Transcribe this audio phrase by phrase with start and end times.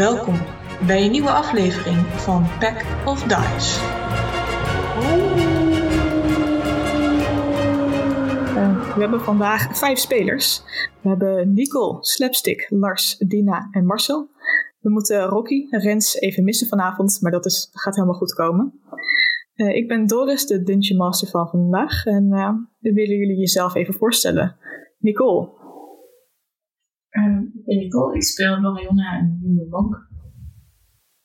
[0.00, 0.34] Welkom
[0.86, 3.80] bij een nieuwe aflevering van Pack of Dice.
[8.56, 10.62] Uh, we hebben vandaag vijf spelers.
[11.02, 14.28] We hebben Nicole, Slapstick, Lars, Dina en Marcel.
[14.80, 18.80] We moeten Rocky en Rens even missen vanavond, maar dat is, gaat helemaal goed komen.
[19.56, 22.04] Uh, ik ben Doris, de Dungeon Master van vandaag.
[22.06, 24.56] En uh, willen jullie jezelf even voorstellen.
[24.98, 25.59] Nicole.
[27.10, 30.08] Ik ben Nicole, ik speel Lorionna en Jonge Monk.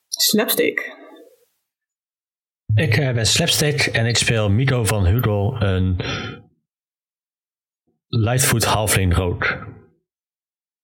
[0.08, 1.04] Slapstick.
[2.76, 6.00] Ik ben Slapstick en ik speel Miko van Hugo, een
[8.08, 9.58] Lightfoot halfling rood.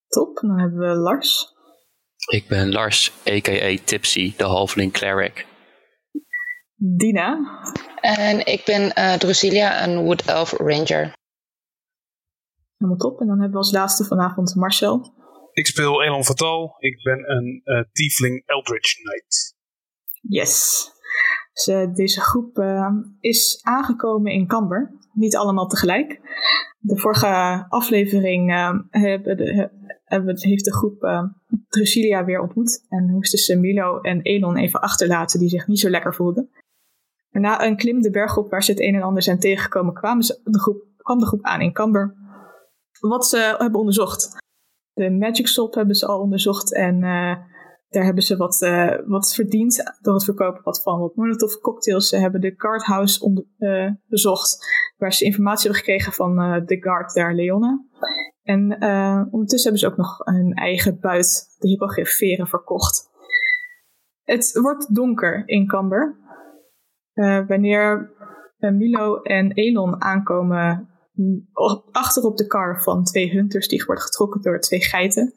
[0.07, 1.53] Top, dan hebben we Lars.
[2.31, 3.77] Ik ben Lars, a.k.a.
[3.83, 5.45] Tipsy, de halfling cleric.
[6.75, 7.39] Dina.
[8.01, 11.13] En ik ben uh, Drusilia, een Wood Elf Ranger.
[12.81, 13.19] Helemaal top.
[13.19, 15.13] En dan hebben we als laatste vanavond Marcel.
[15.51, 16.75] Ik speel Elon Fatal.
[16.77, 19.55] Ik ben een uh, Tiefling Eldritch Knight.
[20.21, 20.85] Yes.
[21.53, 22.87] Dus, uh, deze groep uh,
[23.19, 24.91] is aangekomen in Camber.
[25.13, 26.19] Niet allemaal tegelijk.
[26.79, 28.49] De vorige aflevering
[28.89, 29.69] hebben de,
[30.05, 31.29] hebben, heeft de groep
[31.67, 32.85] Drusilia weer ontmoet.
[32.89, 36.49] En moesten ze Milo en Elon even achterlaten die zich niet zo lekker voelden.
[37.31, 39.93] En na een klim de berg op waar ze het een en ander zijn tegengekomen,
[39.93, 42.19] kwamen ze, de groep, kwam de groep aan in Camber.
[43.01, 44.37] Wat ze hebben onderzocht.
[44.93, 47.35] De Magic Shop hebben ze al onderzocht en uh,
[47.89, 52.09] daar hebben ze wat, uh, wat verdiend door het verkopen wat van wat Molotov cocktails.
[52.09, 54.65] Ze hebben de Guardhouse onder, uh, bezocht,
[54.97, 56.35] waar ze informatie hebben gekregen van
[56.65, 57.85] de Guard der Leona.
[58.43, 58.61] En
[59.31, 63.09] ondertussen hebben ze ook nog hun eigen buit, de hippogrifferen, verkocht.
[64.23, 66.19] Het wordt donker in Camber.
[67.47, 68.11] Wanneer
[68.57, 70.90] Milo en Elon aankomen
[71.91, 75.33] achter op de kar van twee hunters die worden getrokken door twee geiten.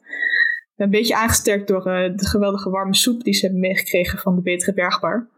[0.75, 4.41] Een beetje aangesterkt door uh, de geweldige warme soep die ze hebben meegekregen van de
[4.41, 5.29] betere bergbar.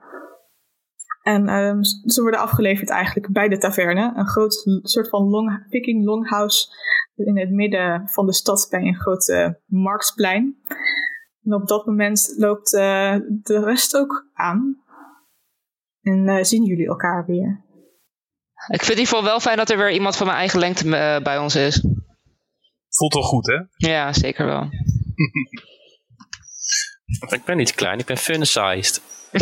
[1.22, 4.14] En um, ze worden afgeleverd eigenlijk bij de taverne.
[4.16, 6.68] Een groot soort van long, viking longhouse
[7.16, 10.56] in het midden van de stad bij een grote marktplein.
[11.44, 14.82] En op dat moment loopt de rest ook aan.
[16.02, 17.66] En zien jullie elkaar weer.
[18.68, 20.60] Ik vind het in ieder geval wel fijn dat er weer iemand van mijn eigen
[20.60, 21.86] lengte uh, bij ons is.
[22.90, 23.90] Voelt wel goed, hè?
[23.90, 24.70] Ja, zeker wel.
[27.30, 29.02] ik ben niet klein, ik ben fun-sized.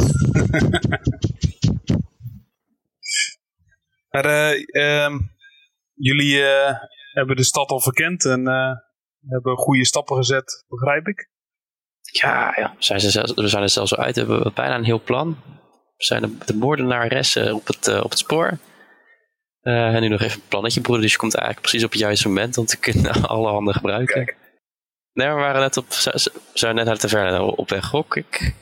[4.11, 5.31] maar uh, um,
[5.93, 6.43] jullie
[7.13, 8.45] hebben de stad al verkend en
[9.27, 11.29] hebben goede stappen gezet, begrijp ik?
[12.01, 12.75] Ja, ja.
[12.79, 14.15] Zijn ze zelfs, we zijn er zelfs zo uit.
[14.15, 15.37] We hebben bijna een heel plan
[15.97, 18.57] zijn de, de moordenaressen op het, uh, op het spoor.
[19.67, 21.03] Uh, en nu nog even een plannetje, broeder.
[21.03, 24.25] Dus je komt eigenlijk precies op het juiste moment om te kunnen alle handen gebruiken.
[24.25, 24.37] Kijk.
[25.13, 25.85] Nee, we waren net op,
[26.53, 28.55] zijn net naar de taverne op weg, gok ik.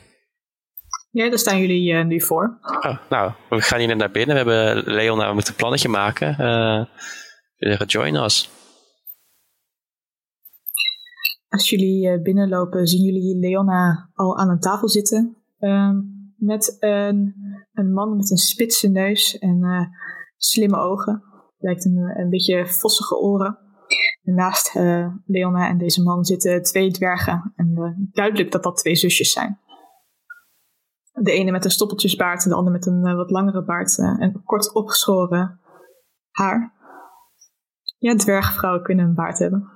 [1.10, 2.58] Ja, daar staan jullie uh, nu voor.
[2.62, 4.44] Oh, nou, we gaan hier net naar binnen.
[4.44, 6.36] We hebben Leon, nou, we moeten een plannetje maken.
[6.40, 6.84] Uh,
[7.56, 8.50] zeggen, join us.
[11.48, 15.36] Als jullie binnenlopen, zien jullie Leona al aan een tafel zitten.
[15.60, 15.90] Uh,
[16.36, 17.34] met een,
[17.72, 19.86] een man met een spitse neus en uh,
[20.36, 21.22] slimme ogen.
[21.58, 23.58] Lijkt een, een beetje vossige oren.
[24.22, 27.52] En naast uh, Leona en deze man zitten twee dwergen.
[27.56, 29.58] En uh, duidelijk dat dat twee zusjes zijn.
[31.12, 34.74] De ene met een stoppeltjesbaard en de andere met een wat langere baard en kort
[34.74, 35.60] opgeschoren
[36.30, 36.72] haar.
[37.98, 39.72] Ja, dwergvrouwen kunnen een baard hebben.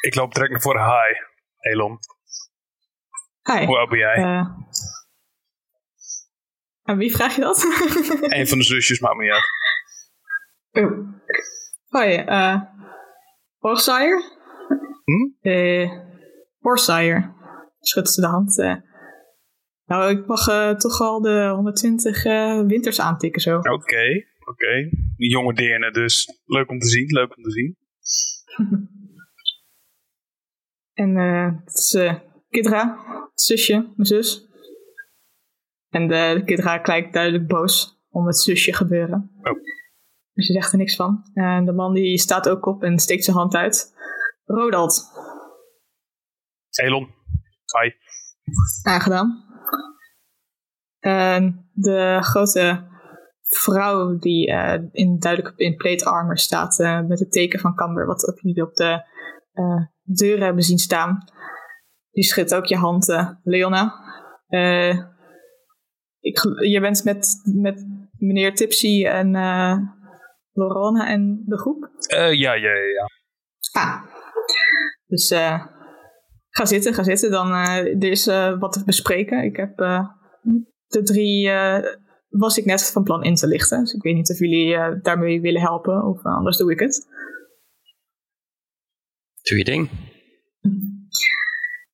[0.00, 0.84] Ik loop direct naar voren.
[0.84, 1.14] Hi,
[1.58, 1.98] Elon.
[3.42, 3.66] Hi.
[3.66, 4.46] Hoe oud ben jij?
[6.86, 7.64] Aan wie vraag je dat?
[8.38, 9.44] Een van de zusjes, maakt me niet uit.
[10.84, 11.08] Oh.
[11.86, 12.62] Hoi, uh,
[13.58, 14.22] Horsire?
[15.04, 15.28] Hm?
[16.58, 17.34] Horsire.
[17.80, 18.58] Schudt ze de hand.
[18.58, 18.74] Uh.
[19.84, 23.56] Nou, ik mag uh, toch al de 120 uh, winters aantikken zo.
[23.56, 24.88] Oké, oké.
[25.16, 26.40] Die jonge deerne dus.
[26.44, 27.76] Leuk om te zien, leuk om te zien.
[31.04, 31.98] en eh, het is
[32.50, 32.98] Kidra,
[33.30, 34.45] het zusje, mijn zus.
[35.88, 39.30] En de Kidra kijkt duidelijk boos om het zusje gebeuren.
[39.42, 39.52] Oh.
[40.32, 41.30] Dus je zegt er niks van.
[41.34, 43.94] En de man die staat ook op en steekt zijn hand uit.
[44.44, 45.04] Rodald.
[46.70, 47.14] Elon.
[47.80, 47.90] Hi.
[48.82, 49.44] Aangedaan.
[50.98, 52.88] En de grote
[53.42, 58.06] vrouw die uh, in duidelijk in plate armor staat uh, met het teken van Camber,
[58.06, 59.04] wat ook jullie op de
[59.54, 61.24] uh, deuren hebben zien staan.
[62.10, 63.94] Die schudt ook je hand, Leona.
[66.26, 66.38] Ik,
[66.68, 67.86] je bent met, met
[68.18, 69.78] meneer Tipsy en uh,
[70.52, 71.90] Lorona en de groep?
[72.14, 73.04] Uh, ja, ja, ja.
[73.72, 74.02] Ah.
[75.06, 75.66] Dus uh,
[76.48, 77.30] ga zitten, ga zitten.
[77.30, 79.44] Dan, eh, er is eh, wat te bespreken.
[79.44, 80.08] Ik heb eh,
[80.86, 81.94] de drie, eh,
[82.28, 83.80] was ik net van plan in te lichten.
[83.80, 86.80] Dus ik weet niet of jullie eh, daarmee willen helpen of eh, anders doe ik
[86.80, 87.06] het.
[89.42, 89.90] Doe je ding.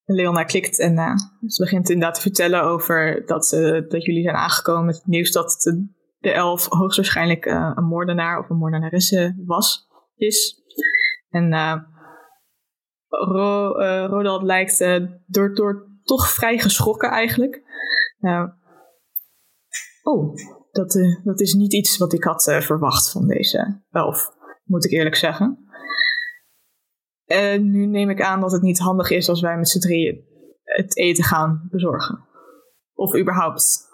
[0.04, 1.16] Leona klikt en eh,
[1.46, 5.32] ze begint inderdaad te vertellen over dat, eh, dat jullie zijn aangekomen met het nieuws
[5.32, 5.86] dat de,
[6.18, 10.60] de elf hoogstwaarschijnlijk eh, een moordenaar of een moordenaresse was, is.
[11.30, 11.76] En eh
[13.08, 13.72] Ro,
[14.06, 14.78] Rodald lijkt
[15.26, 17.62] door, door toch vrij geschrokken eigenlijk.
[18.20, 18.44] Eh,
[20.02, 20.34] oh,
[20.70, 24.28] dat, dat is niet iets wat ik had verwacht van deze elf,
[24.64, 25.61] moet ik eerlijk zeggen.
[27.24, 30.24] En nu neem ik aan dat het niet handig is als wij met z'n drieën
[30.62, 32.24] het eten gaan bezorgen.
[32.94, 33.88] Of überhaupt,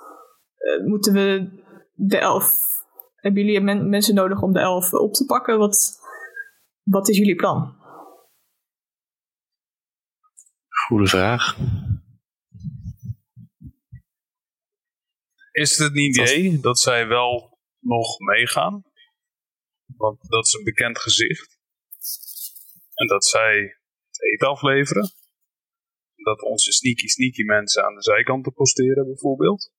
[0.56, 1.50] eh, moeten we
[1.94, 2.66] de elf...
[3.14, 5.58] Hebben jullie men- mensen nodig om de elf op te pakken?
[5.58, 5.98] Wat,
[6.82, 7.76] wat is jullie plan?
[10.86, 11.56] Goede vraag.
[15.52, 18.84] Is het een idee dat zij wel nog meegaan?
[19.96, 21.57] Want dat is een bekend gezicht.
[22.98, 25.10] En dat zij het eten afleveren.
[26.14, 29.72] Dat onze sneaky sneaky mensen aan de zijkanten posteren bijvoorbeeld.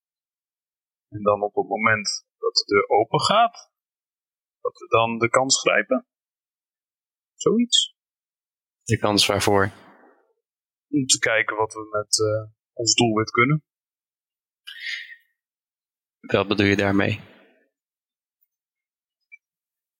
[1.09, 3.71] En dan op het moment dat de deur open gaat,
[4.61, 6.07] dat we dan de kans grijpen.
[7.33, 7.95] Zoiets.
[8.83, 9.71] De kans waarvoor.
[10.87, 13.63] Om te kijken wat we met eh, ons doelwit kunnen.
[16.19, 17.19] Wat bedoel je daarmee?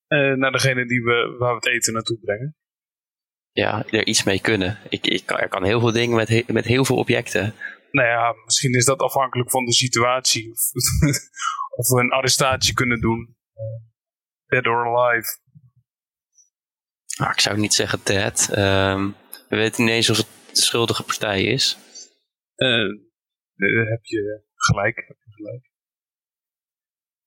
[0.08, 2.59] Eh, naar degene die we, waar we het eten naartoe brengen.
[3.52, 4.80] Ja, er iets mee kunnen.
[4.90, 7.56] Ik, ik kan, er kan heel veel dingen met, he- met heel veel objecten.
[7.92, 10.52] Nou ja, misschien is dat afhankelijk van de situatie.
[10.52, 10.60] Of,
[11.80, 13.38] of we een arrestatie kunnen doen.
[14.46, 15.38] Dead or alive.
[17.18, 18.50] Nou, ik zou niet zeggen dead.
[18.52, 19.10] Ehm,
[19.50, 21.78] we weten niet eens of het de schuldige partij is.
[22.56, 22.68] Eh,
[23.56, 24.96] eh, heb je gelijk.
[24.96, 25.72] Heb je gelijk.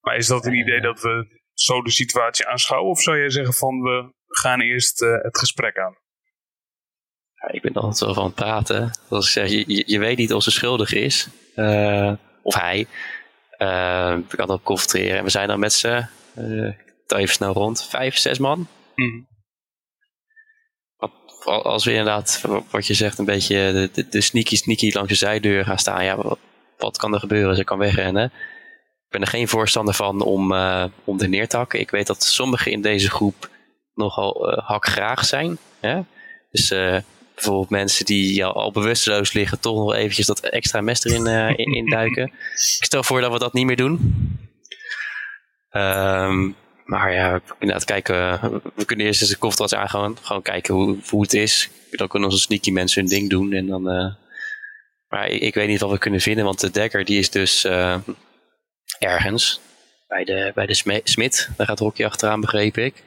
[0.01, 2.91] Maar is dat een idee dat we zo de situatie aanschouwen?
[2.91, 5.97] Of zou jij zeggen van we gaan eerst eh, het gesprek aan?
[7.43, 8.91] Ja, ik ben altijd wel van het praten.
[9.09, 11.29] Als ik zeg, je, je- weet niet of ze schuldig is.
[11.55, 12.13] eh,
[12.43, 12.87] of hij.
[13.51, 15.19] Eh, ik kan erop concentreren.
[15.19, 16.07] En we zijn dan met z'n,
[16.37, 18.69] ik tel even snel rond, vijf, zes man.
[18.95, 19.21] Mhm.
[20.97, 21.11] Wat-
[21.45, 25.15] Als we inderdaad, wat je zegt, een beetje de, de, de sneaky sneaky langs de
[25.15, 26.05] zijdeur gaan staan.
[26.05, 26.39] Ja, wat,
[26.79, 27.57] wat kan er gebeuren?
[27.57, 28.25] Ze kan wegrennen.
[29.05, 31.81] Ik ben er geen voorstander van om, eh, om er neer te hakken.
[31.81, 33.51] Ik weet dat sommigen in deze groep
[33.95, 35.59] nogal hakgraag zijn.
[35.81, 36.01] Hè?
[36.51, 36.71] Dus
[37.35, 41.49] bijvoorbeeld mensen die al, al bewusteloos liggen, toch nog eventjes dat extra mes erin eh,
[41.49, 42.25] in, induiken.
[42.79, 44.15] Ik stel voor dat we dat niet meer doen.
[45.71, 46.51] Ehm,
[46.85, 48.41] maar ja, inderdaad, kijken.
[48.75, 50.17] We kunnen eerst eens de koftas aangaan.
[50.23, 51.71] Gewoon kijken hoe, hoe het is.
[51.91, 53.53] Dan kunnen onze sneaky mensen hun ding doen.
[53.53, 54.15] En dan, eh,
[55.09, 57.65] maar ik, ik weet niet wat we kunnen vinden, want de dekker die is dus
[57.65, 57.99] eh,
[58.99, 59.61] ergens.
[60.09, 61.49] Bij de, bij de smid.
[61.57, 63.03] Daar gaat Rocky achteraan, begreep ik.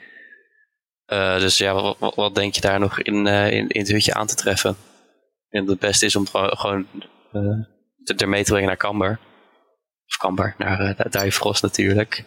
[1.06, 3.92] Eh, dus ja, wat, wat, wat denk je daar nog in, eh, in, in het
[3.92, 4.76] hutje aan te treffen?
[5.50, 6.88] En het beste is om gewoon, gewoon
[7.32, 7.42] eh,
[8.04, 9.20] het er mee te brengen naar Camber.
[10.08, 12.24] Of Camber, naar uh, Duifrost natuurlijk.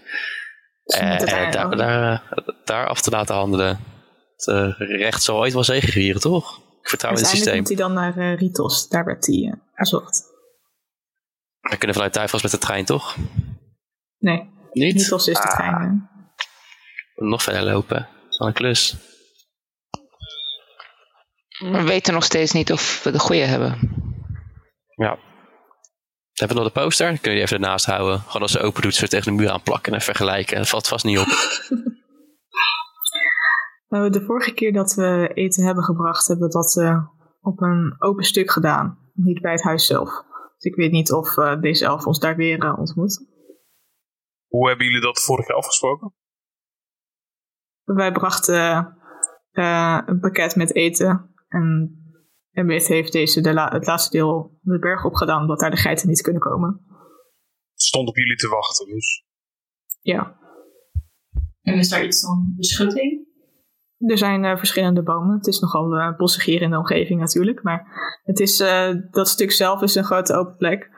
[0.84, 2.22] Daar en daar, daar,
[2.64, 3.80] daar af te laten handelen.
[4.36, 6.58] Het recht zal ooit wel zegevieren, toch?
[6.80, 7.56] Ik vertrouw in het systeem.
[7.58, 8.88] moet hij dan naar Ritos.
[8.88, 10.22] Daar werd hij gezocht.
[11.60, 13.16] We kunnen vanuit Duifrost met de trein, toch?
[14.18, 14.92] Nee, Niet?
[14.94, 16.08] Ritos is de Ah, trein.
[17.16, 17.26] eh.
[17.28, 18.08] Nog verder lopen.
[18.38, 18.96] Wel een klus.
[21.58, 23.78] We weten nog steeds niet of we de goede hebben.
[24.94, 25.18] Ja.
[26.32, 27.18] Hebben we nog de poster?
[27.18, 28.20] Kun je die even ernaast houden.
[28.20, 30.56] Gewoon als ze open doet, zo tegen de muur aanplakken en vergelijken.
[30.56, 31.26] Dat valt vast niet op.
[33.88, 37.04] Nou, de vorige keer dat we eten hebben gebracht, hebben we dat eh,
[37.40, 38.98] op een open stuk gedaan.
[39.14, 40.10] Niet bij het huis zelf.
[40.56, 43.26] Dus ik weet niet of eh, deze elf ons daar weer eh, ontmoet.
[44.46, 46.14] Hoe hebben jullie dat vorig jaar afgesproken?
[47.94, 48.96] Wij brachten
[49.50, 51.34] eh, een pakket met eten.
[51.48, 51.92] En
[52.52, 56.08] Emmett heeft deze de la- het laatste deel de berg opgedaan, omdat daar de geiten
[56.08, 56.68] niet kunnen komen.
[57.72, 59.24] Het stond op jullie te wachten, dus.
[60.00, 60.36] Ja,
[61.62, 63.26] En is daar iets van beschutting?
[63.98, 65.36] er zijn eh, verschillende bomen.
[65.36, 67.62] Het is nogal bossig hier in de omgeving natuurlijk.
[67.62, 67.86] Maar
[68.22, 70.90] het is, eh, dat stuk zelf is een grote open plek.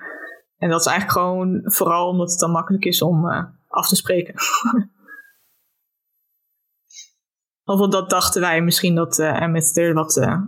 [0.56, 3.96] En dat is eigenlijk gewoon vooral omdat het dan makkelijk is om eh, af te
[3.96, 4.34] spreken.
[7.70, 10.40] of dat dachten wij misschien dat er wat eh,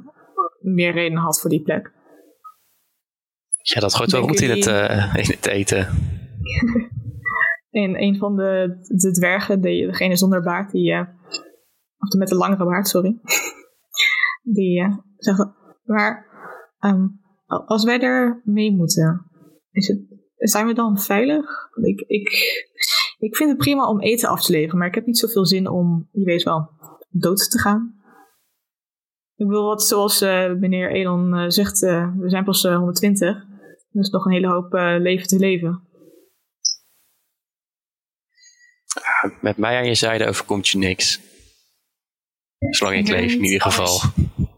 [0.60, 1.92] meer reden had voor die plek.
[3.62, 5.88] Ja, dat gooit wel goed in het, eh, in het eten.
[7.70, 10.98] En een van de, de dwergen, de, degene zonder baard, die,
[11.98, 13.20] of met de langere baard, sorry,
[14.56, 14.86] die
[15.16, 15.48] zegt,
[15.84, 16.32] maar
[16.82, 17.06] Ehm,
[17.46, 19.26] als wij er mee moeten,
[19.70, 20.00] is het,
[20.36, 21.68] zijn we dan veilig?
[21.82, 22.28] Ik, ik,
[23.18, 25.68] ik vind het prima om eten af te leveren, maar ik heb niet zoveel zin
[25.68, 26.70] om, je weet wel,
[27.12, 28.02] dood te gaan.
[29.36, 33.44] Ik bedoel, wat zoals eh, meneer Elon eh, zegt, eh, we zijn pas 120.
[33.90, 35.86] Dus nog een hele hoop leven te leven.
[39.40, 41.20] Met mij aan je zijde overkomt je niks.
[42.58, 44.00] Zolang ik leef in ieder geval.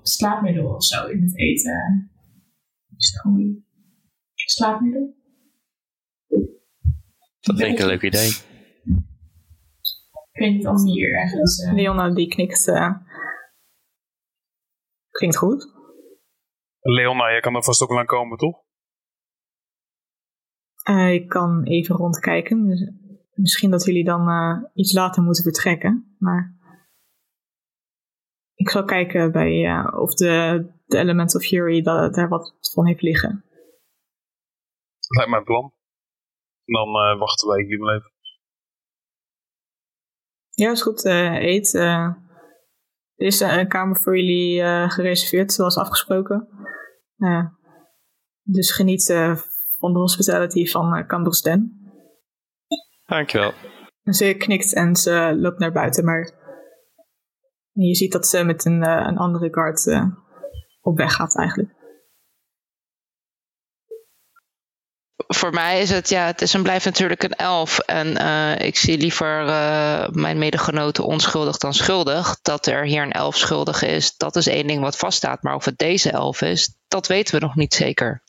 [0.03, 2.11] Slaapmiddel of zo in het eten.
[2.97, 3.13] Is?
[4.35, 5.17] Slaapmiddel?
[7.41, 8.54] Dat vind ik een leuk idee.
[10.35, 11.59] Ik weet niet of hier ergens...
[11.59, 11.73] Uh...
[11.73, 12.67] Leona die knikt.
[12.67, 12.95] Uh,
[15.11, 15.73] klinkt goed.
[16.81, 18.63] Leona, jij kan er vast ook wel aan komen, toch?
[20.89, 22.69] Uh, ik kan even rondkijken.
[23.35, 26.17] Misschien dat jullie dan iets later moeten vertrekken.
[26.19, 26.55] Maar
[28.55, 33.45] ik zal kijken bij, of de, de Element of Fury daar wat van heeft liggen.
[34.99, 35.75] Dat lijkt mij een plan.
[36.65, 38.13] Dan uh, wachten wij hier even.
[40.55, 41.05] Ja, is goed.
[41.05, 41.75] Uh, eet.
[41.75, 41.83] Uh,
[43.15, 46.49] er is een kamer voor jullie gereserveerd, zoals afgesproken.
[48.43, 49.07] dus geniet
[49.79, 51.93] van de hospitality van uh, Den.
[53.07, 53.53] Dankjewel.
[54.03, 56.33] En ze knikt en ze loopt naar buiten, maar
[57.73, 60.11] je ziet dat ze met een, een andere guard
[60.81, 61.74] op weg gaat eigenlijk.
[65.35, 67.79] Voor mij is het, ja, het is en blijft natuurlijk een elf.
[67.79, 72.39] En uh, ik zie liever uh, mijn medegenoten onschuldig dan schuldig.
[72.43, 75.43] Dat er hier een elf schuldig is, dat is één ding wat vaststaat.
[75.43, 78.23] Maar of het deze elf is, dat weten we nog niet zeker.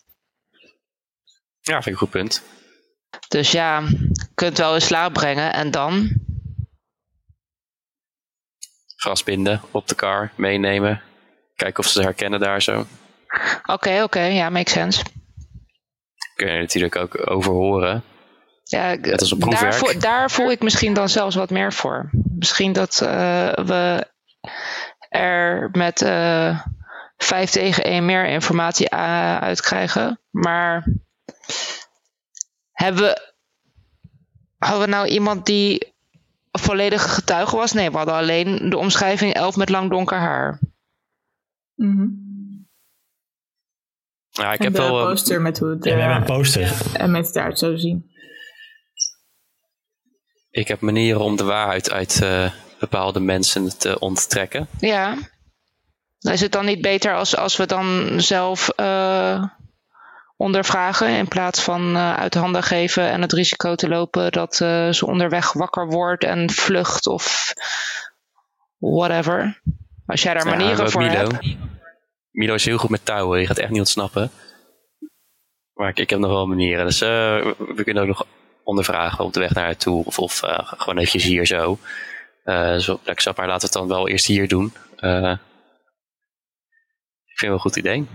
[1.62, 2.42] Ja, vind ik een goed punt.
[3.28, 6.10] Dus ja, je kunt wel in slaap brengen en dan?
[8.96, 11.02] Vastbinden op de car, meenemen.
[11.56, 12.86] Kijken of ze herkennen daar zo.
[13.66, 15.04] Oké, oké, okay, ja, makes sense
[16.36, 18.04] kun je natuurlijk ook overhoren.
[18.64, 22.10] Ja, daar voel, daar voel ik misschien dan zelfs wat meer voor.
[22.38, 24.08] Misschien dat uh, we
[25.10, 26.60] er met uh,
[27.18, 30.20] vijf tegen één meer informatie uitkrijgen.
[30.30, 30.88] Maar
[32.72, 33.34] hebben we,
[34.58, 35.94] hadden we nou iemand die
[36.52, 37.72] volledige getuige was?
[37.72, 40.60] Nee, we hadden alleen de omschrijving elf met lang donker haar.
[41.76, 42.25] Mm
[44.42, 46.72] ja, ik heb de wel, ehm, poster met hoe het, ja, we hebben een poster.
[46.94, 48.14] En met het eruit zou zien.
[50.52, 54.68] Ik heb manieren om de waarheid uit uh, bepaalde mensen te onttrekken.
[54.80, 55.18] Ja.
[56.20, 59.44] Is het dan niet beter als, als we dan zelf uh,
[60.38, 65.02] ondervragen in plaats van uh, uit handen geven en het risico te lopen dat ze
[65.06, 67.54] onderweg wakker wordt en vlucht of
[68.78, 69.62] whatever?
[70.06, 71.38] Als jij daar manieren voor hebt.
[72.36, 74.32] Milo is heel goed met touwen, je gaat echt niet ontsnappen.
[75.74, 76.86] Maar ik, heb nog wel manieren.
[76.86, 77.10] Dus uh,
[77.76, 78.28] we kunnen ook nog
[78.64, 80.06] ondervragen op de weg naar het toe.
[80.06, 81.80] Of, of uh, gewoon eventjes hier zo.
[82.46, 84.66] Uh, zo ik zag maar laten we het dan wel eerst hier doen.
[84.66, 85.40] ik vind
[87.26, 88.08] het wel een goed idee.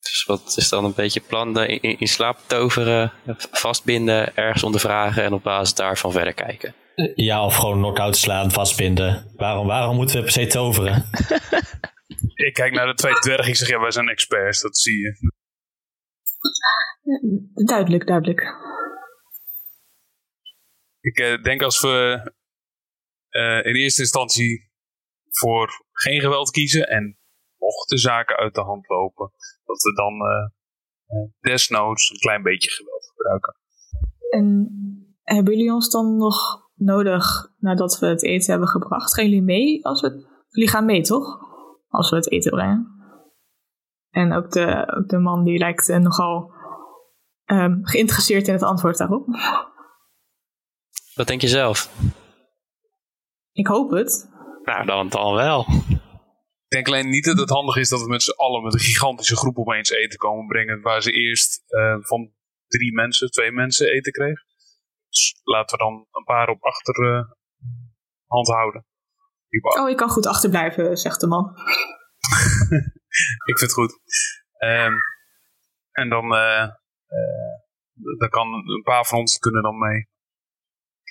[0.00, 1.64] Dus wat is dan een beetje plan?
[1.64, 3.12] In, in slaap toveren,
[3.50, 6.74] vastbinden, ergens ondervragen en op basis daarvan verder kijken.
[7.14, 9.32] Ja, of gewoon knock-out slaan, vastbinden.
[9.36, 11.04] Waarom, waarom moeten we per se toveren?
[12.48, 13.48] ik kijk naar de twee dwergen.
[13.48, 14.62] Ik zeg, ja, wij zijn experts.
[14.62, 15.32] Dat zie je.
[17.64, 18.40] Duidelijk, duidelijk.
[21.00, 22.30] Ik uh, denk als we
[23.30, 24.70] uh, in eerste instantie
[25.30, 27.18] voor geen geweld kiezen en
[27.56, 29.32] mocht de zaken uit de hand lopen,
[29.64, 33.56] dat we dan uh, desnoods een klein beetje geweld gebruiken.
[34.30, 34.68] En
[35.22, 39.14] hebben jullie ons dan nog nodig nadat we het eten hebben gebracht?
[39.14, 41.38] Gaan jullie mee als we Jullie gaan mee, toch?
[41.88, 42.96] Als we het eten brengen.
[44.10, 46.52] En ook de, ook de man die lijkt uh, nogal
[47.44, 49.26] um, geïnteresseerd in het antwoord daarop.
[51.14, 51.92] Wat denk je zelf?
[53.52, 54.28] Ik hoop het.
[54.64, 55.66] Nou, dan, dan wel.
[56.64, 58.80] Ik denk alleen niet dat het handig is dat we met z'n allen met een
[58.80, 60.80] gigantische groep opeens eten komen brengen.
[60.80, 62.32] Waar ze eerst uh, van
[62.66, 64.46] drie mensen, twee mensen eten kregen.
[65.08, 67.32] Dus laten we dan een paar op achterhand uh,
[68.26, 68.86] hand houden.
[69.78, 71.46] Oh, ik kan goed achterblijven, zegt de man.
[73.50, 74.00] ik vind het goed.
[74.64, 75.00] Um,
[75.92, 76.68] en dan, uh,
[77.08, 77.58] uh,
[78.18, 80.08] dan kan een paar van ons kunnen dan mee.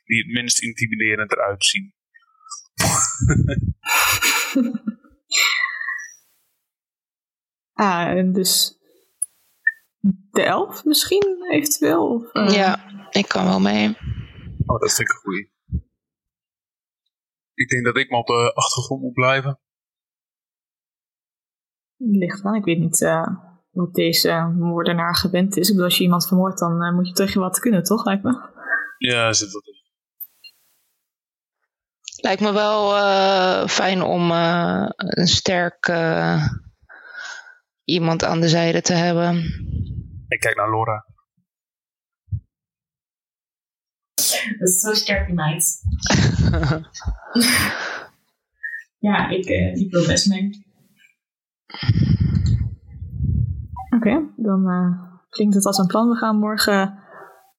[0.05, 1.93] Die het minst intimiderend eruit zien.
[7.73, 8.77] ah, en dus
[10.31, 12.07] de elf misschien eventueel?
[12.07, 12.49] Of, uh...
[12.49, 13.97] Ja, ik kan wel mee.
[14.65, 15.51] Oh, dat vind ik een goeie.
[17.53, 19.59] Ik denk dat ik maar op de achtergrond moet blijven.
[21.97, 22.55] ligt aan.
[22.55, 23.27] Ik weet niet uh,
[23.71, 25.67] wat deze moordenaar gewend is.
[25.67, 28.05] Ik bedoel, als je iemand vermoordt, dan uh, moet je tegen wat kunnen, toch?
[28.05, 28.49] Lijkt me.
[28.97, 29.75] Ja, zit dat in.
[32.21, 35.87] Lijkt me wel uh, fijn om een sterk
[37.83, 39.35] iemand aan de zijde te hebben.
[40.27, 41.05] Ik kijk naar Laura.
[44.59, 45.81] Dat is zo sterk night.
[49.07, 50.65] ja, ik, uh, ik wil best mee.
[53.95, 56.09] Oké, okay, dan uh, klinkt het als een plan.
[56.09, 56.99] We gaan morgen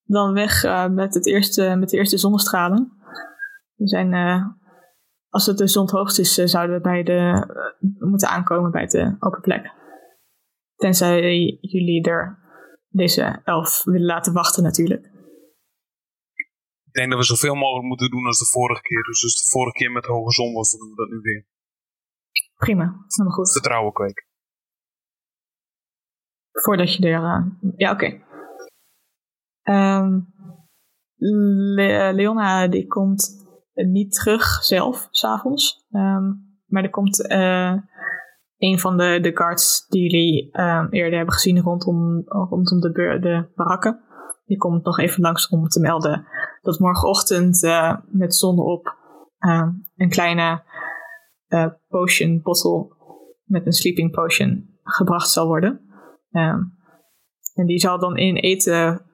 [0.05, 2.93] dan weg uh, met, het eerste, met de eerste zonnestralen.
[3.75, 4.15] We zijn,
[5.29, 7.47] als het de zon het hoogst is, zouden we bij de,
[7.99, 9.73] moeten aankomen bij de open plek.
[10.77, 11.21] Tenzij
[11.61, 12.39] jullie er
[12.89, 15.11] deze elf willen laten wachten natuurlijk.
[16.89, 19.03] Ik denk dat we zoveel mogelijk moeten doen als de vorige keer.
[19.03, 21.47] Dus als de vorige keer met hoge zon was, dan doen we dat nu weer.
[22.57, 23.53] Prima, helemaal goed.
[23.53, 24.27] Vertrouwen kweken.
[26.53, 27.23] Voordat je er...
[27.23, 28.05] Uh, ja, oké.
[28.05, 29.99] Okay.
[29.99, 30.33] Um,
[31.75, 35.87] Le Leona die komt niet terug zelf, s'avonds.
[35.91, 37.75] Um, maar er komt uh,
[38.57, 43.49] een van de, de guards die jullie uh, eerder hebben gezien rondom, rondom de, de
[43.55, 44.03] barakken.
[44.49, 46.27] Die komt nog even langs om te melden
[46.63, 48.97] dat morgenochtend uh, met zon op
[49.39, 50.63] uh, een kleine
[51.49, 52.97] uh, potion bottle
[53.45, 55.81] met een sleeping potion gebracht zal worden.
[57.55, 59.07] en die zal dan in eten,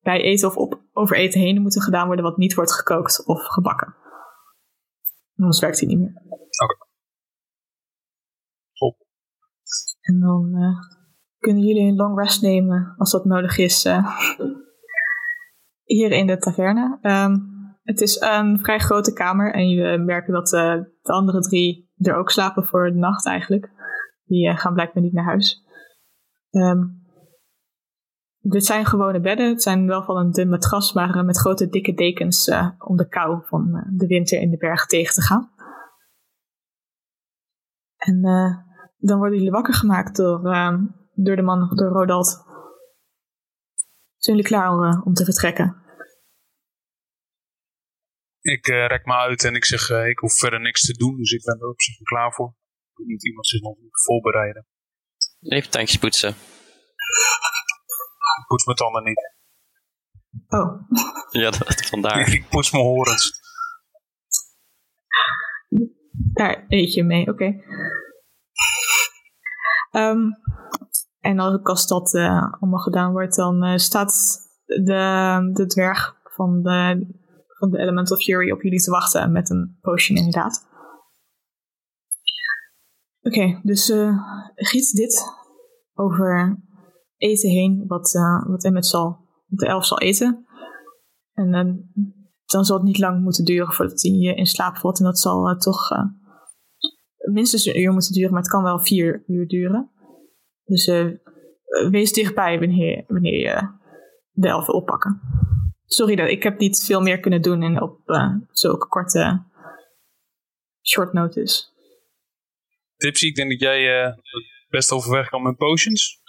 [0.00, 3.46] bij eten of op, over eten heen moeten gedaan worden wat niet wordt gekookt of
[3.46, 3.94] gebakken.
[5.36, 6.22] Anders werkt hij niet meer.
[6.24, 6.44] Oké.
[8.72, 9.06] Okay.
[10.00, 10.54] En dan
[11.46, 14.20] kunnen jullie een long rest nemen als dat nodig is uh,
[15.82, 16.98] hier in de taverne.
[17.02, 21.90] Um, het is een vrij grote kamer en jullie merken dat uh, de andere drie
[21.96, 23.70] er ook slapen voor de nacht eigenlijk.
[24.24, 25.64] Die gaan blijkbaar niet naar huis.
[26.50, 27.04] Um,
[28.38, 29.48] dit zijn gewone bedden.
[29.48, 33.42] Het zijn wel van een dun matras, maar met grote dikke dekens om de kou
[33.44, 35.50] van de winter in de berg tegen te gaan.
[37.96, 38.20] En
[38.96, 40.78] dan worden jullie wakker gemaakt door, uh,
[41.16, 42.44] door de man, door Rodald.
[44.16, 45.84] Zijn jullie klaar om, uh, om te vertrekken?
[48.40, 51.32] Ik uh, rek me uit en ik zeg, ik hoef verder niks te doen, dus
[51.32, 52.54] ik ben er op zich klaar voor.
[52.90, 54.66] Ik moet niet iemand zich nog voorbereiden.
[55.40, 56.28] Even tandjes poetsen.
[58.40, 59.34] Ik poets mijn tanden niet.
[60.48, 60.90] Oh.
[61.30, 62.32] ja, dat, vandaar.
[62.32, 63.40] ik poets mijn horens.
[66.32, 67.30] Daar eet je mee, oké.
[67.30, 67.64] Okay.
[70.10, 70.36] Um,
[71.26, 77.06] en als dat uh, allemaal gedaan wordt, dan uh, staat de, de dwerg van de,
[77.46, 80.66] van de Elemental Fury op jullie te wachten met een potion inderdaad.
[83.22, 84.18] Oké, dus uh,
[84.54, 85.24] giet dit
[85.94, 86.62] over
[87.16, 88.12] eten heen, wat,
[88.46, 90.46] wat Emmet zal, de elf zal eten.
[91.32, 91.50] En
[92.44, 94.98] dan zal het niet lang moeten duren voordat hij in slaap valt.
[94.98, 95.88] En dat zal toch
[97.32, 99.90] minstens een uur moeten duren, maar het kan wel vier uur duren.
[100.66, 101.10] Dus uh,
[101.90, 103.68] wees dichtbij wanneer, wanneer je
[104.32, 105.20] de elfen oppakken.
[105.86, 109.42] Sorry, dat ik heb niet veel meer kunnen doen in op uh, zulke korte
[110.82, 111.64] short notice.
[112.96, 114.12] Tipsy, ik denk dat jij uh,
[114.68, 116.24] best overweg kan met potions.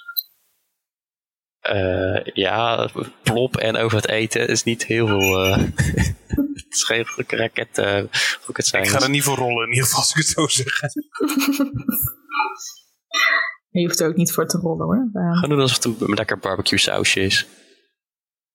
[1.72, 2.90] Uh, ja,
[3.24, 5.46] plop en over het eten is niet heel veel.
[5.46, 5.58] Uh,
[6.54, 7.78] het is geen raket.
[7.78, 8.02] Uh,
[8.46, 8.84] het zijn.
[8.84, 10.80] Ik ga er niet voor rollen, in ieder geval, als ik het zo zeg.
[13.82, 15.10] je hoeft er ook niet voor te rollen hoor.
[15.34, 17.48] Gewoon doen alsof het een lekker barbecue sausje is.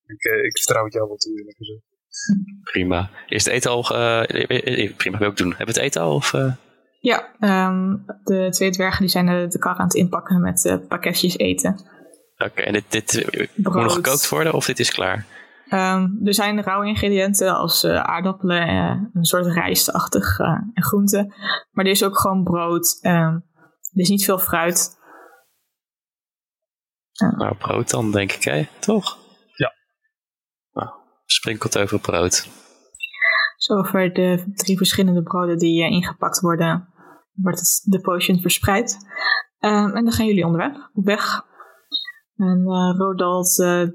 [0.05, 1.81] Ik, ik vertrouw het jou wel toe, eerlijk gezegd.
[2.71, 3.09] Prima.
[3.27, 3.81] Is het eten al.
[4.97, 5.47] prima, wil ik doen.
[5.47, 6.15] Hebben we het eten al?
[6.15, 6.31] Of,
[6.99, 7.35] Ja,
[7.67, 11.79] um, de twee dwergen die zijn de, de kar aan het inpakken met pakketjes eten.
[12.37, 15.25] Oké, okay, en dit, dit moet nog gekookt worden of dit is klaar?
[15.69, 21.33] Um, er zijn rauwe ingrediënten als uh, aardappelen, uh, een soort rijstachtig uh, en groenten.
[21.71, 22.99] Maar er is ook gewoon brood.
[23.01, 23.41] er
[23.93, 25.01] is niet veel fruit.
[27.13, 28.67] Nou, brood dan denk ik, hè?
[28.79, 29.17] Toch?
[29.55, 29.73] Ja.
[30.71, 30.89] Nou,
[31.25, 32.47] sprinkelt over brood.
[33.55, 36.87] Zo over de drie verschillende broden die ingepakt worden,
[37.33, 38.97] wordt het, de potion verspreid.
[39.59, 41.45] Um, en dan gaan jullie onderweg, op weg
[42.35, 43.87] en uh, Rodald, uh,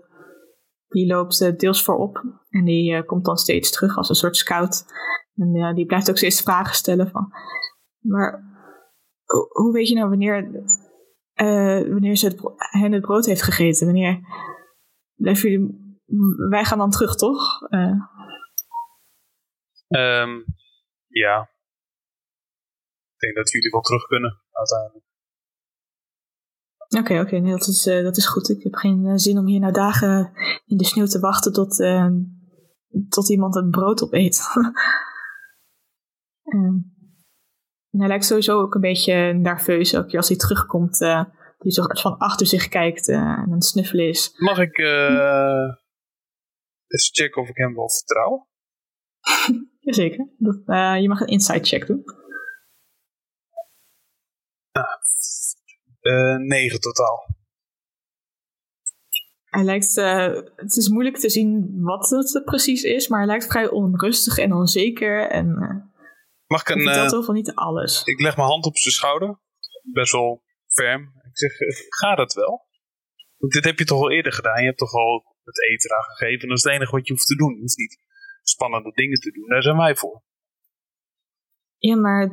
[0.88, 2.22] die loopt uh, deels voorop.
[2.48, 4.85] En die komt dan steeds terug als een soort scout.
[5.35, 7.33] En die blijft ook steeds vragen stellen van...
[8.00, 8.42] Maar
[9.48, 10.50] hoe weet je nou wanneer,
[11.90, 13.87] wanneer ze het, hen het brood heeft gegeten?
[13.87, 14.20] Wanneer
[15.14, 15.87] blijven jullie...
[16.48, 17.62] Wij gaan dan terug, toch?
[19.88, 20.44] Um,
[21.09, 21.51] ja.
[23.14, 25.07] Ik denk dat jullie wel terug kunnen, uiteindelijk.
[26.88, 28.48] Oké, oké, nee, dat, is, eh, dat is goed.
[28.48, 30.33] Ik heb geen eh, zin om hier nou dagen
[30.66, 32.09] in de sneeuw te wachten tot, eh,
[33.09, 34.40] tot iemand het brood opeet.
[36.42, 36.77] Ehm,
[37.98, 41.00] en hij lijkt sowieso ook een beetje nerveus, ook als hij terugkomt.
[41.00, 41.24] eh
[41.58, 44.34] die zo van achter zich kijkt eh, en aan het snuffelen is.
[44.37, 45.74] Mag ik eh
[46.87, 48.48] eens checken of ik hem wel vertrouw?
[49.80, 50.28] Jazeker.
[50.37, 52.04] Dat, eh, je mag een insight check doen.
[56.00, 57.37] Eh negen totaal.
[59.44, 59.94] Hij lijkt,
[60.56, 64.52] het is moeilijk te zien wat het precies is, maar hij lijkt vrij onrustig en
[64.52, 65.30] onzeker.
[65.30, 65.56] En
[66.48, 66.82] Mag ik een...
[66.82, 68.02] vertelt eh, niet alles.
[68.04, 69.38] ik leg mijn hand op zijn schouder.
[69.92, 71.02] Best wel ferm.
[71.02, 72.66] Ik zeg, eh, gaat het wel?
[73.37, 74.61] Want dit heb je toch al eerder gedaan?
[74.61, 76.48] Je hebt toch al het eten aan gegeven?
[76.48, 77.54] Dat is het enige wat je hoeft te doen.
[77.54, 77.98] Je hoeft niet
[78.42, 79.48] spannende dingen te doen.
[79.48, 80.22] Daar zijn wij voor.
[81.78, 82.30] Ja, maar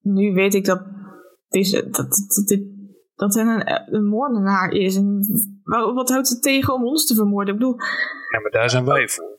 [0.00, 0.82] nu weet ik dat
[1.48, 2.62] deze, dat, dat, dit,
[3.14, 4.96] dat hij een, een moordenaar is.
[4.96, 5.18] En
[5.62, 7.54] wa- wat houdt het tegen om ons te vermoorden?
[7.54, 7.76] Ik bedoel,
[8.32, 9.37] Ja, maar daar zijn wij voor.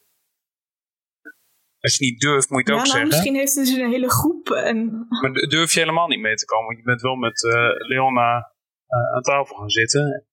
[1.80, 3.08] Als je niet durft, moet je het ja, ook nou, zeggen.
[3.08, 4.50] misschien heeft hij dus een hele groep.
[4.50, 6.66] En, Maar durf je helemaal niet mee te komen.
[6.66, 8.54] Want je bent wel met eh, Leona
[8.88, 10.26] eh, aan tafel gaan zitten.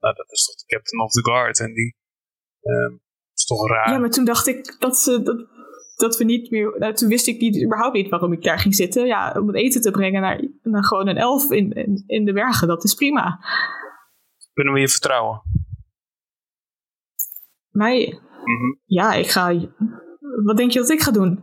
[0.00, 1.60] Nou, dat is toch de captain of the guard.
[1.60, 1.96] En die
[2.60, 2.92] ehm,
[3.34, 3.90] is toch raar.
[3.90, 5.46] ja, maar toen dacht ik dat, ze, dat,
[5.96, 6.78] dat we niet meer.
[6.78, 9.06] Nou, toen wist ik niet, überhaupt niet waarom ik daar ging zitten.
[9.06, 12.32] Ja, om het eten te brengen naar, naar gewoon een elf in, in, in de
[12.32, 12.68] bergen.
[12.68, 13.38] Dat is prima.
[14.52, 15.42] Kunnen we je vertrouwen?
[17.70, 18.74] Mij, Mhm.
[18.84, 19.52] ja, ik ga.
[20.42, 21.40] Wat denk je dat ik ga doen?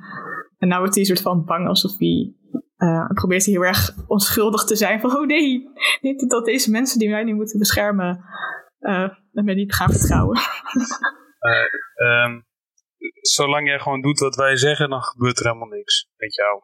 [0.57, 2.33] En nou wordt hij soort van bang alsof hij.
[2.77, 4.99] eh, probeert heel erg onschuldig te zijn.
[4.99, 5.69] Van, oh nee,
[6.01, 8.23] niet dat deze mensen die mij nu moeten beschermen.
[8.79, 10.39] eh me niet gaan vertrouwen.
[11.95, 12.41] Ehm,
[13.21, 16.61] zolang jij gewoon doet wat wij zeggen, dan gebeurt er helemaal niks met jou.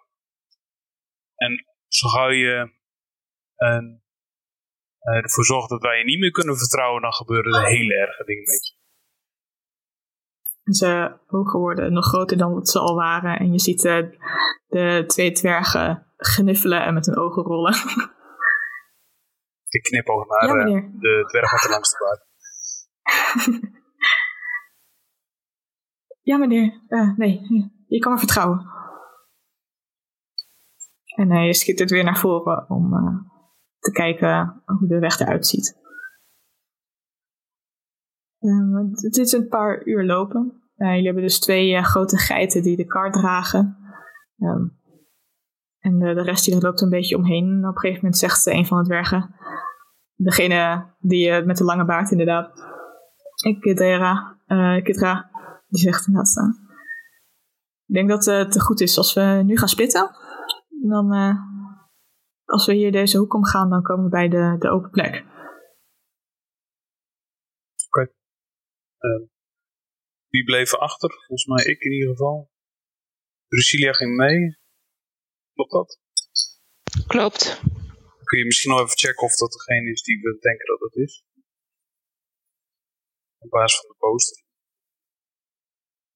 [1.36, 2.72] En zo gauw je
[3.56, 4.02] een,
[5.00, 8.24] eh, ervoor zorgt dat wij je niet meer kunnen vertrouwen, dan gebeuren er hele erge
[8.24, 8.77] dingen met je.
[10.73, 13.39] Zijn ogen worden nog groter dan wat ze al waren.
[13.39, 14.06] En je ziet eh,
[14.67, 17.73] de twee dwergen gniffelen en met hun ogen rollen.
[19.69, 22.25] Ik knip ook naar ja, eh, de dwerg met de langste baard.
[26.27, 26.82] Ja, meneer.
[26.88, 27.41] Eh, nee,
[27.88, 28.65] je kan me vertrouwen.
[31.15, 33.15] En hij schittert weer naar voren om eh,
[33.80, 35.77] te kijken hoe de weg eruit ziet.
[38.39, 40.62] Ehm, het is een paar uur lopen.
[40.76, 43.78] Eh, jullie hebben dus twee eh, grote geiten die de kar dragen.
[44.38, 44.65] Ehm,
[45.80, 47.45] en de, de rest die loopt een beetje omheen.
[47.45, 49.36] En op een gegeven moment zegt een van de dwergen,
[50.15, 52.65] degene die eh, met de lange baard inderdaad,
[53.45, 53.65] ik
[54.45, 55.30] eh Kidra,
[55.67, 56.67] die zegt inderdaad, eh,
[57.88, 60.10] ik denk dat eh, het goed is als we nu gaan splitten.
[60.82, 61.36] Dan, eh,
[62.45, 65.26] als we hier deze hoek omgaan, dan komen we bij de, de open plek.
[70.27, 71.10] Wie bleef er achter?
[71.27, 72.51] Volgens mij ik in ieder geval.
[73.47, 74.57] Drusilia ging mee.
[75.53, 75.99] Klopt dat?
[77.07, 77.60] Klopt.
[78.23, 80.95] Kun je misschien nog even checken of dat degene is die we denken dat het
[80.95, 81.25] is?
[83.38, 84.43] Op basis van de poster.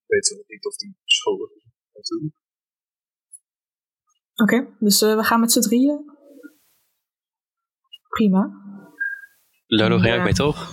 [0.05, 1.63] Weten we niet of die schuldig is.
[1.93, 2.35] Natuurlijk.
[4.35, 6.05] Oké, dus eh, we gaan met z'n drieën.
[8.09, 8.49] Prima.
[9.65, 10.23] Lolo ging Ja.
[10.23, 10.71] mee, toch?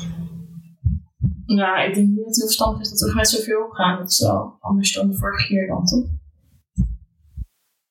[1.56, 3.98] Ja, ik denk niet dat het heel verstandig is dat we met zoveel gaan.
[3.98, 6.06] Dat is wel anders dan de vorige keer dan, toch?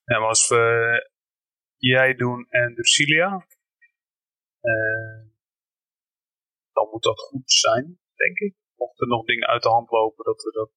[0.04, 0.64] Ja, maar als we
[1.78, 3.46] jij doen en Drusilia,
[4.60, 5.26] eh,
[6.72, 8.56] dan moet dat goed zijn, denk ik.
[8.76, 10.70] Mocht er nog dingen uit de hand lopen, dat we dat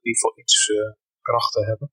[0.00, 1.92] in ieder geval iets eh, krachten hebben.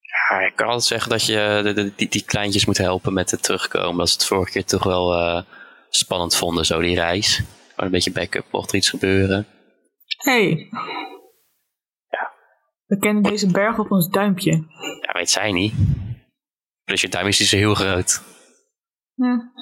[0.00, 3.30] Ja, ik kan altijd zeggen dat je de, de- die, die kleintjes moet helpen met
[3.30, 3.98] het terugkomen.
[3.98, 5.42] Dat ze het vorige keer toch wel eh,
[5.88, 7.42] spannend vonden, zo die reis.
[7.76, 9.46] Maar een beetje backup mocht er iets gebeuren.
[10.16, 10.68] Hey.
[12.86, 14.50] We kennen deze berg op ons duimpje.
[15.00, 15.74] Ja, weet zij niet.
[16.84, 18.22] Plus je duim is niet zo heel groot.
[19.14, 19.52] Ja.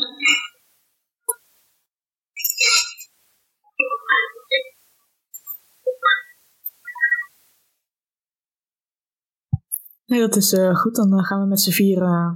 [10.06, 10.94] Nee, dat is eh, goed.
[10.94, 12.30] Dan eh, gaan we met z'n vier eh,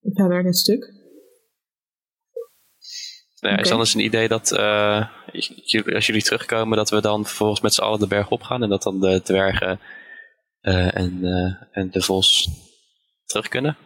[0.00, 0.97] verder dit stuk.
[3.40, 3.72] Nou, ja, Is Oké.
[3.72, 5.06] anders een idee dat eh,
[5.94, 8.68] als jullie terugkomen, dat we dan vervolgens met z'n allen de berg op gaan en
[8.68, 9.80] dat dan de dwergen
[10.60, 12.48] eh, en, eh, en de vos
[13.24, 13.76] terug kunnen?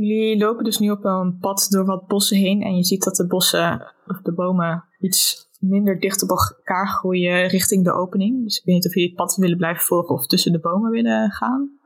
[0.00, 2.62] Jullie lopen dus nu op een pad door wat bossen heen.
[2.62, 7.46] En je ziet dat de bossen, of de bomen, iets minder dicht op elkaar groeien
[7.46, 8.44] richting de opening.
[8.44, 10.90] Dus ik weet niet of jullie het pad willen blijven volgen of tussen de bomen
[10.90, 11.78] willen gaan.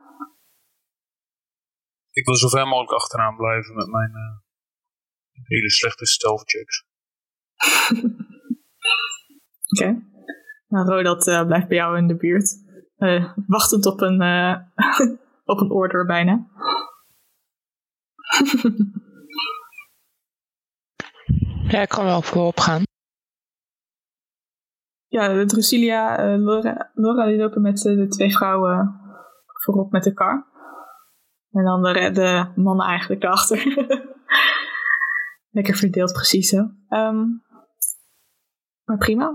[2.11, 4.44] Ik wil zo ver mogelijk achteraan blijven met mijn, eh,
[5.43, 6.83] Hele slechte stealth checks.
[9.79, 10.01] Oké.
[10.67, 12.63] Nou, Rodat eh, blijft bij jou in de buurt.
[12.95, 14.55] Eh, wachtend op een, eh,
[15.53, 16.47] op een order bijna.
[21.67, 22.83] Ja, ik kan wel voorop gaan.
[25.07, 28.99] Ja, de Drusilia, eh, Laura, Laura die lopen met de twee vrouwen
[29.45, 30.45] voorop met de kar.
[31.51, 33.57] En dan de, de mannen eigenlijk daarachter.
[35.55, 36.69] Lekker verdeeld, precies zo.
[36.89, 37.23] Ehm,
[38.83, 39.31] maar prima.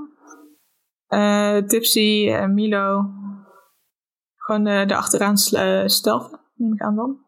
[1.06, 3.04] Eh, Tipsy en Milo.
[4.36, 7.18] Gewoon eh, erachteraan eh, stelven, neem ik aan dan.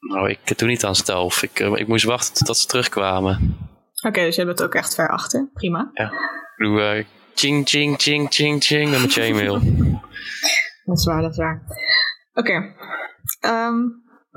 [0.00, 1.42] Nou, ik doe niet aan stealth.
[1.42, 3.56] Ik, ik moest wachten totdat ze terugkwamen.
[4.06, 5.50] Oké, dus je bent ook echt ver achter.
[5.52, 5.90] Prima.
[5.92, 6.10] Ik
[6.56, 9.60] doe ching, ching, ching, ching, ching met mijn chainmail.
[10.84, 11.62] Dat is waar, dat is waar.
[12.34, 12.74] Oké.
[13.40, 13.82] Ehm,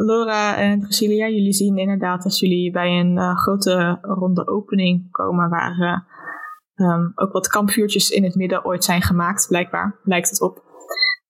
[0.06, 5.50] Laura en Drasilia, jullie zien inderdaad als jullie bij een eh, grote ronde opening komen
[5.50, 10.42] waar eh, ehm, ook wat kampvuurtjes in het midden ooit zijn gemaakt, blijkbaar, lijkt het
[10.42, 10.64] op.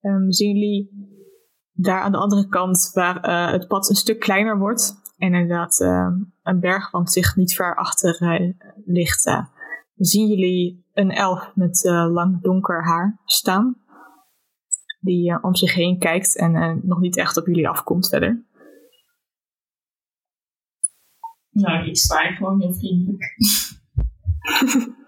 [0.01, 0.89] Ehm, zien jullie
[1.73, 5.79] daar aan de andere kant waar eh, het pad een stuk kleiner wordt en inderdaad
[5.79, 6.07] eh,
[6.43, 8.17] een bergwand zich niet ver achter
[8.85, 9.45] ligt,
[9.95, 13.77] zien jullie een elf met lang donker haar staan
[14.99, 18.45] die om zich heen kijkt en nog niet echt op jullie afkomt verder.
[21.61, 23.23] Nou, ik sta gewoon heel vriendelijk.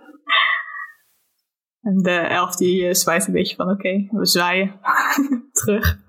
[1.82, 4.80] En de elf die eh, zwaait een beetje van oké, we zwaaien
[5.62, 6.00] terug.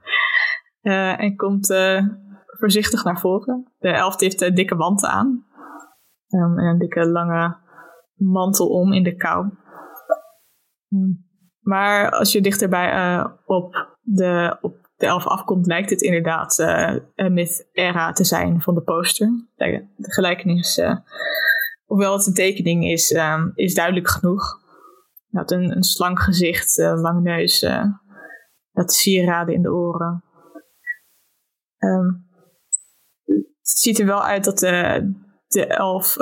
[0.81, 2.07] Eh, en komt eh,
[2.46, 3.72] voorzichtig naar voren.
[3.79, 5.46] De elf heeft dikke wanten aan.
[6.29, 7.57] Ehm, en een dikke lange
[8.14, 9.48] mantel om in de kou.
[10.88, 11.29] Hmm.
[11.61, 17.69] Maar als je dichterbij op, de, op de elf afkomt, lijkt het inderdaad eh myth
[17.73, 19.47] era te zijn van de poster.
[19.55, 20.97] De, gelijkenis, eh,
[21.85, 24.59] hoewel het een tekening is, ehm, is duidelijk genoeg.
[25.31, 27.61] Had een, een slank gezicht, eh, lange neus,
[28.73, 30.25] dat sieraden in de oren.
[31.77, 32.09] Ehm,
[33.25, 36.17] het ziet er wel uit dat de, elf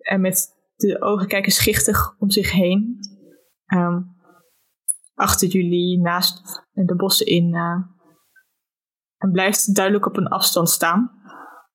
[0.00, 2.98] en met de ogen kijken schichtig om zich heen.
[3.66, 4.00] Ehm,
[5.14, 7.54] achter jullie, naast de bossen in.
[7.54, 7.92] eh,
[9.18, 11.10] en blijft duidelijk op een afstand staan.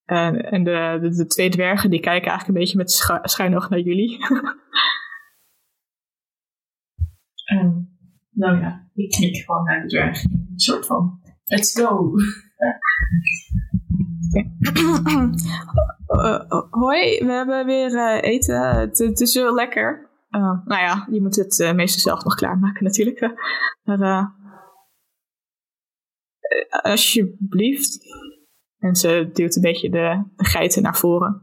[0.06, 3.56] En, en de, de, de twee dwergen die kijken eigenlijk een beetje met schu schuin
[3.56, 4.18] oog naar jullie.
[8.40, 10.24] Nou ja, ik knik gewoon naar de dwerg.
[10.24, 12.14] Een soort van, let's go.
[16.08, 18.62] Eh, eh, hoi, we hebben weer eten.
[18.62, 20.10] Het, het is heel lekker.
[20.30, 23.34] Nou ja, je moet het meestal zelf nog klaarmaken natuurlijk.
[23.84, 24.34] Maar
[26.82, 28.00] alsjeblieft.
[28.78, 31.42] En ze duwt een beetje de, geiten naar voren.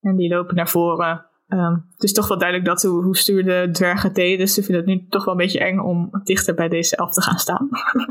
[0.00, 1.26] En die lopen naar voren.
[1.46, 4.38] Ehm, het is toch wel duidelijk dat hoe, hoe stuur de dwergen deden.
[4.38, 7.12] Dus ze vinden het nu toch wel een beetje eng om dichter bij deze elf
[7.12, 7.68] te gaan staan.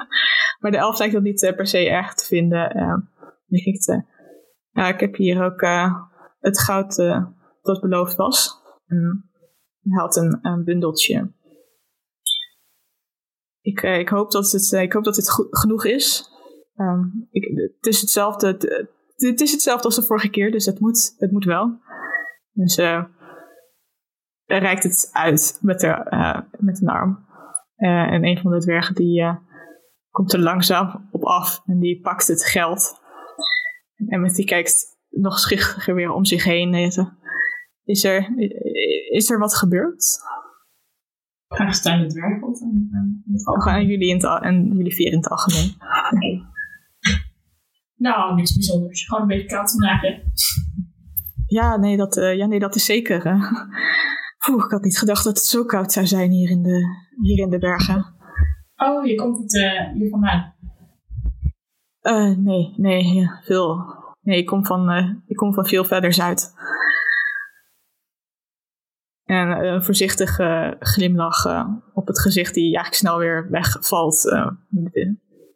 [0.60, 2.70] maar de elf lijkt dat niet eh, per se erg te vinden.
[2.70, 3.00] Ehm,
[3.48, 4.04] ik te,
[4.72, 5.96] ja, ik heb hier ook eh,
[6.39, 7.26] het goud eh,
[7.62, 8.62] dat beloofd was.
[8.88, 9.30] En
[9.82, 11.32] hij had een, een bundeltje.
[13.63, 16.30] Ik, eh, ik, hoop dat het, eh, ik hoop dat dit genoeg is.
[16.76, 20.80] Ehm, ik, het, is hetzelfde, het, het is hetzelfde als de vorige keer, dus het
[20.80, 21.80] moet, het moet wel.
[22.52, 23.04] Dus eh
[24.45, 27.26] hij reikt het uit met, de, eh, met een arm.
[27.76, 29.36] Eh, en een van de dwergen die eh,
[30.10, 33.02] komt er langzaam op af en die pakt het geld.
[34.08, 36.73] En met die kijkt nog schichtiger weer om zich heen.
[37.84, 38.34] Is er,
[39.10, 40.17] is er wat gebeurd?
[41.54, 42.56] Graag staan de dwerg op.
[42.56, 45.76] En, en, het jullie in het, en jullie vier in het algemeen?
[47.96, 49.06] Nou, niks bijzonders.
[49.06, 50.02] Gewoon een beetje koud vandaag.
[50.02, 50.22] hè.
[51.46, 53.26] Ja, nee, dat, eh, ja, nee, dat is zeker.
[54.50, 56.86] Oeh, ik had niet gedacht dat het zo koud zou zijn hier in de,
[57.22, 58.06] hier in de bergen.
[58.76, 60.54] Oh, je komt niet eh, hier vandaan.
[62.00, 63.78] Eh, nee, nee, ja, veel.
[64.22, 64.89] Nee, ik kom van,
[65.26, 66.54] ik kom van veel verder zuid.
[69.34, 74.30] En eh, een voorzichtige glimlach eh, op het gezicht die eigenlijk snel weer wegvalt.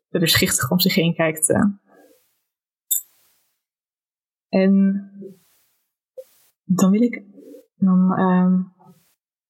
[0.09, 1.49] eh er schichtig om zich heen kijkt.
[4.49, 5.01] En
[6.63, 7.23] dan wil ik,
[7.75, 8.61] dan ehm,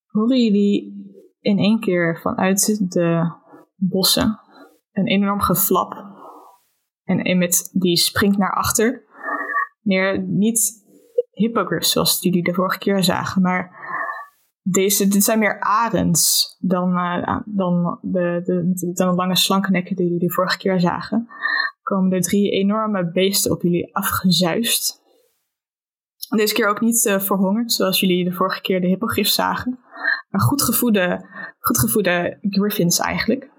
[0.06, 1.06] horen jullie
[1.40, 3.32] in één keer vanuit de
[3.76, 4.40] bossen
[4.92, 5.94] een enorm geflap.
[7.04, 9.06] En Emmet die springt naar achter.
[9.82, 10.86] Neer, niet
[11.32, 13.77] hippogriffs zoals jullie de vorige keer zagen, maar
[14.72, 19.96] deze, dit zijn meer arends dan, eh, dan, de, de, dan de lange slanke nekken
[19.96, 21.28] die jullie de vorige keer zagen.
[21.82, 25.06] Komen er drie enorme beesten op jullie afgezuist.
[26.36, 29.80] Deze keer ook niet uh, verhongerd, zoals jullie de vorige keer de hippogriff zagen.
[30.30, 31.26] Maar goed gevoede,
[31.60, 33.52] goed gevoede griffins eigenlijk.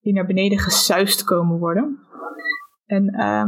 [0.00, 1.98] Die naar beneden gesuist komen worden.
[2.86, 3.44] En uh,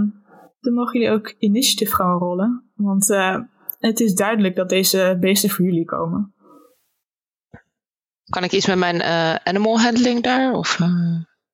[0.60, 2.70] dan mogen jullie ook initiative gaan rollen.
[2.74, 3.38] Want uh,
[3.78, 6.33] het is duidelijk dat deze beesten voor jullie komen.
[8.34, 10.52] Kan ik iets met mijn uh, animal handling daar?
[10.52, 10.88] Of uh,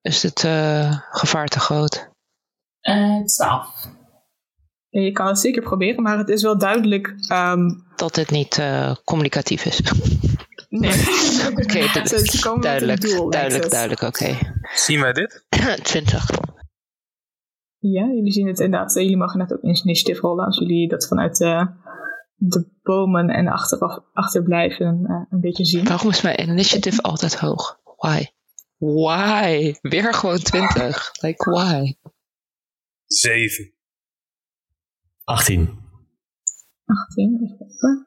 [0.00, 0.40] is dit
[1.10, 2.08] gevaar te groot?
[3.24, 3.88] 12.
[4.88, 7.14] Ja, je kan het zeker proberen, maar het is wel duidelijk...
[7.32, 8.62] Um, dat dit niet
[9.04, 9.80] communicatief is.
[10.68, 10.90] Nee.
[11.50, 14.24] Oké, okay, duidelijk, doel, duidelijk, duidelijk, oké.
[14.24, 14.52] Okay.
[14.74, 15.44] Zien wij dit?
[15.82, 16.30] 20.
[17.78, 18.94] Ja, jullie zien het inderdaad.
[18.94, 21.66] Jullie mogen net ook initiatief rollen als jullie dat vanuit uh,
[22.42, 25.84] de bomen en achteraf, achterblijven uh, een beetje zien.
[25.84, 27.80] Waarom is mijn initiative altijd hoog?
[27.96, 28.26] Why?
[28.76, 29.74] Why?
[29.80, 31.10] Weer gewoon 20.
[31.20, 31.96] Like, why?
[33.06, 33.72] 7.
[35.24, 35.78] 18.
[36.84, 38.06] 18, even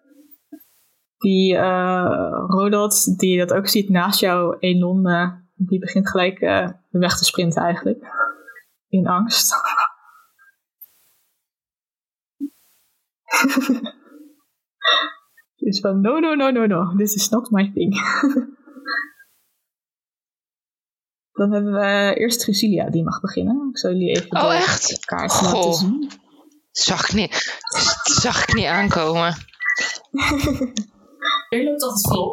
[1.18, 6.70] Die uh, Rodot, die dat ook ziet naast jou, Elon, uh, die begint gelijk uh,
[6.90, 8.06] weg te sprinten eigenlijk.
[8.88, 9.54] In angst.
[15.56, 17.96] dus van, no, no, no, no, no, this is not my thing.
[21.34, 23.70] Dan hebben we eerst Drusilia, die mag beginnen.
[23.70, 25.06] Ik zal jullie even oh, de echt?
[25.06, 25.54] kaart Goh.
[25.54, 26.12] laten zien.
[26.72, 27.62] Zag ik niet,
[28.04, 29.36] zag ik niet aankomen.
[31.50, 32.32] Je loopt altijd vol.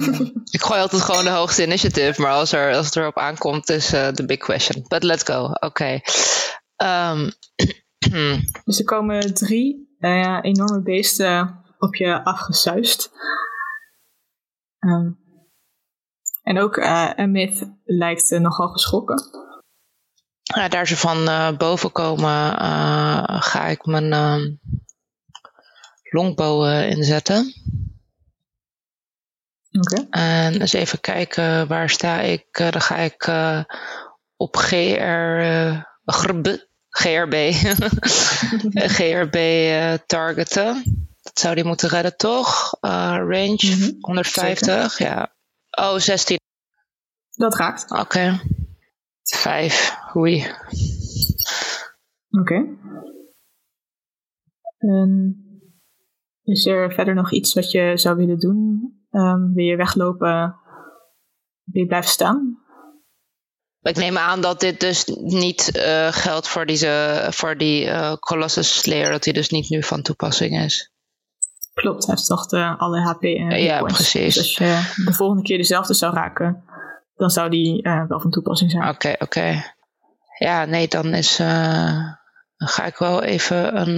[0.56, 3.94] ik gooi altijd gewoon de hoogste initiative, maar als, er, als het erop aankomt, is
[3.94, 4.84] uh, the big question.
[4.88, 5.44] But let's go.
[5.44, 5.66] Oké.
[5.66, 6.02] Okay.
[7.10, 7.30] Um,
[8.64, 13.10] dus er komen drie uh, enorme beesten op je afgesuist.
[14.78, 15.20] Um,
[16.42, 19.22] en ook uh, Amith lijkt nogal geschrokken.
[20.42, 22.58] Ja, daar ze van boven komen,
[23.42, 24.56] ga ik mijn uh,
[26.10, 27.52] longbow inzetten.
[29.72, 30.06] Okay.
[30.10, 32.58] En eens even kijken, waar sta ik?
[32.58, 33.64] Uh, dan ga ik uh,
[34.36, 34.74] op GR,
[35.40, 36.58] uh, grb,
[36.88, 37.34] GRB,
[38.72, 39.36] GRB
[40.06, 40.82] targeten.
[41.22, 42.76] Dat zou die moeten redden, toch?
[42.80, 43.96] range mm -hmm.
[44.00, 45.12] 150, Zeker.
[45.12, 45.34] ja.
[45.70, 46.38] Oh, 16.
[47.30, 47.90] Dat raakt.
[47.90, 48.00] Oké.
[48.00, 48.40] Okay.
[49.22, 50.46] 5, oei.
[52.30, 52.40] Oké.
[52.40, 52.78] Okay.
[54.78, 55.50] Um,
[56.42, 60.56] is er verder nog iets wat je zou willen doen Um, wil je weglopen?
[61.64, 62.62] Wil je blijven staan?
[63.82, 68.78] Ik neem aan dat dit dus niet uh, geldt voor, deze, voor die uh, Colossus
[68.78, 70.92] Slayer, dat die dus niet nu van toepassing is.
[71.74, 74.34] Klopt, hij heeft toch de, alle HP en uh, Ja, precies.
[74.34, 76.64] Dus als je de volgende keer dezelfde zou raken,
[77.14, 78.82] dan zou die wel van toepassing zijn.
[78.82, 79.22] Oké, okay, oké.
[79.24, 79.74] Okay.
[80.38, 81.36] Ja, nee, dan is.
[82.56, 83.96] dan ga ik wel even een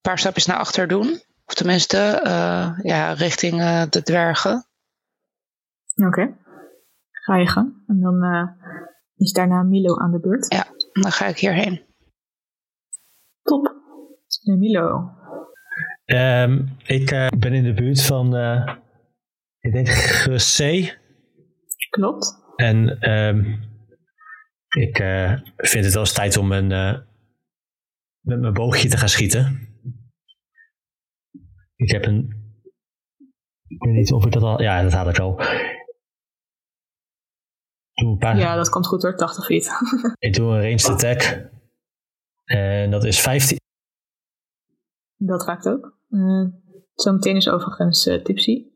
[0.00, 1.20] paar stapjes naar achter doen.
[1.48, 4.66] Of tenminste, uh, ja, richting uh, de dwergen.
[5.94, 6.06] Oké.
[6.06, 6.36] Okay.
[7.10, 7.84] Ga je gang.
[7.86, 8.48] En dan uh,
[9.14, 10.52] is daarna Milo aan de beurt.
[10.54, 11.82] Ja, dan ga ik hierheen.
[13.42, 13.66] Top.
[14.44, 15.10] En Milo.
[16.04, 18.34] Um, ik ben in de buurt van,
[19.58, 20.98] ik denk Gressé.
[21.90, 22.44] Klopt.
[22.56, 23.60] En um,
[24.68, 24.96] ik
[25.56, 26.68] vind het wel eens tijd om een,
[28.20, 29.67] met mijn boogje te gaan schieten.
[31.78, 32.46] Ik heb een.
[33.66, 34.62] Ik weet niet of ik dat al.
[34.62, 35.40] Ja, dat had ik al.
[37.94, 38.36] Een paar...
[38.38, 39.70] Ja, dat komt goed hoor, 80 feet.
[40.28, 41.50] ik doe een ranged attack.
[42.44, 43.58] En dat is 15.
[45.16, 45.98] Dat raakt ook.
[46.08, 46.46] Uh,
[46.94, 48.66] zometeen is overigens uh, Tipsy.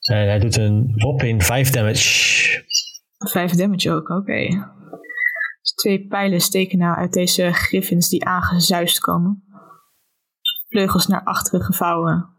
[0.00, 2.64] En hij doet een whopping 5 damage.
[3.18, 4.14] 5 damage ook, oké.
[4.14, 4.46] Okay.
[5.60, 9.44] Dus twee pijlen steken nou uit deze griffins die aangezuist komen
[10.70, 12.34] vleugels naar achteren gevouwen.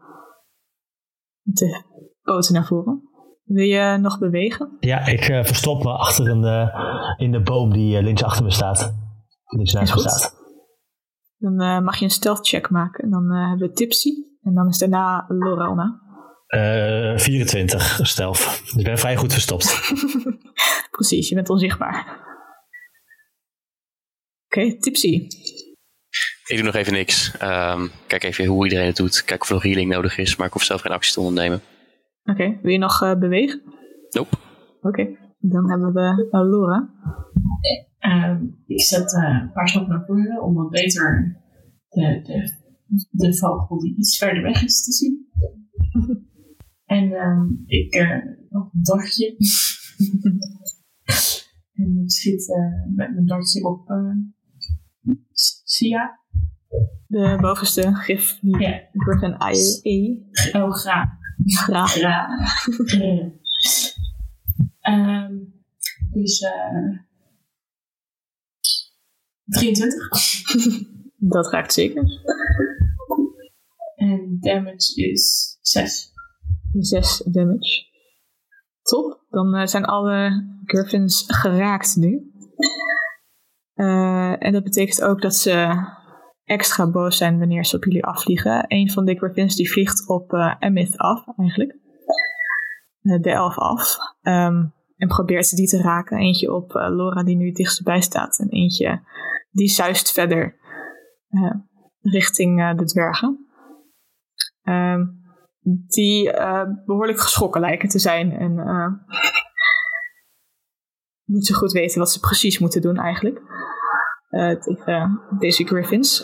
[1.41, 1.83] Met de
[2.21, 3.09] poten naar voren.
[3.43, 4.77] Wil je nog bewegen?
[4.79, 8.43] Ja, ik uh, verstop me achter een, uh, in de boom die uh, links achter
[8.43, 8.95] me staat.
[9.45, 10.39] Links naast me staat.
[11.37, 13.03] Dan mag je een stealth check maken.
[13.03, 14.09] En dan hebben we Tipsy.
[14.41, 15.99] En dan is daarna Lorelna.
[17.15, 18.61] 24 stealth.
[18.63, 19.93] Dus ik ben vrij goed verstopt.
[20.97, 21.99] Precies, je bent onzichtbaar.
[24.45, 25.27] Oké, okay, Tipsy.
[26.51, 27.33] Ik doe nog even niks.
[27.41, 29.23] Um, kijk even hoe iedereen het doet.
[29.23, 30.35] Kijk of er nog healing nodig is.
[30.35, 31.61] Maar ik hoef zelf geen actie te ondernemen.
[32.23, 32.59] Oké, okay.
[32.61, 33.61] wil je nog uh, bewegen?
[34.09, 34.35] Nope.
[34.81, 35.17] Oké, okay.
[35.39, 36.89] dan hebben we uh, Laura.
[37.99, 41.37] Uh, ik zet eh, een paar stappen naar voren om wat beter
[41.89, 42.53] de, de,
[43.11, 45.25] de vogel die iets verder weg is te zien.
[46.85, 48.17] En ehm, ik eh
[48.49, 49.35] nog een dagje.
[51.73, 53.97] en ik schiet eh, met mijn dartje op eh
[55.63, 56.19] Sia.
[57.07, 58.81] De bovenste gif, Ja.
[58.93, 59.35] Griffin
[59.83, 60.29] IE.
[60.51, 61.09] Oh, graag.
[61.45, 61.91] Graag.
[61.91, 62.29] Graag.
[64.81, 65.33] Ehm,
[66.13, 66.99] dus eh
[69.45, 70.09] 23.
[71.33, 72.21] Dat raakt zeker.
[73.95, 76.11] En damage is 6.
[76.79, 77.85] 6 damage.
[78.81, 79.25] Top.
[79.29, 82.31] Dan eh, zijn alle Griffins geraakt nu.
[83.81, 85.83] Eh, en dat betekent ook dat ze
[86.43, 88.65] extra boos zijn wanneer ze op jullie afvliegen.
[88.67, 91.79] Een van de Griffins die vliegt op Emith af, eigenlijk.
[93.01, 93.97] Eh, de elf af.
[94.21, 94.65] Ehm,
[94.97, 96.17] en probeert die te raken.
[96.17, 98.39] Eentje op eh, Laura die nu het staat.
[98.39, 99.01] En eentje
[99.51, 100.59] die zuist verder
[102.01, 103.47] richting de dwergen.
[104.63, 105.05] Ehm,
[105.87, 108.31] die eh, behoorlijk geschrokken lijken te zijn.
[108.31, 108.55] En
[111.25, 113.41] niet zo goed weten wat ze precies moeten doen eigenlijk.
[114.31, 116.23] Eh, tegen deze Griffins.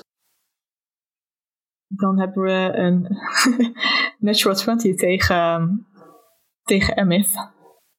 [1.87, 3.07] Dan hebben we een
[4.27, 5.85] natural 20 tegen,
[6.61, 7.35] tegen Emith.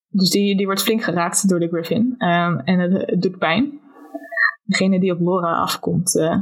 [0.08, 2.14] Dus die, die wordt flink geraakt door de Griffin.
[2.18, 3.80] Ehm, en het, het pijn.
[4.62, 6.40] Degene die op Laura afkomt, eh,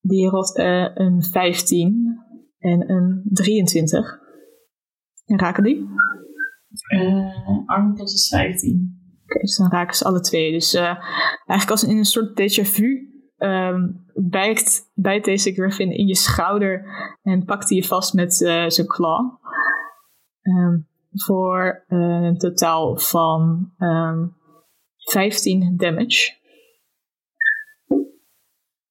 [0.00, 2.18] die rolt eh, een 15
[2.58, 4.20] en een 23.
[5.24, 5.88] En raken die?
[6.88, 9.01] Eh armor class is 15.
[9.40, 10.52] Dus dan raken ze alle twee.
[10.52, 10.96] Dus eh,
[11.46, 16.84] eigenlijk als in een soort déjà vu ehm, bijt, deze Griffin in je schouder
[17.22, 19.40] en pakt hij je vast met eh, zijn claw.
[20.42, 20.78] Ehm,
[21.10, 24.26] voor eh, een totaal van ehm
[24.96, 26.40] 15 damage.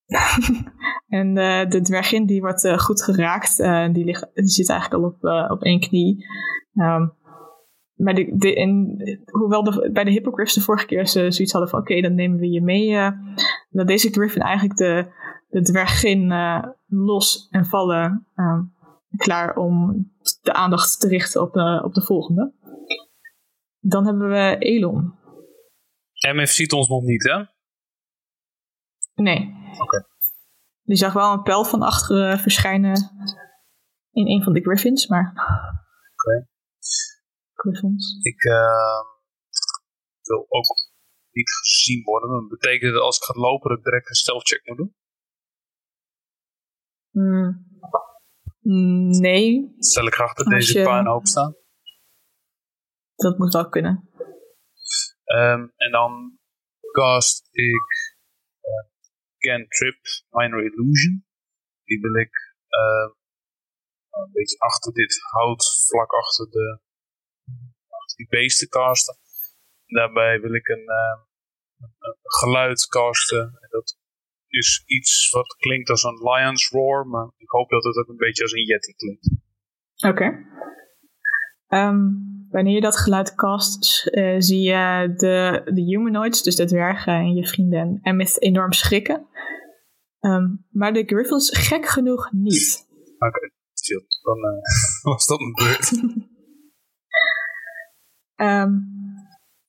[1.07, 1.33] en
[1.69, 3.59] de dwergin die wordt goed geraakt.
[3.59, 6.25] Eh, die, ligt, die zit eigenlijk al op, op één knie.
[6.73, 7.07] Ehm,
[8.03, 11.69] maar de, de, in, hoewel de, bij de hippogriffs de vorige keer ze zoiets hadden
[11.69, 12.95] van oké, dan nemen we je mee.
[12.95, 13.11] eh,
[13.69, 15.11] dat deze griffin eigenlijk de,
[15.49, 18.27] de dwergin eh, los en vallen.
[18.35, 18.61] ehm,
[19.17, 20.05] klaar om
[20.41, 22.53] de aandacht te richten op, de op de volgende.
[23.79, 25.13] Dan hebben we Elon.
[26.33, 27.43] MF ziet ons nog niet, hè?
[29.23, 29.55] Nee.
[29.79, 30.05] Oké.
[30.83, 33.11] Die zag wel een pijl van achteren verschijnen
[34.11, 35.31] in een van de griffins, maar...
[36.13, 36.47] Oké.
[38.22, 39.01] Ik eh,
[40.22, 40.66] wil ook
[41.32, 42.30] niet gezien worden.
[42.30, 44.95] Dat betekent dat als ik ga lopen dat ik direct een stealth check moet doen.
[47.12, 47.70] Hmm.
[49.20, 51.55] Nee, Stel ik achter Als deze je- puinhoop staan.
[53.16, 54.09] dat moet wel kunnen.
[55.24, 56.39] Ehm, en dan
[56.91, 58.16] cast ik
[58.62, 58.89] uh,
[59.38, 59.99] Cantrip
[60.30, 61.26] Minor Illusion.
[61.84, 63.09] Die wil ik eh,
[64.09, 66.80] een beetje achter dit hout, vlak achter, de,
[68.15, 69.17] die beesten casten.
[69.85, 71.21] Daarbij wil ik een, eh,
[71.77, 73.41] een, geluid casten.
[73.41, 73.97] En dat
[74.47, 78.17] is iets wat klinkt als een lion's roar, maar ik hoop dat het ook een
[78.17, 79.29] beetje als een yeti klinkt.
[79.95, 80.49] Oké.
[81.67, 81.99] Ehm,
[82.49, 87.33] wanneer je dat geluid cast, eh, zie je de, de humanoids, dus de dwergen en
[87.33, 89.27] je vrienden en met enorm schrikken.
[90.19, 92.87] Ehm, maar de griffins gek genoeg niet.
[93.17, 94.05] Oké, chill.
[94.21, 95.89] Dan eh, was dat mijn beurt.
[98.41, 98.71] Ehm,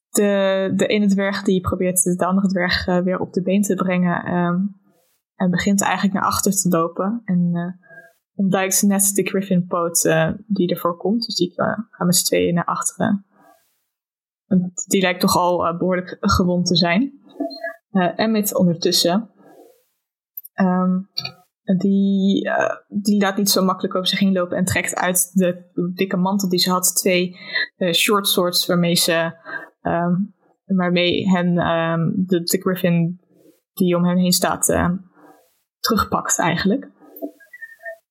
[0.09, 3.75] de, de ene dwerg die probeert de andere dwerg eh, weer op de been te
[3.75, 4.25] brengen.
[4.25, 4.61] ehm,
[5.35, 7.23] en begint eigenlijk naar achter te lopen.
[7.25, 7.91] En eh
[8.35, 11.27] ontduikt net de griffin poot eh, die ervoor komt.
[11.27, 13.27] Dus die gaan met z'n tweeën naar achteren.
[14.47, 17.13] En Die lijkt toch al eh, behoorlijk gewond te zijn.
[17.91, 19.31] Eh Emmet ondertussen.
[20.53, 20.99] ehm,
[21.65, 25.71] die, eh, die laat niet zo makkelijk over zich heen lopen en trekt uit de
[25.95, 27.37] dikke mantel die ze had twee
[27.77, 29.33] eh, short swords waarmee ze
[29.81, 30.15] ehm,
[30.65, 33.21] waarmee hen ehm, de, de griffin
[33.73, 34.97] die om hen heen staat ehm,
[35.79, 36.91] terugpakt eigenlijk.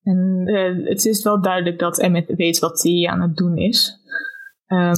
[0.04, 4.00] En eh, het is wel duidelijk dat Emmet weet wat hij aan het doen is.
[4.66, 4.96] Ehm,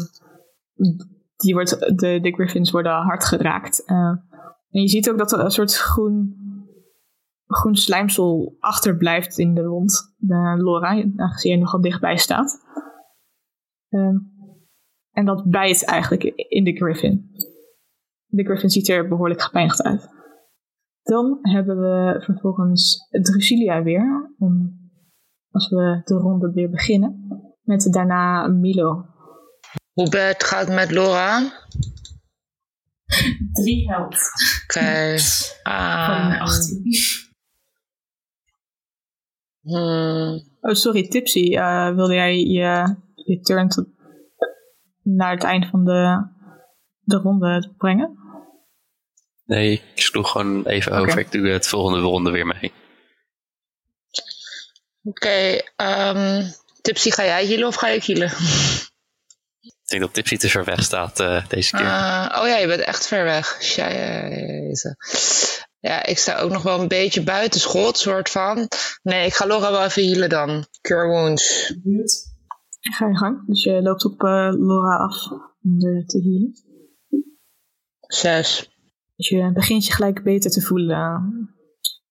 [1.36, 3.86] die wordt, de, de griffins worden hard geraakt.
[3.86, 4.16] Eh,
[4.70, 6.43] en je ziet ook dat er een soort groen,
[7.54, 10.14] groen slijmsel achterblijft in de wond.
[10.18, 12.60] De Laura, aangezien je nogal dichtbij staat.
[13.90, 14.16] Ehm,
[15.12, 17.32] en dat bijt eigenlijk in de griffin.
[18.26, 20.10] De griffin ziet er behoorlijk gepijnigd uit.
[21.04, 24.34] Dan hebben we vervolgens Drusilia weer.
[24.38, 24.82] Om-
[25.52, 27.28] Als we de ronde weer beginnen.
[27.62, 29.06] Met daarna Milo.
[29.94, 31.52] Hoe het gaat met Laura?
[33.52, 34.20] Drie health.
[34.64, 35.16] Oké.
[35.64, 36.84] Ah, 18.
[39.64, 40.52] Hmm.
[40.62, 41.56] Oh, sorry, Tipsy.
[41.56, 43.88] eh, wilde jij je, je turn tot,
[45.04, 46.28] naar het eind van de,
[47.00, 48.18] de ronde brengen?
[49.46, 51.20] Nee, ik sloeg gewoon even over.
[51.20, 52.72] Ik doe het volgende ronde weer mee.
[55.04, 56.44] Oké, ehm,
[56.82, 58.32] Tipsy, ga jij healen of ga ik healen?
[59.62, 61.86] Ik denk dat Tipsy te ver weg staat eh, deze keer.
[61.86, 63.76] Ah, oh ja, je bent echt ver weg.
[63.76, 65.53] Jezus.
[65.84, 68.68] Ja, ik sta ook nog wel een beetje buiten schot, soort van.
[69.02, 70.66] Nee, ik ga Laura wel even healen dan.
[70.82, 71.76] Cure wounds.
[71.84, 72.32] Buurt.
[72.80, 73.48] Ga je gang.
[73.48, 75.32] Dus je loopt op eh, Laura af
[75.64, 76.54] om er te healen.
[78.00, 78.70] Zes.
[79.16, 81.24] Dus je begint je gelijk beter te voelen eh,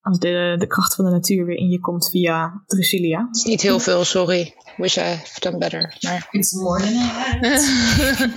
[0.00, 3.26] als de, de kracht van de natuur weer in je komt via Drusilla.
[3.26, 4.54] Het is niet heel veel, sorry.
[4.76, 5.96] Wish I have done better.
[6.00, 8.30] Maar It's more than I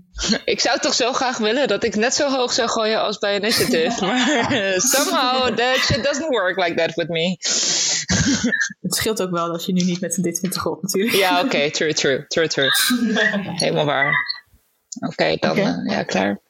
[0.44, 3.36] ik zou toch zo graag willen dat ik net zo hoog zou gooien als bij
[3.36, 4.04] Initiative.
[4.06, 7.28] maar eh, somehow that shit doesn't work like that with me.
[8.80, 11.16] Het scheelt ook wel dat je nu niet met een D20 rolt natuurlijk.
[11.16, 12.70] ja, oké, true, true, true, true.
[13.54, 14.14] Helemaal waar.
[15.06, 16.40] Oké, dan eh, ja, klaar.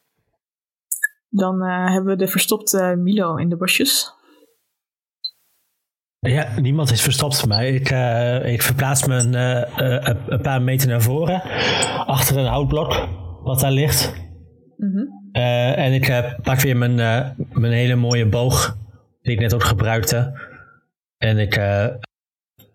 [1.28, 4.14] Dan eh, hebben we de verstopte Milo in de bosjes.
[6.18, 7.72] Ja, niemand is verstopt van mij.
[7.72, 7.90] Ik,
[8.52, 9.34] ik verplaats me een,
[10.32, 11.42] een paar meter naar voren.
[12.06, 13.08] Achter een houtblok
[13.46, 14.14] wat daar ligt.
[14.76, 15.04] Mhm.
[15.32, 18.78] Eh, en ik eh, pak weer mijn, eh, mijn hele mooie boog.
[19.22, 20.40] Die ik net ook gebruikte.
[21.16, 21.60] En ik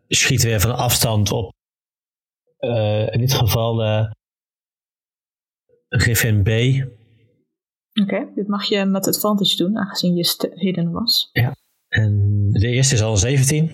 [0.08, 1.54] schiet weer van afstand op.
[3.12, 4.08] in dit geval
[5.90, 6.50] Griffin B.
[8.02, 11.30] Oké, dit mag je met advantage doen, aangezien je hidden was.
[11.88, 13.72] En de eerste is al 17.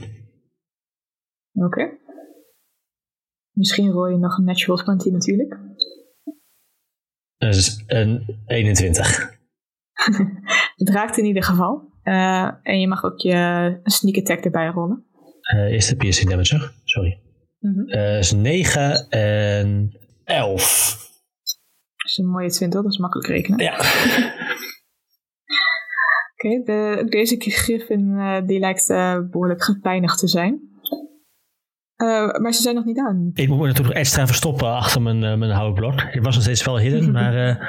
[1.53, 1.97] Oké.
[3.51, 5.59] Misschien rol je nog een natural 20 natuurlijk.
[7.37, 9.35] Dus een 21.
[10.75, 11.91] Het raakt in ieder geval.
[12.03, 15.05] Eh, en je mag ook je sneak attack erbij rollen.
[15.41, 17.19] Eh eerste piercing damage, sorry.
[17.59, 17.89] Mhm.
[17.89, 20.95] Eh is 9 en 11.
[21.95, 23.59] Dat is een mooie 20, dat is makkelijk rekenen.
[23.59, 23.75] Ja.
[26.33, 30.76] Oké, de, deze griffin die lijkt eh, behoorlijk gepijnigd te zijn.
[31.97, 33.31] Eh, maar ze zijn nog niet aan.
[33.33, 36.01] Ik moet me natuurlijk extra verstoppen achter mijn, eh, mijn houtblok.
[36.01, 37.67] Ik was nog steeds wel hidden, maar eh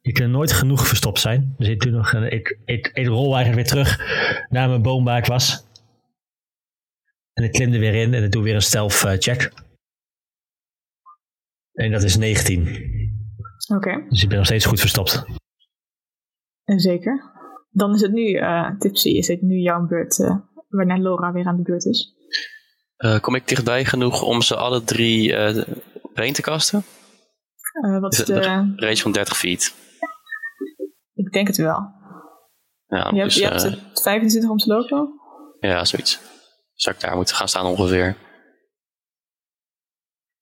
[0.00, 1.54] je kan nooit genoeg verstopt zijn.
[1.58, 3.98] Dus ik, doe nog een, ik, ik, ik rol eigenlijk weer terug
[4.48, 5.66] naar mijn boom waar ik was.
[7.32, 9.52] En ik klim er weer in en ik doe weer een stealth check.
[11.72, 12.68] En dat is 19.
[13.74, 15.24] Oké, Dus ik ben nog steeds goed verstopt.
[16.64, 17.24] en zeker.
[17.70, 18.40] Dan is het nu,
[18.78, 20.16] Tipsy, is het nu jouw beurt,
[20.68, 22.17] waarna Laura weer aan de beurt is.
[22.98, 25.68] Eh, kom ik dichtbij genoeg om ze alle drie eh
[26.02, 26.84] opeen te kasten?
[27.82, 28.40] Eh, wat is de...
[28.76, 29.74] Range van 30 feet.
[31.14, 31.96] Ik denk het wel.
[32.86, 35.20] Ja, Je hebt, dus, je hebt eh, het 25 om te lopen?
[35.60, 36.20] ja, zoiets.
[36.74, 38.16] Zou ik daar moeten gaan staan ongeveer?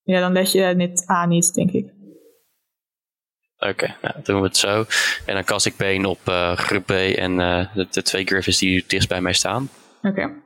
[0.03, 1.95] Ja, dan let je het A niet, denk ik.
[3.57, 4.85] Oké, nou, dan doen we het zo.
[5.27, 8.85] En dan kast ik been op eh groep B en de, de twee griffins die
[8.87, 9.69] dichtst bij mij staan.
[10.03, 10.45] Oké.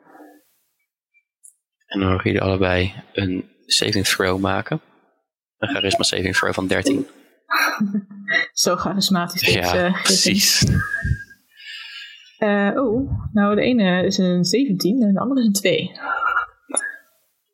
[1.91, 4.81] En dan mogen jullie allebei een saving throw maken.
[5.59, 7.07] Een charisma saving throw van 13.
[8.53, 9.55] Zo charismatisch.
[9.55, 10.65] Ja, eh, precies.
[12.39, 15.91] Eh, oh, nou de ene is een 17 en de andere is een 2.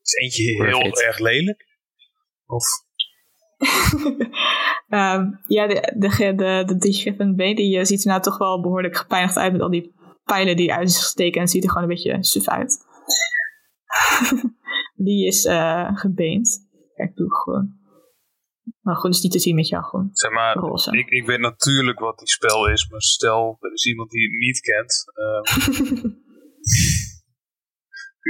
[0.02, 1.02] Is eentje heel Perfect.
[1.02, 1.66] erg lelijk?
[2.46, 2.64] Of
[4.88, 8.60] Ehm, ja, de, de, de, de, Griffin B die eh, ziet er nou toch wel
[8.60, 11.88] behoorlijk gepijnigd uit met al die pijlen die uit zich steken en ziet er gewoon
[11.88, 12.78] een beetje suf uit.
[15.06, 16.68] die is eh gebeend.
[16.94, 17.74] Kijk, doe gewoon.
[18.80, 20.08] Maar goed, is niet te zien met jou gewoon.
[20.12, 20.98] zeg maar, Roze.
[20.98, 24.38] ik, ik weet natuurlijk wat die spel is, maar stel er is iemand die het
[24.38, 25.04] niet kent.
[25.14, 26.04] eh,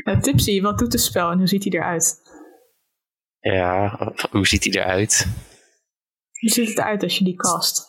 [0.04, 2.20] Eh, Tipsy, wat doet het spel en hoe ziet hij eruit?
[3.40, 3.98] Ja,
[4.30, 5.26] hoe ziet hij eruit?
[6.40, 7.84] Hoe ziet het eruit als je die cast?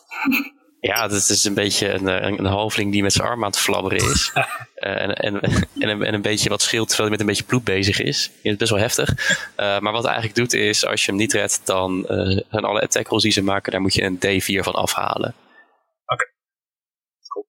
[0.80, 3.50] Ja, dat is een beetje een, eh, een, een halfling die met zijn arm aan
[3.50, 4.32] het flabberen is.
[4.88, 5.40] Eh, en, en,
[5.82, 8.26] en, een, en een beetje wat scheelt terwijl hij met een beetje bloed bezig is.
[8.26, 9.08] Het is best wel heftig.
[9.56, 12.64] Eh, maar wat hij eigenlijk doet is, als je hem niet redt, dan eh zijn
[12.64, 15.34] alle attack rolls die ze maken, daar moet je een D4 van afhalen.
[16.06, 16.24] Oké.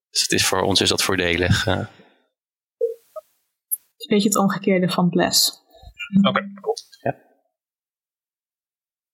[0.09, 1.65] Dus het is voor ons is dat voordelig.
[1.67, 1.73] eh.
[1.77, 1.87] Een
[4.15, 5.51] beetje het omgekeerde van Bless.
[6.27, 6.75] Oké, cool.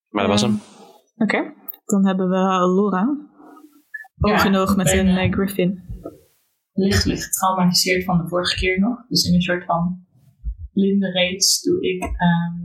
[0.10, 0.52] maar dat was hem.
[0.52, 1.54] Ehm, Oké,
[1.86, 3.08] dan hebben we Laura.
[4.20, 5.84] Oog Ja, in oog met een Griffin.
[6.76, 9.08] Lichtelijk getraumatiseerd van de vorige keer nog.
[9.08, 10.06] Dus in een soort van
[10.74, 12.64] blinde race doe ik ehm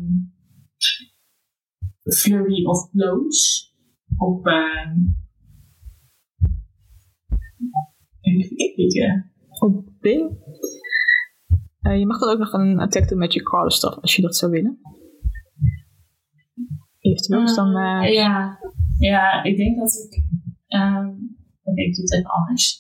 [2.15, 3.73] Flurry of Blows
[4.17, 4.47] op
[8.91, 9.33] kijken.
[9.49, 10.05] Op B.
[11.81, 14.37] Je mag dan ook nog een attack doen met je crawler staff als je dat
[14.37, 14.79] zou willen.
[17.01, 17.77] Eventueel is dan...
[17.77, 18.59] Eh, ja.
[18.99, 20.25] ja, ik denk dat ik...
[20.67, 21.09] ehm
[21.75, 22.79] ik doe het even anders.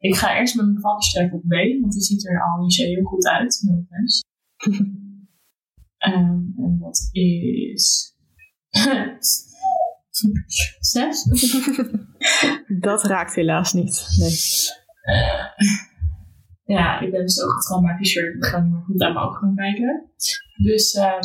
[0.00, 2.82] Ik ga eerst met mijn valversterker op B, want die ziet er al niet zo
[2.84, 3.62] heel goed uit.
[3.66, 4.22] No offense.
[5.96, 8.14] Ehm, en dat is...
[10.80, 11.24] Zes?
[12.86, 14.06] dat raakt helaas niet.
[14.18, 14.36] Nee.
[16.64, 18.34] Ja, ik ben dus ook getraumatiseerd.
[18.34, 20.10] Ik ga niet meer goed aan mijn ogen gaan kijken.
[20.62, 21.24] Dus ehm,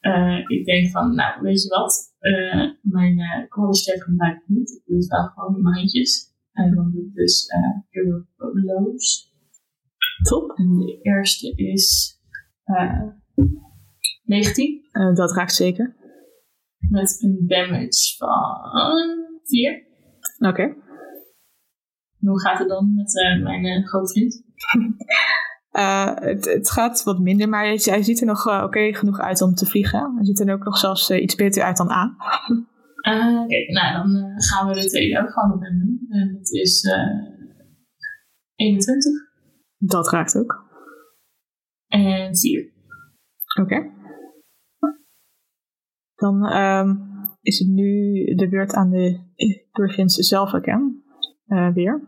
[0.00, 2.14] eh, ik denk van, nou, weet je wat?
[2.18, 4.70] Eh, mijn uh, gebruik ik niet.
[4.70, 6.33] Ik doe het wel gewoon met mijn handjes.
[6.54, 8.24] En dan doe ik dus uh, Hero
[8.64, 9.32] Lows.
[10.22, 10.50] Top.
[10.50, 12.18] En de eerste is
[12.64, 13.02] eh
[14.24, 14.88] 19.
[14.90, 15.96] Eh, dat raakt zeker.
[16.78, 18.28] Met een damage van
[19.42, 19.86] 4.
[20.38, 20.74] Oké.
[22.18, 24.42] Hoe gaat het dan met eh, mijn uh, grootvriend?
[25.74, 29.42] Eh, het, het gaat wat minder, maar hij, ziet er nog eh, oké genoeg uit
[29.42, 30.12] om te vliegen.
[30.14, 32.16] Hij ziet er ook nog zelfs eh, iets beter uit dan A.
[33.04, 36.06] Ah, Oké, nou dan eh, gaan we de tweede ook gewoon op hem doen.
[36.08, 37.32] En dat is eh
[38.54, 39.12] 21
[39.78, 40.64] Dat raakt ook.
[41.88, 42.72] en 4.
[43.60, 43.92] Oké.
[46.14, 46.96] Dan ehm,
[47.40, 49.20] is het nu de beurt aan de
[49.72, 51.02] Griffins zelf again.
[51.46, 52.00] Eh, weer.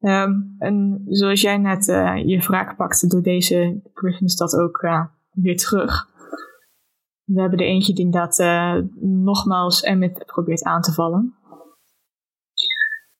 [0.00, 5.04] Ehm, en zoals jij net eh, je wraak pakte, door deze Griffins dat ook eh,
[5.30, 6.09] weer terug.
[7.34, 11.34] We hebben er eentje die inderdaad eh, nogmaals Emmet probeert aan te vallen.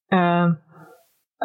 [0.06, 0.52] Eh,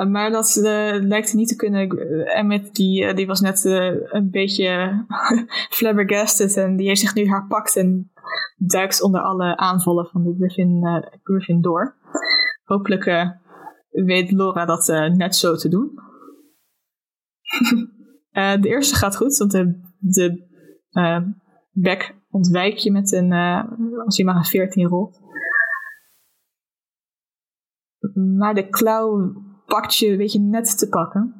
[0.08, 1.90] maar dat eh, lijkt niet te kunnen.
[2.28, 5.06] Emmet die, die was net een beetje
[5.78, 8.12] flabbergasted en die heeft zich nu herpakt en
[8.58, 10.36] duikt onder alle aanvallen van de
[11.24, 11.96] Griffin, door.
[12.64, 13.36] Hopelijk
[13.90, 15.92] weet Laura dat net zo te doen.
[18.62, 20.44] De eerste gaat goed, want de, de
[21.72, 23.64] bek ontwijk je met een, eh,
[24.06, 25.20] als je maar een 14 rolt.
[28.38, 29.34] Maar de klauw
[29.66, 31.36] pakt je, weet je, net te pakken.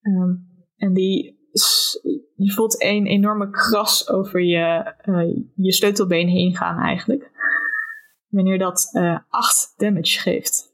[0.00, 0.34] Ehm,
[0.76, 1.38] en die,
[2.34, 7.30] je voelt een enorme kras over je, eh, je sleutelbeen heen gaan eigenlijk.
[8.28, 10.72] Wanneer dat eh 8 damage geeft.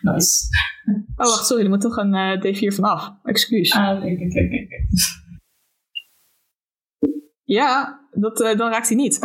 [0.00, 0.46] Nice.
[1.16, 3.12] Oh, wacht, sorry, er moet toch een eh, D4 van af.
[3.22, 3.72] Excuus.
[3.72, 4.86] Ah, oké, oké, oké, oké.
[7.44, 9.18] Ja, dat, eh, dan raakt hij niet.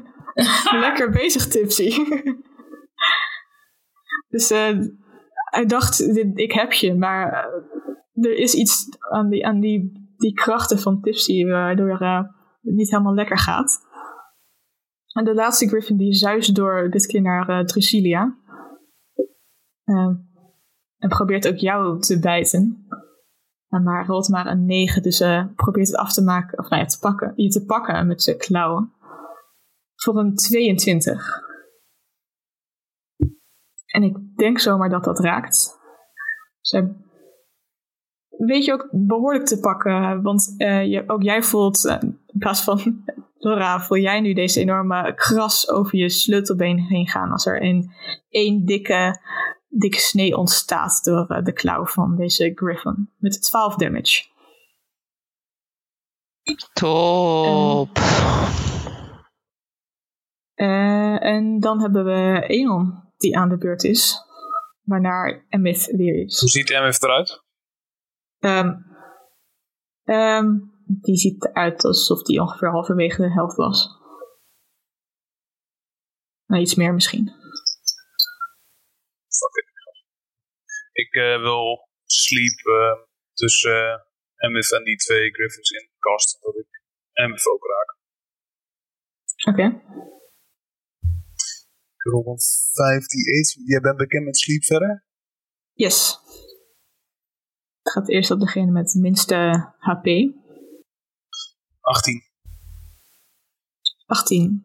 [0.80, 1.92] Lekker bezig, Tipsy.
[4.28, 4.78] dus eh,
[5.34, 9.92] hij dacht, dit- ik heb je, maar eh, er is iets aan die, aan die,
[10.16, 13.88] die krachten van Tipsy waardoor het niet helemaal lekker gaat.
[15.12, 18.36] En de laatste Griffin die zuist door dit keer naar Drusilia.
[19.84, 20.10] Eh,
[20.98, 22.86] en probeert ook jou te bijten.
[23.70, 26.82] Uh, maar rolt maar een 9, dus eh probeert het af te maken, of nou
[26.82, 28.92] ja, te pakken, je te pakken met zijn klauwen.
[29.94, 31.48] Voor een 22.
[33.86, 35.78] En ik denk zomaar dat dat raakt.
[36.60, 36.94] Zij
[38.28, 42.62] weet je ook behoorlijk te pakken, want eh, je, ook jij voelt, eh, in plaats
[42.62, 43.04] van
[43.38, 47.90] Laura, voel jij nu deze enorme kras over je sleutelbeen heen gaan als er een
[48.28, 49.20] één dikke,
[49.70, 53.10] dikke snee ontstaat door eh, de klauw van deze griffin.
[53.16, 54.28] Met 12 damage.
[56.72, 57.98] Top.
[60.54, 64.18] Eh, en dan hebben we Eon die aan de beurt is.
[64.82, 66.40] Waarna Emith weer is.
[66.40, 67.42] Hoe ziet MF eruit?
[68.38, 68.72] Ehm,
[70.04, 73.98] ehm, die ziet eruit alsof die ongeveer halverwege de helft was.
[76.46, 77.39] Nou, iets meer misschien.
[80.92, 86.38] Ik eh, wil sleep eh, tussen eh, MF en die twee Griffins in cast.
[86.40, 86.82] Dat ik
[87.12, 87.98] MF ook raak.
[89.48, 89.66] Oké.
[91.96, 93.64] Ik rol een 5d8.
[93.64, 95.04] Jij bent bekend met sleep verder?
[95.72, 96.18] Yes.
[97.82, 99.34] Het gaat eerst op degene met de minste
[99.78, 100.06] HP.
[101.80, 102.22] 18.
[104.06, 104.64] 18.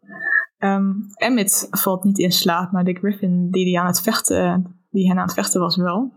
[0.57, 5.07] Ehm Emmet valt niet in slaap, maar de Griffin die, die, aan het vechten, die
[5.07, 6.13] hen aan het vechten was wel.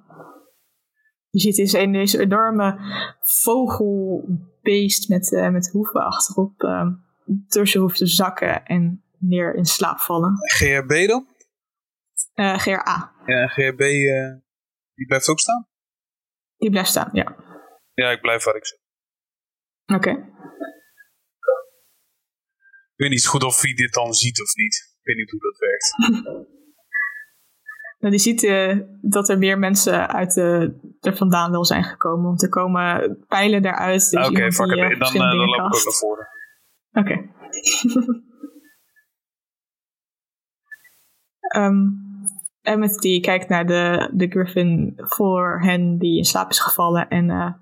[1.30, 2.78] Je ziet dus een, deze enorme
[3.20, 6.92] vogelbeest met, eh, met hoeven achterop ehm
[7.48, 10.32] tussen hoeft te zakken en neer in slaap vallen.
[10.52, 11.26] GRB dan?
[12.34, 14.34] Eh GRA, Ja, GRB eh,
[14.94, 15.66] die blijft ook staan?
[16.56, 17.36] die blijft staan, ja.
[17.94, 18.80] Ja, ik blijf waar ik zit.
[19.94, 20.36] Oké.
[22.98, 24.96] Ik weet niet goed of hij dit dan ziet of niet.
[25.00, 25.96] Ik weet niet hoe dat werkt.
[27.98, 32.24] Nou, die ziet eh, dat er meer mensen uit de, er vandaan wel zijn gekomen.
[32.24, 34.10] Want er komen pijlen eruit.
[34.10, 34.92] Dus Oké, fuck die, it.
[34.92, 36.28] eh, Dan, eh, dan loop ik ook naar voren.
[36.92, 37.16] Oké.
[41.40, 41.76] Ehm,
[42.62, 47.30] Emmett die kijkt naar de, de Griffin voor hen die in slaap is gevallen en
[47.30, 47.52] eh,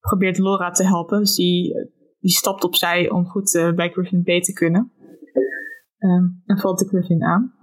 [0.00, 1.18] probeert Laura te helpen.
[1.18, 1.74] Dus die,
[2.18, 4.92] die stapt opzij om goed eh, bij Griffin B te kunnen.
[5.98, 7.54] Ehm, en valt de Griffin aan.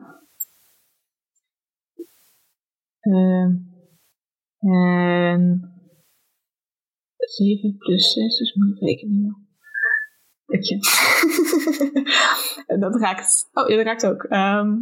[2.99, 3.51] Ehm,
[4.59, 5.73] en
[7.17, 9.47] 7 plus 6, dus moet ik rekenen.
[10.45, 10.79] Putje.
[12.67, 13.49] En dat raakt.
[13.53, 14.23] Oh, dat raakt ook.
[14.23, 14.73] Ehm,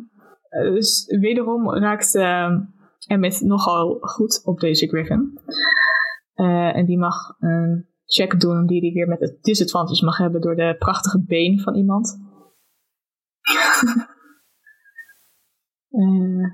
[0.50, 2.16] eh, dus wederom raakt
[3.08, 5.40] Emmett nogal goed op deze Griffin.
[6.34, 10.42] Eh, en die mag een check doen die hij weer met het disadvantage mag hebben
[10.42, 12.18] door de prachtige been van iemand.
[15.94, 16.46] Eh,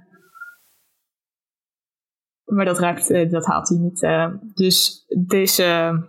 [2.46, 4.04] maar dat raakt, eh, dat haalt hij niet.
[4.04, 4.34] eh.
[4.54, 6.00] dus deze,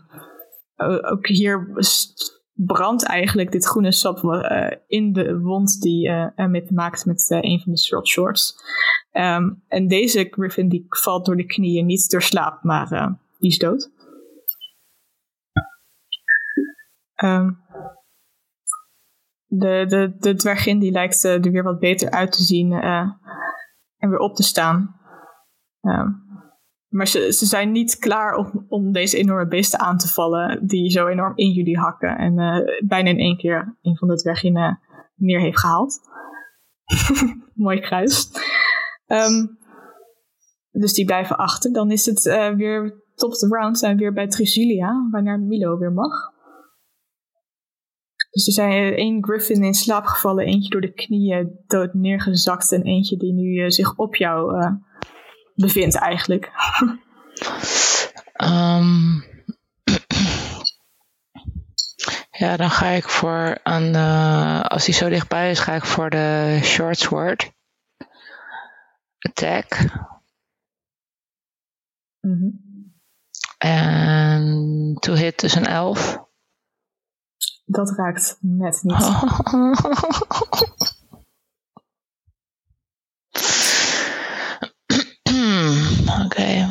[1.03, 1.69] ook hier
[2.53, 4.19] brandt eigenlijk dit groene sap
[4.87, 8.55] in de wond die Emmett maakt met een van de short shorts.
[9.11, 13.59] Ehm, en deze Griffin die valt door de knieën, niet door slaap, maar die is
[13.59, 13.91] dood.
[17.21, 17.51] Ehm,
[19.47, 23.11] de, de, dwergin die lijkt eh, er weer wat beter uit te zien eh,
[23.97, 25.01] en weer op te staan.
[25.81, 26.09] Ehm,
[26.89, 30.91] maar ze, ze zijn niet klaar om, om deze enorme beesten aan te vallen die
[30.91, 32.19] zo enorm in jullie hakken.
[32.19, 34.81] En eh, bijna in één keer een van de dwerginnen
[35.15, 36.01] neer heeft gehaald.
[37.55, 38.31] Mooi kruis.
[39.07, 39.47] Ehm,
[40.71, 41.73] dus die blijven achter.
[41.73, 42.23] Dan is het
[42.57, 43.79] weer top of the round.
[43.79, 46.39] Zijn we weer bij Trisilia, waarna Milo weer mag.
[48.31, 52.83] Dus er zijn één Griffin in slaap gevallen, eentje door de knieën dood neergezakt en
[52.83, 54.73] eentje die nu eh, zich op jou eh,
[55.55, 56.51] bevindt eigenlijk.
[58.33, 59.21] Ehm,
[62.31, 63.95] ja, dan ga ik voor een.
[63.95, 67.53] eh, als die zo dichtbij is, ga ik voor de short sword.
[69.19, 69.85] Attack.
[72.21, 72.49] Mhm.
[73.59, 76.29] En to hit is een 11.
[77.71, 78.97] Dat raakt net niet.
[86.25, 86.69] Oké.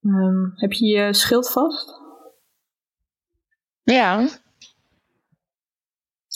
[0.00, 2.00] Ehm, heb je je schild vast?
[3.82, 4.28] Ja.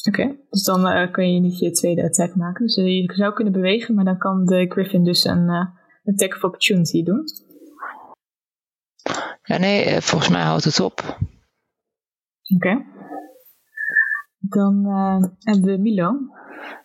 [0.09, 2.67] Oké, dus dan eh, kun je niet je tweede attack maken.
[2.67, 5.67] Dus eh, je zou kunnen bewegen, maar dan kan de Griffin dus een eh,
[6.05, 7.25] attack of opportunity doen.
[9.43, 11.19] Ja, nee, volgens mij houdt het op.
[12.55, 12.85] Oké.
[14.39, 16.11] Dan eh, hebben we Milo.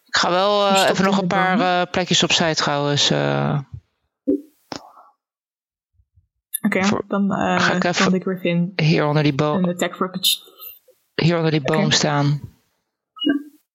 [0.06, 3.12] Ik ga wel eh, even nog een paar eh, plekjes opzij trouwens.
[6.62, 9.76] Oké, dan ga ik even- de Griffin hier onder die, boom,
[11.16, 11.92] hier onder die boom Oké.
[11.94, 12.42] staan.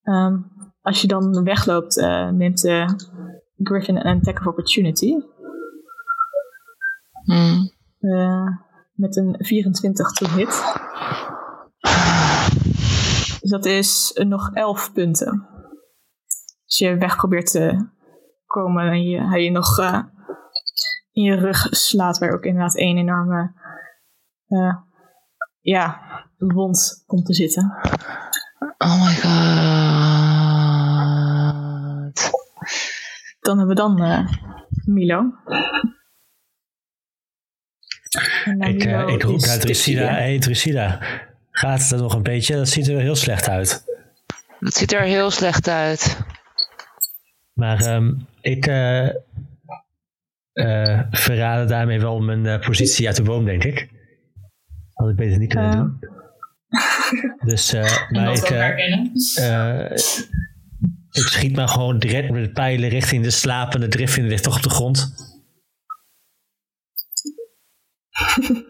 [0.02, 0.36] Ehm,
[0.82, 1.96] als je dan wegloopt,
[2.32, 2.94] neemt de
[3.56, 5.14] Griffin een attack of opportunity.
[7.24, 7.72] Hmm.
[8.92, 10.62] Met een 24 to hit.
[13.44, 15.48] Dus dat is nog 11 punten.
[16.64, 17.88] Als je weg probeert te
[18.46, 20.02] komen en je, hij je nog eh,
[21.12, 23.52] in je rug slaat, waar ook inderdaad één enorme
[24.46, 24.76] eh,
[25.60, 26.00] ja,
[26.38, 27.76] wond komt te zitten.
[28.78, 29.32] Oh my god.
[33.40, 34.26] Dan hebben we dan eh,
[34.84, 35.32] Milo.
[38.44, 39.58] Ik, Milo ik roep naar.
[39.58, 40.06] Drusilla.
[40.06, 40.98] Hé, hey, Drusilla.
[41.56, 42.56] Gaat het nog een beetje?
[42.56, 43.84] Dat ziet er heel slecht uit.
[44.60, 46.18] Dat ziet er heel slecht uit.
[47.52, 49.08] Maar ehm, ik eh
[50.54, 53.88] eh, verraadde daarmee wel mijn eh, positie uit de boom, denk ik.
[54.92, 55.98] Had ik beter niet kunnen doen.
[57.44, 58.48] Dus, eh, maar ik,
[61.10, 64.26] ik schiet maar gewoon direct met de pijlen richting de slapende Driffin.
[64.26, 65.14] ligt toch op de grond.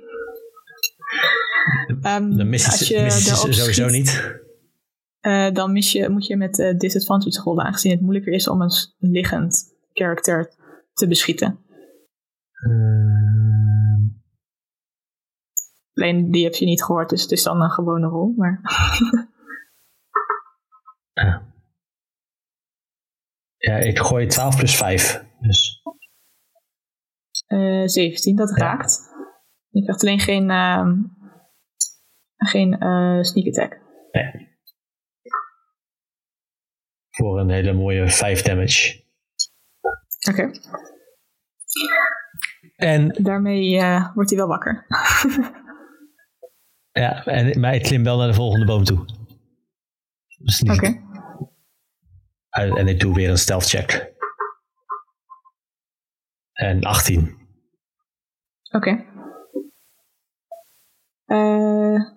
[2.04, 4.40] Ehm, Dan mis als je, je sowieso schiet, niet.
[5.20, 8.60] eh, dan mis je, moet je met eh, disadvantage rollen, aangezien het moeilijker is om
[8.62, 10.54] een liggend karakter
[10.92, 11.58] te beschieten.
[12.52, 12.72] Eh,
[15.94, 18.32] Alleen die heb je niet gehoord, dus het is dan een gewone rol.
[18.36, 18.60] Maar
[23.56, 25.24] ja, ik gooi 12 plus 5.
[25.40, 25.82] Dus
[27.46, 29.12] eh 17, dat raakt.
[29.68, 30.92] Je krijgt alleen geen, ehm,
[32.36, 33.82] geen eh, sneak attack.
[37.10, 39.02] voor een hele mooie 5 damage.
[40.30, 40.50] Oké.
[42.76, 44.86] En, Daarmee eh, wordt hij wel wakker.
[47.02, 49.04] ja, en, maar ik klim wel naar de volgende boom toe.
[50.38, 50.86] Dus Oké.
[52.48, 54.12] en, en ik doe weer een stealth check.
[56.52, 57.42] En 18.
[58.70, 59.04] Oké.
[61.24, 62.13] Eh,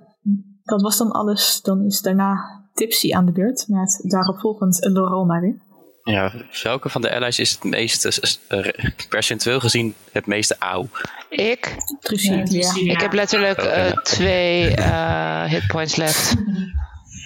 [0.67, 1.61] dat was dan alles.
[1.61, 3.65] Dan is daarna Tipsy aan de beurt.
[3.67, 5.55] Met daaropvolgend Lorona weer.
[6.03, 10.87] Ja, welke van de allies is het meeste, eh, percentueel gezien, het meeste auw?
[11.29, 11.75] Ik?
[11.99, 12.73] Trucy, Ja.
[12.75, 16.35] Ik heb letterlijk eh, twee eh, hitpoints left.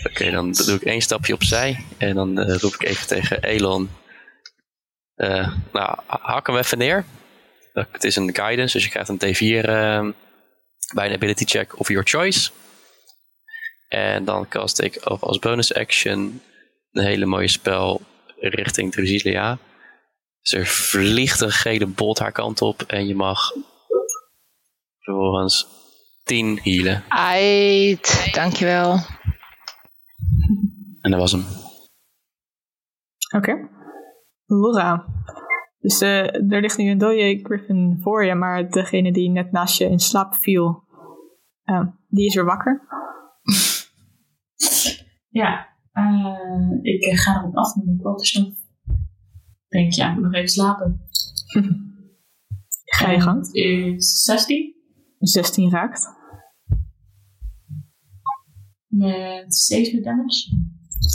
[0.09, 3.89] Oké, dan doe ik één stapje opzij en dan eh, roep ik even tegen Elon.
[5.15, 7.05] eh, nou, hak hem even neer.
[7.73, 10.11] Het is een guidance, dus je krijgt een D4 ehm,
[10.93, 12.51] bij een ability check of your choice.
[13.91, 16.41] En dan cast ik als- als bonus action
[16.91, 18.01] een hele mooie spel
[18.39, 19.57] richting Drusilia.
[20.41, 23.51] Dus er vliegt een gele bolt haar kant op en je mag
[24.99, 25.67] vervolgens
[26.23, 27.03] 10 healen.
[27.07, 28.97] Ait, dankjewel.
[31.01, 31.45] En dat was hem.
[33.35, 33.69] Oké.
[34.45, 35.05] Laura.
[35.79, 39.77] Dus eh, er ligt nu een dode Griffin voor je, maar degene die net naast
[39.77, 40.83] je in slaap viel,
[41.63, 42.81] eh, die is weer wakker.
[45.31, 48.53] Ja, eh, ik ga erop af met mijn waterstaf.
[49.67, 51.01] Denk, ja, ik moet nog even slapen.
[52.85, 53.53] Ga je gang.
[53.53, 54.75] is 16
[55.17, 56.19] 16 raakt.
[58.87, 60.57] met 7 damage.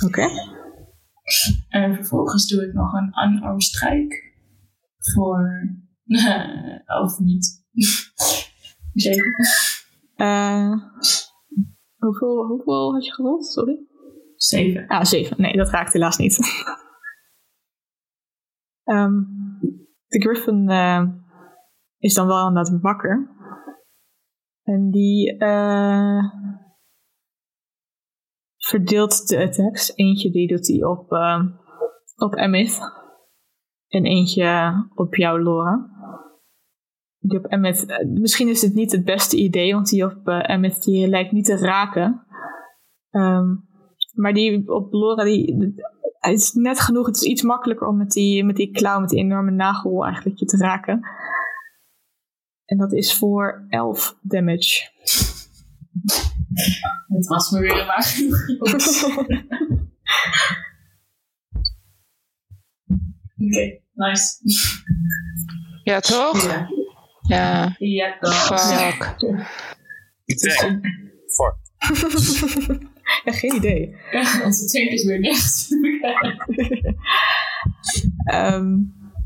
[0.05, 0.29] Oké.
[1.69, 4.35] En vervolgens doe ik nog een unarmed strike
[4.97, 5.69] voor.
[7.05, 7.65] of niet.
[8.93, 9.33] 7.
[10.15, 10.73] Eh,
[11.97, 13.47] hoeveel, hoeveel had je gerold?
[13.47, 13.87] Sorry.
[14.37, 14.87] 7.
[14.87, 15.41] Ah, 7.
[15.41, 16.39] Nee, dat raakt helaas niet.
[18.87, 19.15] Ehm,
[20.07, 21.03] de Griffin eh,
[21.99, 23.35] is dan wel inderdaad wakker.
[24.63, 26.25] En die eh,
[28.57, 29.97] verdeelt de attacks.
[29.97, 31.45] Eentje die doet hij op, eh,
[32.17, 32.81] op Emmett.
[33.89, 35.95] En eentje op jou, Laura.
[37.19, 41.09] Die op Emmet, misschien is het niet het beste idee, want die op Emmet die
[41.09, 42.27] lijkt niet te raken.
[43.11, 43.55] Ehm,
[44.17, 45.75] maar die op Laura, die,
[46.19, 47.07] het is net genoeg.
[47.07, 50.39] Het is iets makkelijker om met die, met die klauw, met die enorme nagel eigenlijk
[50.39, 51.09] je te raken.
[52.65, 54.85] En dat is voor 11 damage.
[57.07, 58.15] Het was me weer maar
[63.39, 64.37] Oké, nice.
[65.83, 66.43] Ja, toch?
[66.43, 66.69] Ja,
[67.23, 67.75] Ja.
[67.79, 68.35] ja toch.
[68.35, 69.15] Fuck.
[70.25, 70.87] Ik denk.
[71.27, 71.57] Fuck.
[73.25, 73.97] ja, geen idee.
[74.11, 75.69] Ja, onze tank is weer niks.
[78.25, 78.75] Ehm,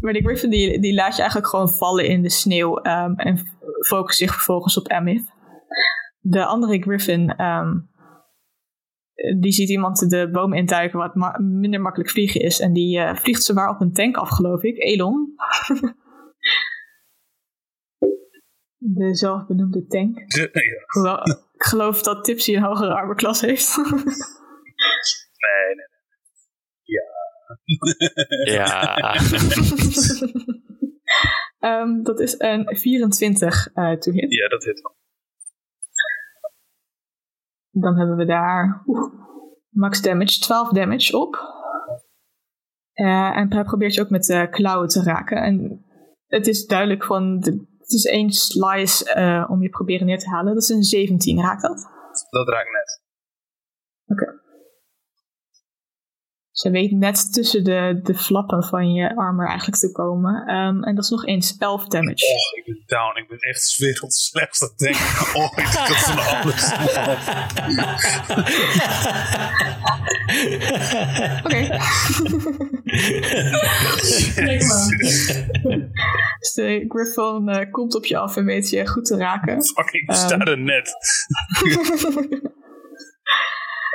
[0.00, 3.38] maar die Griffin die, die laat je eigenlijk gewoon vallen in de sneeuw ehm, en
[3.86, 5.32] focust zich vervolgens op Amith.
[6.20, 7.78] De andere Griffin, ehm,
[9.40, 12.60] die ziet iemand de boom induiken wat ma- minder makkelijk vliegen is.
[12.60, 14.78] En die eh, vliegt zwaar op een tank af, geloof ik.
[14.78, 15.34] Elon.
[18.76, 20.18] de zelfbenoemde tank.
[21.02, 21.24] Ja.
[21.60, 23.76] Ik geloof dat Tipsy een hogere armorklas heeft.
[25.40, 25.88] Nee, nee.
[28.52, 29.14] Ja,
[31.58, 34.34] Ehm, dat is een 24 eh to hit.
[34.34, 34.96] Ja, dat hit wel.
[37.70, 39.12] Dan hebben we daar oeh,
[39.68, 41.34] max damage, 12 damage op.
[42.92, 45.36] Eh, en hij probeert je ook met de klauwen te raken.
[45.36, 45.84] En
[46.26, 50.28] het is duidelijk van, de, het is één slice eh, om je proberen neer te
[50.28, 50.54] halen.
[50.54, 51.88] Dat is een 17, raakt dat?
[52.30, 53.02] Dat raakt net.
[56.52, 60.46] Ze weet net tussen de, de flappen van je armor eigenlijk te komen.
[60.46, 62.26] Ehm, en dat is nog eens 11 damage.
[62.26, 63.18] Oh, ik ben down.
[63.18, 64.96] Ik ben echt werelds slechtste denk.
[65.34, 66.72] Oh, ik had van alles.
[71.44, 71.78] Oké.
[74.44, 74.88] Lekker man.
[76.38, 79.64] Dus de Griffon eh, komt op je af en weet je goed te raken.
[79.64, 80.18] Fucking Ehm.
[80.18, 80.90] sta er net.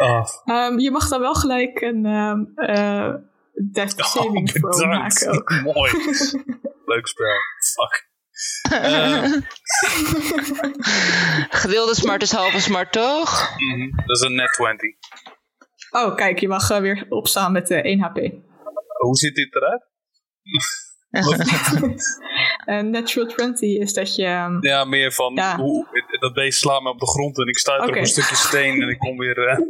[0.01, 3.13] Oh, Ehm, je mag dan wel gelijk een ehm eh
[3.71, 5.49] death saving oh throw maken ook.
[5.73, 5.91] Mooi.
[6.85, 7.27] Leuk spel.
[7.73, 8.13] Fuck.
[8.71, 9.31] Eh,
[11.61, 13.49] Gedeelde smart is halve smart, toch?
[13.57, 14.89] mhm, Dat is een net 20.
[15.91, 18.15] Oh, kijk, je mag eh, weer opstaan met eh 1 HP.
[18.97, 19.83] Hoe ziet dit eruit?
[22.66, 24.26] En natural 20 is dat je...
[24.26, 25.57] ehm, Ja, meer van Ja.
[25.57, 25.88] hoe,
[26.20, 28.82] dat beest slaat me op de grond en ik stuit er op een stukje steen
[28.82, 29.47] en ik kom weer.
[29.47, 29.57] eh,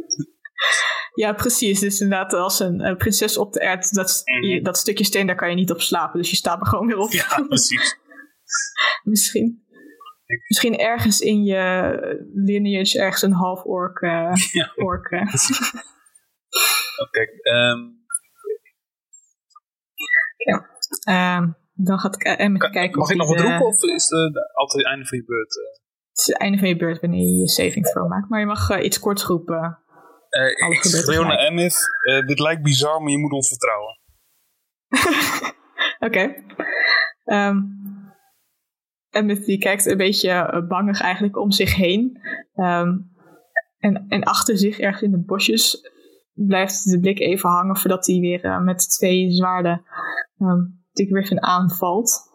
[1.14, 1.80] Ja, precies.
[1.80, 5.36] Dus inderdaad, als een eh, prinses op de ert, dat, je- dat stukje steen, daar
[5.36, 6.18] kan je niet op slapen.
[6.20, 7.10] Dus je staat er gewoon weer op.
[7.10, 7.96] Ja, precies.
[9.02, 9.64] Misschien.
[10.48, 14.00] Misschien ergens in je lineage ergens een half ork.
[14.00, 14.72] eh Ja.
[14.76, 15.20] ork eh.
[17.02, 17.94] Oké, ehm,
[20.36, 20.60] Ehm,
[21.74, 24.36] dan gaat ik eh, kan- kijken mag ik nog wat de- roepen of is het
[24.36, 25.56] eh, altijd het einde van je beurt?
[25.58, 25.64] eh?
[26.10, 28.28] Het is het einde van je beurt wanneer je je saving throw maakt.
[28.28, 29.78] Maar je mag eh, iets korts roepen.
[30.28, 31.38] Eh, Alles ik schreeuw naar
[32.02, 33.98] eh, dit lijkt bizar, maar je moet ons vertrouwen.
[36.08, 36.34] Oké.
[37.24, 37.56] Ehm
[39.10, 42.20] Emmett die kijkt een beetje eh, bangig eigenlijk om zich heen.
[42.54, 42.98] Ehm,
[43.78, 45.90] en, en achter zich, ergens in de bosjes,
[46.32, 49.84] blijft de blik even hangen voordat hij weer eh, met twee zwaarden
[50.38, 50.60] ehm
[50.96, 52.34] de Griffin aanvalt.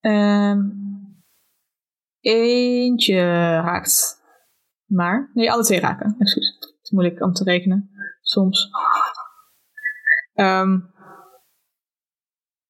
[0.00, 0.60] Ehm,
[2.20, 3.20] eentje
[3.60, 4.24] raakt.
[4.84, 6.14] Maar, nee, alle twee raken.
[6.18, 6.56] Excuus.
[6.60, 7.90] Het is moeilijk om te rekenen.
[8.20, 8.70] Soms.
[10.32, 10.80] Ehm,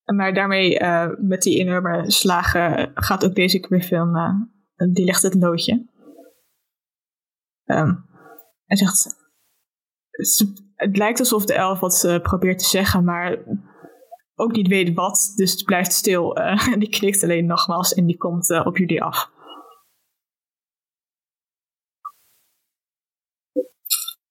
[0.03, 5.35] maar daarmee, eh, met die enorme slagen, gaat ook deze Griffin, eh, die legt het
[5.35, 5.85] loodje.
[7.63, 8.05] Ehm
[8.67, 9.15] en zegt,
[10.77, 13.37] het lijkt alsof de elf wat ze probeert te zeggen, maar
[14.35, 16.35] ook niet weet wat, dus het blijft stil.
[16.35, 19.31] eh, en die knikt alleen nogmaals en die komt eh, op jullie af.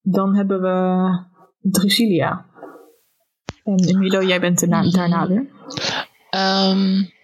[0.01, 1.09] Dan hebben we
[1.71, 2.47] Drusilia.
[3.65, 5.51] En Milo, jij bent erna, daarna weer.
[6.31, 7.15] Ehm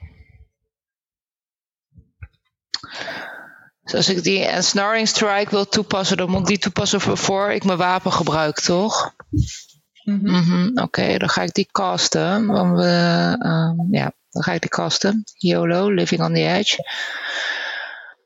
[3.93, 7.65] dus als ik die Ensnaring Strike wil toepassen, dan moet ik die toepassen voor, ik
[7.65, 9.15] mijn wapen gebruik, toch?
[10.05, 12.47] Mhm, Oké, dan ga ik die casten.
[12.47, 15.25] Want we, ehm, ja, dan ga ik die casten.
[15.35, 16.77] YOLO, Living on the Edge.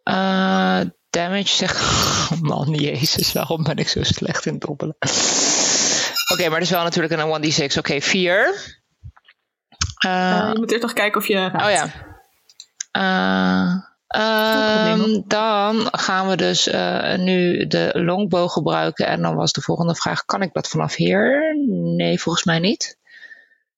[0.02, 1.80] Eh, damage zegt...
[2.32, 4.96] Oh man, jezus, waarom ben ik zo slecht in dobbelen?
[6.32, 7.78] Oké, maar dat is wel natuurlijk een 1d6.
[7.78, 8.44] Oké, 4.
[9.98, 11.64] Eh, je moet eerst nog kijken of je raakt.
[11.64, 11.92] Oh ja.
[14.06, 19.06] Eh, ehm, dan gaan we dus eh, nu de longbow gebruiken.
[19.06, 21.56] En dan was de volgende vraag: kan ik dat vanaf hier?
[21.96, 22.98] Nee, volgens mij niet.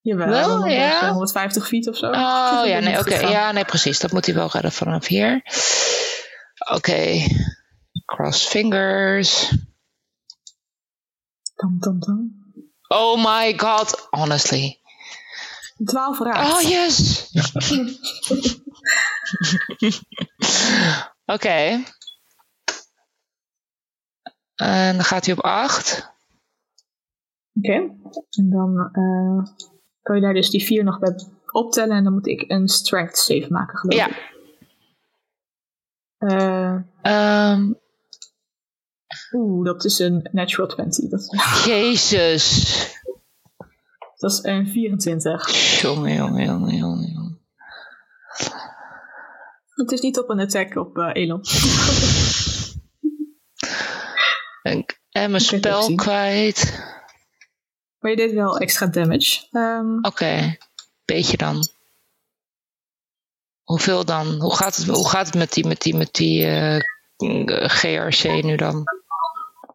[0.00, 0.88] Jawel, Wel, ja.
[0.88, 2.06] ongeveer 150 feet of zo.
[2.06, 3.16] Oh ja, nee, oké.
[3.16, 3.98] Ja, nee, precies.
[3.98, 5.42] Dat moet hij wel redden vanaf hier.
[6.72, 7.26] Oké.
[8.04, 9.52] Cross fingers.
[11.54, 12.46] Dam, dam, dam.
[12.88, 14.80] Oh my god, honestly.
[15.84, 16.52] 12 raakt.
[16.52, 17.28] Oh yes!
[21.34, 21.82] Oké.
[24.54, 26.12] En dan gaat hij op 8.
[27.54, 27.72] Oké.
[28.30, 29.54] En dan eh,
[30.02, 31.14] kan je daar dus die 4 nog bij
[31.52, 31.96] optellen.
[31.96, 34.08] En dan moet ik een strength save maken, geloof Ja.
[34.08, 34.36] ik.
[36.18, 37.72] Eh, Ehm,
[39.32, 41.10] Oeh, dat is een natural 20.
[41.10, 42.62] Dat, Jezus.
[44.16, 45.80] dat is een 24.
[45.80, 47.40] Jongen, jongen, jongen, jongen.
[49.78, 51.40] Het is niet op een attack op eh, Elon.
[54.62, 56.86] En, mijn spel kwijt.
[57.98, 59.46] Maar je deed wel extra damage.
[59.50, 60.56] Ehm, Oké,
[61.04, 61.68] beetje dan.
[63.62, 64.26] Hoeveel dan?
[64.40, 66.80] Hoe gaat het, hoe gaat het met die, met die, met die eh,
[67.68, 68.84] GRC nu dan?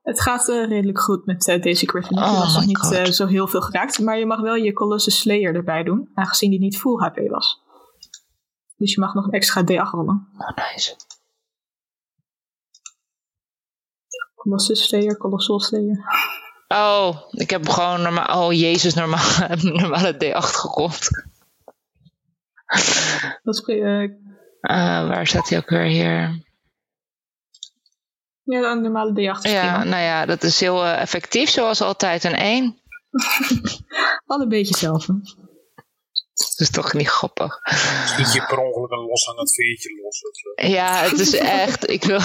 [0.04, 2.18] Het gaat eh, redelijk goed met deze Griffin.
[2.18, 4.00] Je Oh was nog niet zo heel veel geraakt.
[4.00, 6.10] Maar je mag wel je Colossus Slayer erbij doen.
[6.14, 7.63] Aangezien die niet full HP was.
[8.84, 10.28] Dus je mag nog een extra D8 rollen.
[10.38, 10.96] Oh, nice.
[14.36, 16.04] Colossus Slayer, Colossal Slayer.
[16.68, 18.46] Oh, ik heb gewoon normaal.
[18.46, 21.28] Oh, Jezus, normaal, normale D8 gekocht.
[23.44, 26.44] Dat is, Eh, waar staat hij ook weer hier?
[28.44, 29.84] ja, een normale D8 is Ja, prima.
[29.84, 32.24] nou ja, dat is heel eh, effectief, zoals altijd.
[32.24, 32.80] Een 1.
[34.26, 35.08] Al een beetje zelf.
[36.34, 37.60] Dat is toch niet grappig.
[38.06, 40.22] Schiet je per ongeluk een loshangend veertje los.
[40.24, 40.68] of zo.
[40.68, 41.90] Ja, het is echt.
[41.90, 42.20] Ik wil.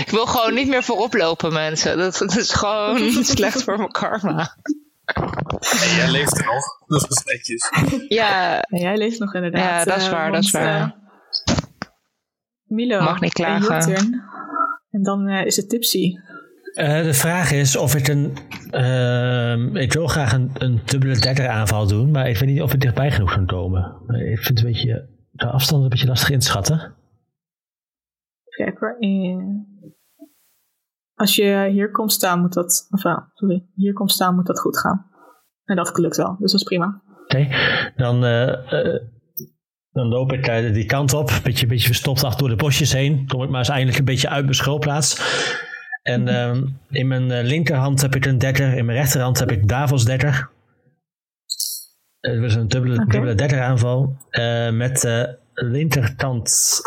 [0.00, 1.98] ik wil gewoon niet meer voorop lopen, mensen.
[1.98, 4.56] Dat, dat is gewoon slecht voor mijn karma.
[5.60, 6.64] En jij leeft er nog.
[6.86, 7.70] Dat is netjes.
[8.08, 9.60] Ja, En jij leeft nog inderdaad.
[9.62, 10.80] Ja, dat is eh, waar, dat is waar.
[10.80, 10.90] eh,
[12.64, 14.22] Milo, Mag niet your klagen.
[14.90, 16.12] En dan eh, is het Tipsy.
[16.74, 18.36] Eh, de vraag is of ik een.
[18.76, 22.70] Ehm, ik wil graag een, een dubbele dagger aanval doen, maar ik weet niet of
[22.72, 23.96] het dichtbij genoeg kan komen.
[24.06, 25.08] Eh, Ik vind het een beetje.
[25.30, 26.94] De afstand een beetje lastig inschatten.
[28.56, 28.96] Kijk hoor.
[28.98, 29.36] eh,
[31.14, 32.86] Als je hier komt staan, moet dat.
[32.90, 33.66] Of, ah, sorry.
[33.74, 35.06] Hier komt staan, moet dat goed gaan.
[35.64, 37.02] En dat lukt wel, dus dat is prima.
[37.24, 37.48] Oké,
[37.96, 38.24] dan.
[38.24, 39.02] eh, eh,
[39.92, 42.92] Dan loop ik eh, die kant op, een beetje, beetje verstopt achter door de bosjes
[42.92, 43.26] heen.
[43.26, 45.14] Kom ik maar eens eindelijk een beetje uit mijn schuilplaats.
[46.06, 49.68] En ehm, in mijn eh, linkerhand heb ik een dekker, in mijn rechterhand heb ik
[49.68, 50.50] Davos dekker.
[52.20, 53.04] Het was een dubbele, Oké.
[53.10, 54.16] dubbele dekker aanval.
[54.30, 56.80] Eh, met de linkerkant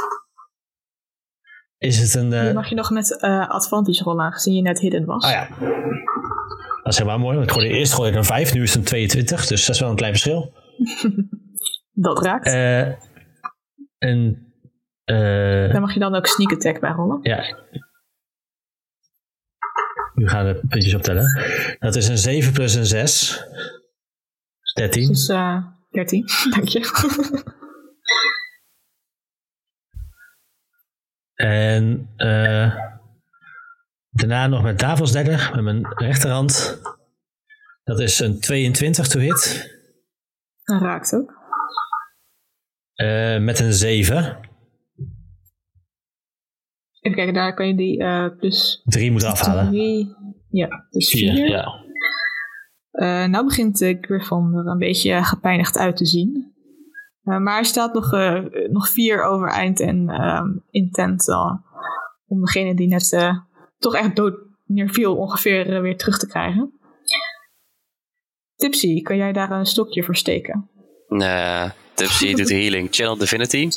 [1.77, 2.33] is het een...
[2.33, 5.23] eh, Hier mag je nog met eh, advantage rollen, aangezien je net hidden was.
[5.23, 5.47] Ah ja.
[6.83, 8.79] Dat is helemaal mooi, want ik gooide, eerst gooide ik een 5, nu is het
[8.79, 10.53] een 22, dus dat is wel een klein verschil.
[11.91, 12.45] Dat raakt.
[12.45, 12.87] Eh
[13.97, 14.53] en,
[15.03, 15.15] eh,
[15.71, 17.19] Daar mag je dan ook sneak attack bij rollen.
[17.21, 17.57] ja.
[20.19, 21.41] Nu gaan de puntjes optellen.
[21.79, 23.43] Dat is een 7 plus een 6.
[24.73, 25.07] 13.
[25.07, 27.43] Dus eh 13, dank je.
[31.33, 32.75] En eh,
[34.09, 36.81] daarna nog met dagger met mijn rechterhand.
[37.83, 39.71] Dat is een 22 to hit.
[40.63, 41.37] Dat raakt ook.
[42.93, 44.48] Eh, met een 7.
[47.01, 49.67] Even kijken, daar kan je die eh plus 3 moet afhalen.
[49.67, 50.15] drie-
[50.49, 51.33] Ja, dus 4.
[51.33, 51.49] 4.
[51.49, 51.87] Ja.
[52.91, 56.53] Eh, nou begint de Griffon er een beetje gepijnigd uit te zien.
[57.23, 61.61] Eh, maar hij staat nog, eh, nog vier overeind en ehm, intent al
[62.27, 63.37] om degene die net eh,
[63.77, 64.35] toch echt dood
[64.65, 66.73] neerviel ongeveer weer terug te krijgen.
[68.55, 70.69] Tipsy, kan jij daar een stokje voor steken?
[71.07, 72.87] Nee, Tipsy doet healing.
[72.91, 73.69] Channel Divinity.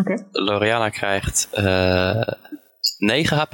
[0.00, 0.26] Oké.
[0.32, 2.22] Loriana krijgt eh
[2.98, 3.52] 9 HP.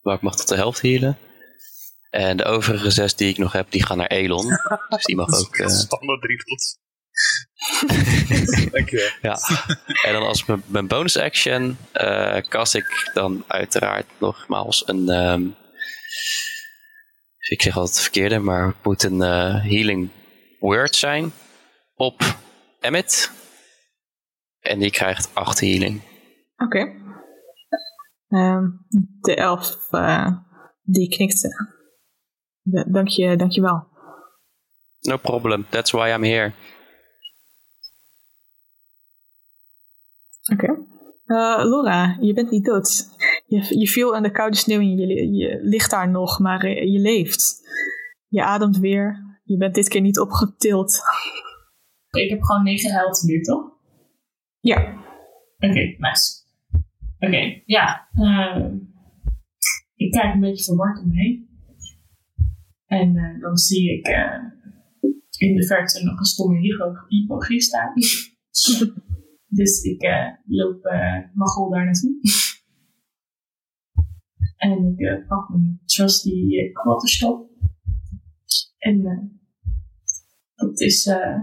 [0.00, 1.18] Maar ik mag tot de helft healen.
[2.10, 4.46] En de overige zes die ik nog heb, die gaan naar Elon.
[4.88, 5.56] Dus die mag ook...
[5.56, 6.80] eh, Standaard drie tot.
[8.72, 9.08] Dankjewel.
[9.22, 9.38] ja.
[10.02, 15.08] En dan als mijn, mijn bonus action eh cast ik dan uiteraard nogmaals een...
[15.08, 15.42] ehm,
[17.48, 20.10] ik zeg altijd het verkeerde, maar het moet een eh, healing
[20.58, 21.32] word zijn
[21.94, 22.22] op
[22.80, 23.30] Emmet.
[24.62, 26.00] En die krijgt 8 healing.
[26.56, 27.00] Oké.
[28.28, 28.68] Ehm,
[29.20, 30.36] de elf, eh,
[30.82, 31.44] die knikt.
[31.44, 31.50] eh.
[32.62, 33.86] Da- Dank je, dank je wel.
[35.00, 36.52] No problem, that's why I'm here.
[40.52, 40.66] Oké.
[41.26, 43.08] Eh, Laura, je bent niet dood.
[43.46, 46.98] Je, je viel in de koude sneeuw en je, je ligt daar nog, maar je
[46.98, 47.60] leeft.
[48.28, 49.30] Je ademt weer.
[49.44, 51.00] Je bent dit keer niet opgetild.
[52.10, 53.80] Ik heb gewoon 9 health nu, toch?
[54.62, 55.00] Ja.
[55.58, 56.42] Oké, nice.
[57.18, 58.08] Oké, ja.
[58.12, 58.72] eh,
[59.94, 61.48] ik kijk een beetje verward omheen.
[62.86, 64.42] En eh, dan zie ik eh,
[65.38, 67.92] in de verte nog een stomme hypo- hypogrief staan.
[69.58, 72.20] dus ik eh, loop uh, Magel daar naartoe.
[74.56, 77.50] en ik pak mijn trusty uh, kwatterstop.
[78.78, 79.02] En
[80.54, 81.42] dat is eh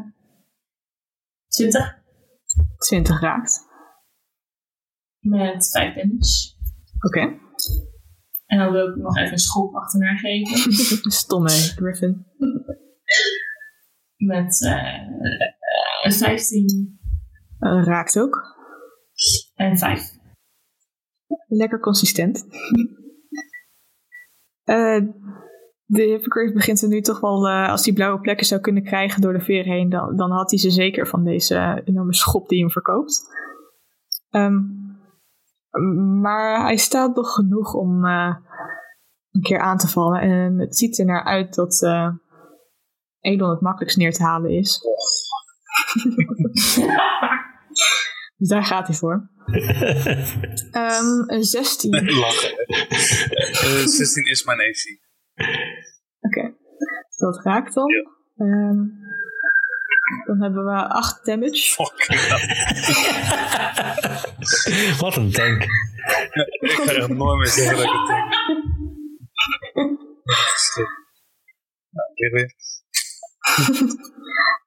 [1.48, 1.99] 20
[2.78, 3.68] 20 raakt.
[5.20, 6.56] met 5 damage.
[7.00, 7.20] Oké.
[8.46, 10.74] En dan wil ik nog even een schop achterna geven.
[11.12, 12.26] Stomme Griffin.
[14.16, 17.00] Met eh eh, 15
[17.60, 18.58] Eh, raakt ook.
[19.56, 20.18] en 5.
[21.48, 22.46] Lekker consistent.
[24.64, 25.02] Eh,
[25.92, 29.22] de Hippogriff begint er nu toch wel, eh, als hij blauwe plekken zou kunnen krijgen
[29.22, 32.60] door de veer heen, dan, dan had hij ze zeker van deze enorme schop die
[32.60, 33.28] hem verkoopt.
[34.30, 34.58] Ehm,
[36.22, 38.36] maar hij staat nog genoeg om eh,
[39.32, 40.22] een keer aan te vallen.
[40.22, 42.10] En het ziet er naar uit dat eh, uh,
[43.20, 44.80] Elon het makkelijkst neer te halen is.
[48.38, 49.30] dus daar gaat hij voor.
[50.72, 52.06] Ehm, een 16.
[52.20, 52.66] Lachen.
[53.88, 55.08] 16 is mijn 18
[57.20, 57.88] dat raakt dan.
[58.38, 58.78] Ehm,
[60.26, 61.74] dan hebben we 8 damage.
[61.74, 62.08] Fuck.
[65.02, 65.64] Wat een tank.
[66.60, 67.92] Ik ga echt nooit meer zeggen dat ik
[72.16, 72.54] lig weer.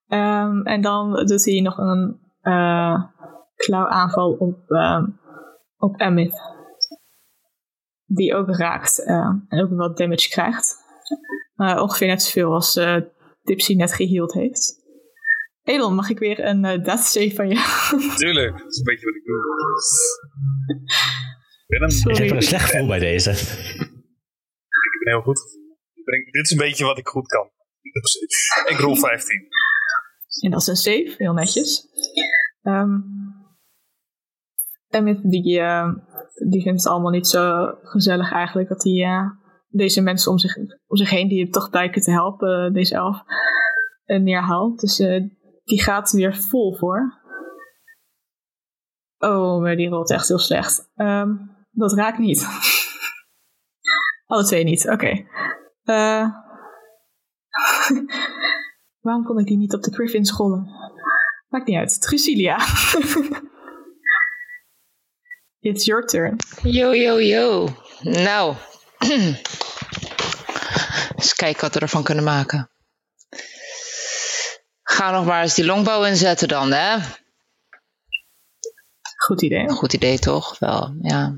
[0.08, 3.04] Ehm, en dan doet hij nog een eh
[3.56, 5.04] klauwaanval op, ehm
[5.82, 6.40] op Emmett.
[8.06, 10.76] Die ook raakt eh, en ook wat damage krijgt.
[11.56, 12.96] Eh, ongeveer net zoveel als eh
[13.42, 14.80] Tipsy net geheeld heeft.
[15.62, 17.54] Elon, mag ik weer een eh death save van je?
[18.16, 19.38] Tuurlijk, dat is een beetje wat ik doe.
[21.66, 23.30] Ik ben, een, Ik heb er een slecht gevoel bij deze.
[23.30, 25.38] ik ben heel goed.
[25.94, 27.50] Ik ben- dit is een beetje wat ik goed kan.
[28.66, 29.48] Ik rol 15.
[30.40, 31.86] En dat is een save, heel netjes.
[32.62, 32.90] Ehm
[34.88, 35.88] Emmett, die, eh,
[36.48, 39.30] die vindt het allemaal niet zo gezellig eigenlijk dat hij eh,
[39.72, 43.22] deze mensen om zich, om zich heen, die toch blijken te helpen, eh, deze elf,
[44.04, 44.80] eh, neerhaalt.
[44.80, 45.22] Dus eh,
[45.64, 47.20] die gaat weer vol voor.
[49.18, 50.90] Oh, maar die rolt echt heel slecht.
[50.94, 51.36] Ehm,
[51.70, 52.46] dat raakt niet.
[54.26, 55.26] Alle twee niet, oké.
[59.00, 60.66] Waarom kon ik die niet op de Griffins rollen?
[61.48, 62.00] Maakt niet uit.
[62.00, 62.56] Drusilia.
[65.60, 66.36] It's your turn.
[66.62, 67.68] Yo, yo, yo.
[68.00, 68.56] Nou.
[71.16, 72.70] eens kijken wat we ervan kunnen maken.
[74.82, 76.98] Ga nog maar eens die longbow inzetten dan, hè?
[79.16, 79.68] Goed idee.
[79.70, 80.58] Goed idee toch?
[80.58, 81.36] Wel, ja.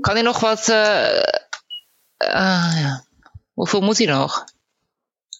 [0.00, 0.68] Kan hij nog wat...
[0.68, 1.22] eh,
[2.16, 3.04] ah, ja.
[3.52, 4.44] Hoeveel moet hij nog?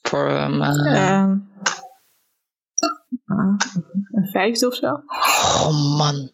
[0.03, 0.63] Voor hem...
[0.63, 1.33] eh,
[3.27, 3.57] ah,
[4.13, 5.03] een vijfde of zo?
[5.67, 6.33] Oh man.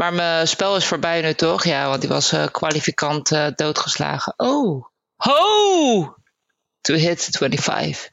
[0.00, 1.64] Maar mijn spel is voorbij nu toch?
[1.64, 4.34] Ja, want die was eh, kwalificant eh, doodgeslagen.
[4.36, 4.86] Oh.
[5.16, 6.14] Ho!
[6.80, 8.10] To hit 25.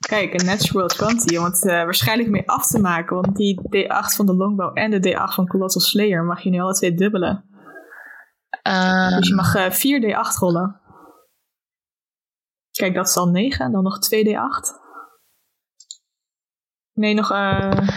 [0.00, 3.16] Kijk, een natural 20, om het eh, waarschijnlijk mee af te maken.
[3.16, 6.60] Want die D8 van de Longbow en de D8 van Colossal Slayer mag je nu
[6.60, 7.44] alle twee dubbelen.
[8.62, 10.80] Eh, Dus je mag eh 4 D8 rollen.
[12.70, 13.64] Kijk, dat is al 9.
[13.64, 14.80] En dan nog 2 D8.
[16.92, 17.88] Nee, nog, eh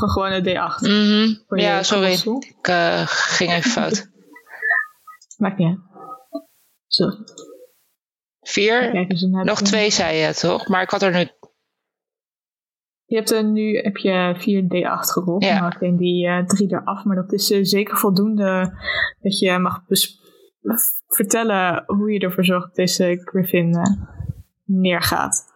[0.00, 0.80] nog een gewone D8.
[0.80, 1.60] mhm.
[1.60, 2.12] Ja, sorry.
[2.12, 4.08] Ik eh, ging even fout.
[5.38, 5.86] Maakt niet uit.
[6.86, 7.10] Zo,
[8.40, 8.90] Vier?
[8.90, 9.10] kijk
[9.44, 10.68] Nog twee zei je toch?
[10.68, 11.30] Maar ik had er nu...
[13.04, 15.44] Je hebt er nu heb je 4 D8 gerold.
[15.44, 15.60] Ja.
[15.60, 17.04] Dan alleen die eh 3 eraf.
[17.04, 18.72] Maar dat is eh, zeker voldoende
[19.20, 19.82] dat je mag
[21.08, 23.76] vertellen hoe je ervoor zorgt dat deze Griffin
[24.64, 25.52] neergaat.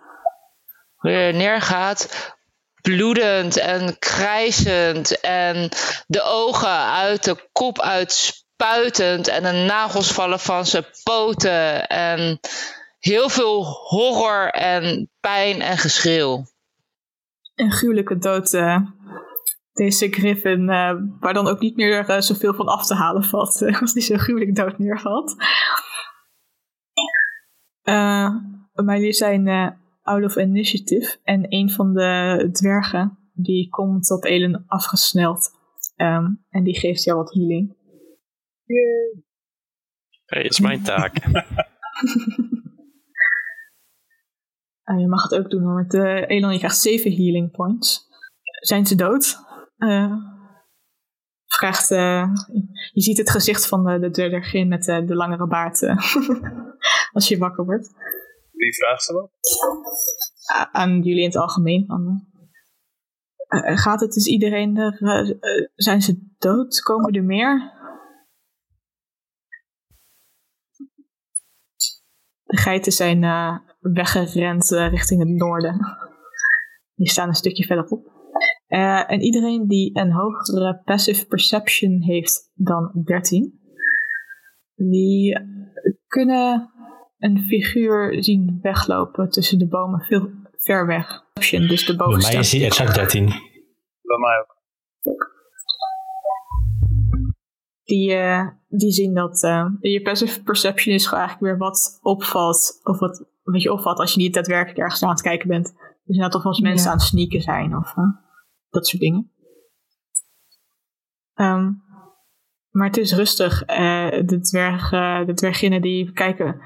[1.33, 2.35] neergaat.
[2.83, 5.21] Bloedend en krijzend.
[5.21, 5.69] En
[6.07, 9.29] de ogen uit de kop uitspuitend.
[9.29, 11.87] En de nagels vallen van zijn poten.
[11.87, 12.41] En
[12.99, 16.45] heel veel horror en pijn en geschreeuw.
[17.55, 18.55] Een gruwelijke dood.
[18.55, 18.81] eh,
[19.73, 23.63] deze Griffin, eh, waar dan ook niet meer eh, zoveel van af te halen valt.
[23.81, 25.35] als die zo gruwelijk dood neervalt.
[28.73, 29.47] Maar jullie zijn
[30.03, 31.19] out of initiative.
[31.23, 35.51] En een van de dwergen, die komt op Elen afgesneld.
[35.97, 37.77] Ehm, en die geeft jou wat healing.
[40.25, 41.17] Hey, dat is mijn taak.
[44.85, 45.75] Ah, je mag het ook doen hoor.
[45.75, 48.09] Met uh, Elon, je krijgt 7 healing points.
[48.61, 49.37] Zijn ze dood?
[49.77, 50.13] Eh,
[51.47, 52.29] vraagt, eh,
[52.93, 55.83] je ziet het gezicht van de, de dwergin met eh, de langere baard
[57.17, 57.91] als je wakker wordt.
[58.63, 59.31] Wie vraagt ze dat?
[60.73, 61.87] Aan jullie in het algemeen.
[61.87, 62.27] Van,
[63.47, 65.03] eh, gaat het dus iedereen er?
[65.03, 66.81] eh, eh, zijn ze dood?
[66.81, 67.73] Komen er meer?
[72.45, 75.99] De geiten zijn eh, weggerend eh, richting het noorden.
[76.95, 78.11] Die staan een stukje verderop.
[78.67, 83.61] Eh, en iedereen die een hogere passive perception heeft dan 13,
[84.75, 85.39] die
[86.07, 86.73] kunnen
[87.23, 91.23] een figuur zien weglopen tussen de bomen, veel ver weg.
[91.33, 92.37] Dus de Bij mij bovenste.
[92.39, 93.25] is hij exact 13.
[93.27, 95.31] Bij mij ook.
[97.85, 102.81] Die, eh, die zien dat eh, je passive perception is gewoon eigenlijk weer wat opvalt.
[102.83, 105.73] Of wat, wat je opvalt als je niet daadwerkelijk ergens aan het kijken bent.
[106.05, 106.93] Dus net of als mensen Ja.
[106.93, 108.05] aan het sneaken zijn of eh,
[108.71, 109.31] dat soort dingen.
[111.35, 111.71] Ehm,
[112.71, 113.63] maar het is rustig.
[113.63, 116.61] eh, de, dwerg, eh, de dwerginnen die kijken.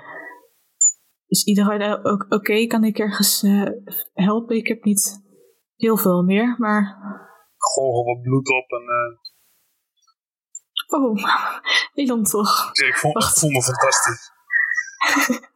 [1.26, 2.66] Is iedereen eh, ook oké?
[2.66, 3.66] Kan ik ergens eh,
[4.12, 4.56] helpen?
[4.56, 5.22] Ik heb niet
[5.76, 6.96] heel veel meer, maar...
[7.56, 9.24] Gorgel wat bloed op en eh,
[10.86, 11.16] Oh,
[11.94, 12.70] Elon toch.
[12.72, 13.38] ik, voel, ik Wacht.
[13.38, 14.30] voel me fantastisch.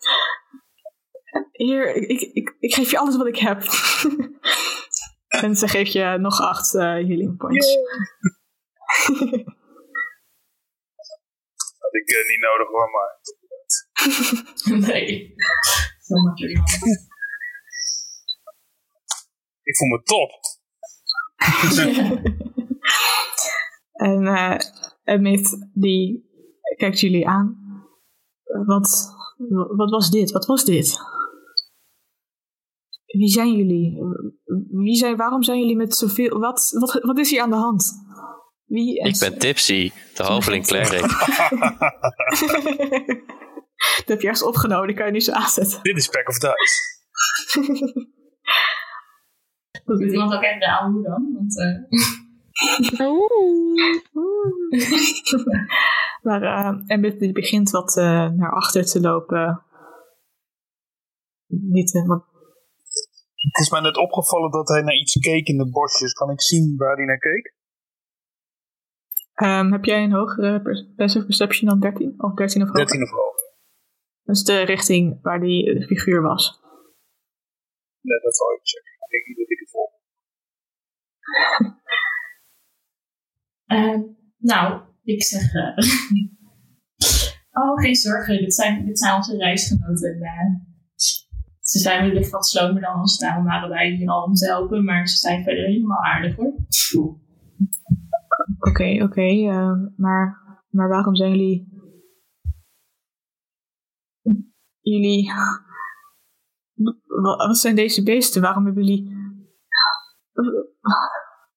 [1.52, 3.62] Hier, ik, ik, ik, ik geef je alles wat ik heb.
[5.44, 7.76] en ze geeft je nog acht eh, healing points.
[11.78, 13.18] Had ik niet nodig hoor, maar
[14.88, 15.34] nee.
[16.00, 16.14] Zo
[19.62, 20.30] ik voel me top.
[24.08, 24.58] en eh
[25.04, 26.28] Emmett, die
[26.76, 27.58] kijkt jullie aan.
[28.66, 29.14] Wat,
[29.76, 30.30] wat was dit?
[30.30, 30.98] Wat was dit?
[33.06, 33.98] Wie zijn jullie?
[34.70, 36.38] Wie zijn, waarom zijn jullie met zoveel...
[36.38, 37.92] Wat, wat, wat is hier aan de hand?
[38.64, 41.00] Wie Ik ben Tipsy, de hoveling cleric.
[43.96, 45.82] Dat heb je ergens opgenomen, die kan je nu zo aanzetten.
[45.82, 46.98] Dit is Pack of Dice.
[49.84, 51.32] Moet iemand ook even de oude dan?
[51.34, 51.76] Want, eh,
[56.26, 59.62] maar uh, Emmett die begint wat eh, naar achter te lopen.
[61.46, 62.24] Niet, eh, wat,
[63.34, 66.12] Het is mij net opgevallen dat hij naar iets keek in de bosjes.
[66.12, 67.54] Kan ik zien waar hij naar keek?
[69.34, 70.60] Ehm, heb jij een hogere
[70.96, 72.14] passive perception dan 13?
[72.16, 72.86] Of 13 of hoger?
[72.86, 73.49] 13 of hoger.
[74.30, 76.60] Dat is de richting waar die eh, figuur was.
[78.00, 78.92] Nee, dat zal ik checken.
[78.92, 79.90] Ik denk niet dat ik het volg.
[83.70, 83.98] Eh,
[84.38, 85.52] nou, ik zeg.
[85.54, 85.76] eh,
[87.62, 88.38] oh, geen zorgen.
[88.38, 90.20] Dit zijn, dit zijn onze reisgenoten.
[90.20, 90.54] eh.
[91.60, 93.18] ze zijn wellicht wat slomer dan ons.
[93.18, 94.84] Daarom waren wij hier al om te helpen.
[94.84, 96.54] Maar ze zijn verder helemaal aardig hoor.
[98.58, 99.20] Oké, oké.
[99.20, 100.38] eh, maar,
[100.70, 101.68] maar waarom zijn jullie...
[104.90, 105.32] Jullie...
[107.06, 108.42] Wa- Wat zijn deze beesten?
[108.42, 109.18] Waarom hebben jullie...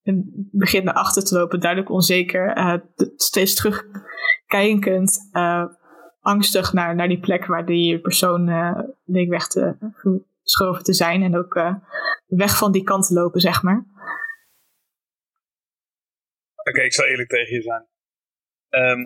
[0.04, 2.54] En begint naar achter te lopen, duidelijk onzeker.
[2.56, 2.80] eh,
[3.16, 5.66] steeds terugkijkend, eh,
[6.20, 9.78] angstig naar, naar die plek waar die persoon eh leek weg te
[10.42, 11.22] geschoven te zijn.
[11.22, 11.54] En ook
[12.26, 13.86] weg van die kant te lopen, zeg maar.
[16.70, 17.88] Oké, ik zal eerlijk tegen je zijn.
[18.70, 19.06] Ehm,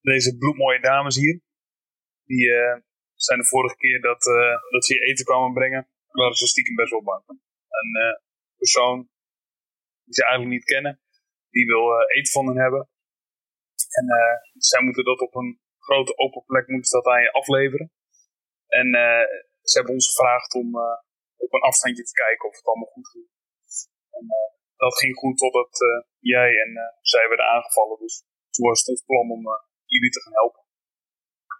[0.00, 1.40] deze bloedmooie dames hier,
[2.24, 2.50] die
[3.26, 5.88] zijn de vorige keer dat, eh, dat ze hier eten kwamen brengen,
[6.20, 7.22] waren ze stiekem best wel bang.
[7.28, 8.16] Een eh,
[8.56, 8.96] persoon
[10.04, 11.00] die ze eigenlijk niet kennen,
[11.50, 12.88] die wil eh, eten van hen hebben.
[13.98, 14.36] En eh,
[14.70, 17.92] zij moeten dat op een grote open plek moeten dat aan je afleveren.
[18.68, 19.26] En eh,
[19.62, 20.98] ze hebben ons gevraagd om eh,
[21.36, 23.28] op een afstandje te kijken of het allemaal goed ging.
[24.10, 27.98] En, eh, dat ging goed totdat eh, jij en eh, zij werden aangevallen.
[27.98, 30.61] Dus toen was het ons plan om eh, jullie te gaan helpen.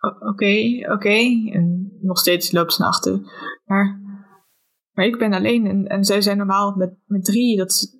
[0.03, 1.17] Oké, oké.
[1.53, 3.21] En nog steeds loopt ze naar achter.
[3.65, 4.01] Maar,
[4.93, 7.57] maar ik ben alleen en, en zij zijn normaal met, met drie.
[7.57, 7.97] Dat is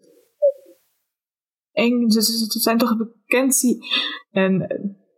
[1.73, 2.11] eng.
[2.11, 2.23] Ze,
[2.61, 3.61] zijn toch bekend.
[3.61, 3.85] die-
[4.31, 4.59] En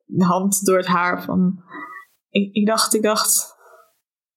[0.04, 1.62] de hand door het haar van...
[2.28, 3.54] Ik, ik dacht, ik dacht...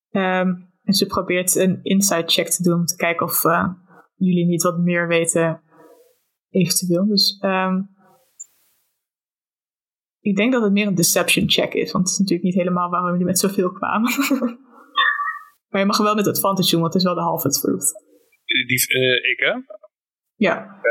[0.09, 0.53] ehm,
[0.83, 3.69] en ze probeert een inside check te doen om te kijken of eh,
[4.15, 5.61] jullie niet wat meer weten
[6.49, 7.07] eventueel.
[7.07, 7.81] Dus ehm,
[10.27, 12.89] ik denk dat het meer een deception check is, want het is natuurlijk niet helemaal
[12.89, 14.11] waarom jullie met zoveel kwamen.
[15.69, 17.93] maar je mag wel met advantage doen, want het is wel de halve truth.
[18.43, 19.53] Die, eh, ik hè?
[20.35, 20.81] Ja,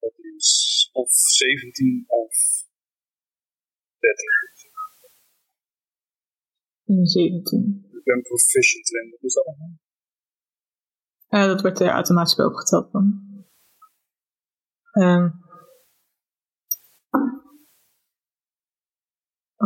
[0.00, 2.34] Dat is of 17 of
[3.98, 4.30] 13.
[6.84, 7.88] een 17.
[7.92, 9.10] Ik ben proficient in.
[9.10, 9.78] Wat is dat allemaal?
[11.28, 13.20] Eh, dat wordt er automatisch bij opgeteld dan.
[14.92, 15.28] Ehm.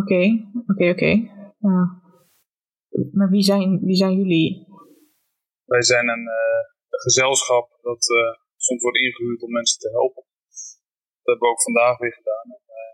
[0.01, 0.20] Oké,
[0.73, 1.12] oké, oké.
[3.18, 4.66] Maar wie zijn, wie zijn jullie?
[5.64, 6.60] Wij zijn een, eh,
[6.93, 10.23] een gezelschap dat eh, soms wordt ingehuurd om mensen te helpen.
[11.23, 12.47] Dat hebben we ook vandaag weer gedaan.
[12.56, 12.93] En, eh,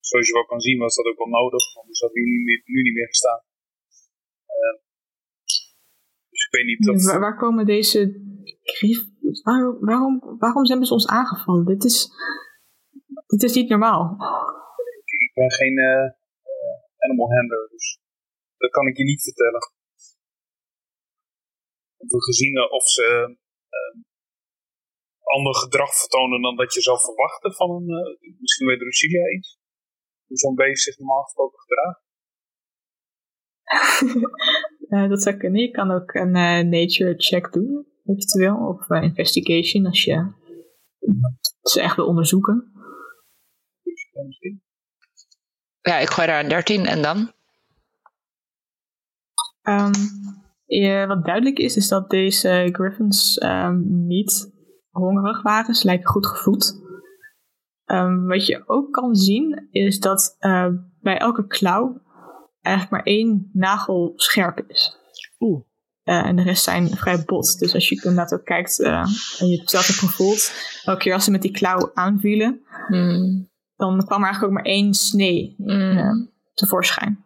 [0.00, 2.38] zoals je wel kan zien was dat ook wel nodig, want dus had hier nu,
[2.44, 3.42] niet- nu niet meer gestaan.
[4.46, 4.74] Eh,
[6.30, 7.04] dus ik weet niet of...
[7.04, 8.00] Waar, waar komen deze
[8.62, 8.98] grief...
[9.42, 11.64] Waar, waarom, waarom zijn ze ons aangevallen?
[11.64, 12.08] Dit is,
[13.26, 14.16] dit is niet normaal.
[15.04, 15.78] Ik ben geen
[17.06, 17.98] animal handler, dus
[18.56, 19.72] dat kan ik je niet vertellen.
[21.96, 23.36] We gezien of ze
[23.68, 24.02] eh,
[25.20, 29.58] ander gedrag vertonen dan dat je zou verwachten van een, eh, misschien weet Rusilia iets.
[30.26, 32.04] Hoe zo'n beest zich normaal gesproken gedraagt.
[34.86, 35.60] Eh, dat zou kunnen.
[35.60, 36.30] Je kan ook een
[36.68, 38.56] nature check doen, eventueel.
[38.56, 40.32] Of investigation, als je
[41.62, 42.72] ze echt wil onderzoeken.
[43.82, 44.65] Dus, misschien.
[45.86, 47.32] Ja, ik gooi daar een 13 en dan?
[49.62, 49.92] Ehm,
[50.66, 54.52] eh, wat duidelijk is, is dat deze griffins ehm, niet
[54.90, 55.74] hongerig waren.
[55.74, 56.80] Ze lijken goed gevoed.
[57.84, 60.68] Ehm, wat je ook kan zien, is dat eh,
[61.00, 62.00] bij elke klauw
[62.60, 64.96] eigenlijk maar één nagel scherp is.
[65.38, 65.64] Oeh.
[66.02, 67.58] Eh, en de rest zijn vrij bot.
[67.58, 69.06] Dus als je inderdaad ook kijkt eh,
[69.38, 70.52] en je het zelf hebt gevoeld,
[70.84, 73.54] elke keer als ze met die klauw aanvielen, Hmm.
[73.76, 75.98] Dan kwam er eigenlijk ook maar één snee Hmm.
[75.98, 76.10] eh,
[76.54, 77.24] tevoorschijn.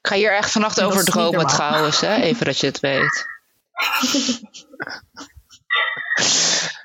[0.00, 2.14] Ik ga hier echt vannacht over dromen trouwens, hè?
[2.14, 3.22] even dat je het weet.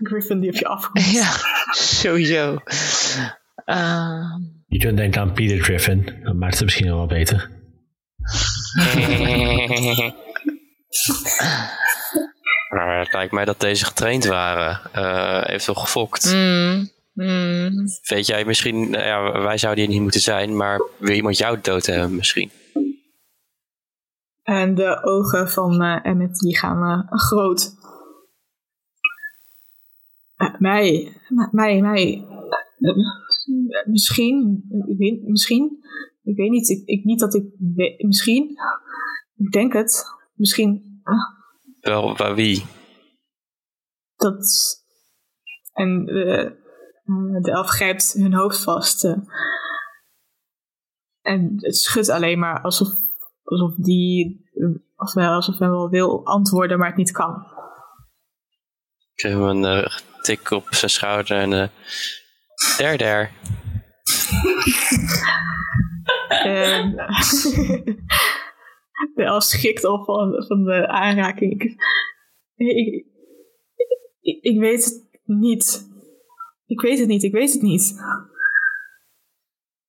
[0.04, 1.12] Griffin die op je afkomt.
[1.12, 1.32] Ja,
[1.72, 2.58] sowieso.
[3.66, 6.20] Ehm, Je kunt denken aan Peter Griffin.
[6.24, 7.50] Dat maakt het misschien nog wel beter.
[12.70, 14.80] Maar het lijkt mij dat deze getraind waren.
[14.92, 16.34] Eh heeft wel gefokt.
[16.34, 17.88] mm, mm.
[18.04, 21.62] Weet jij misschien, nou ja, wij zouden hier niet moeten zijn, maar wil iemand jou
[21.62, 22.52] dood hebben misschien?
[24.44, 27.74] En de ogen van eh, Emmet die gaan eh, groot.
[30.36, 31.18] Eh, mij,
[31.52, 32.28] mij, mij.
[33.86, 35.78] Misschien, ik weet, misschien.
[36.24, 37.46] Ik weet niet, ik, ik niet dat ik,
[37.98, 38.58] misschien.
[39.36, 40.06] Ik denk het.
[40.36, 41.02] misschien
[41.82, 42.66] Wel, waar wie?
[44.24, 44.82] dat.
[45.74, 46.06] En
[47.42, 49.04] de elf grijpt hun hoofd vast.
[49.06, 49.18] eh.
[51.22, 52.88] en het schudt alleen maar alsof,
[53.44, 54.50] alsof die.
[54.54, 54.70] eh,
[55.36, 57.46] alsof hij wel wil antwoorden, maar het niet kan.
[59.14, 61.54] Ik geef hem een eh, tik op zijn schouder en...
[61.54, 61.68] eh
[62.78, 63.32] der, der.
[66.44, 66.92] En
[69.16, 71.62] de elf schrikt al van, van de aanraking.
[71.62, 71.76] Ik,
[72.56, 73.06] ik,
[74.22, 75.92] ik, ik weet het niet.
[76.74, 77.94] Ik weet het niet, ik weet het niet.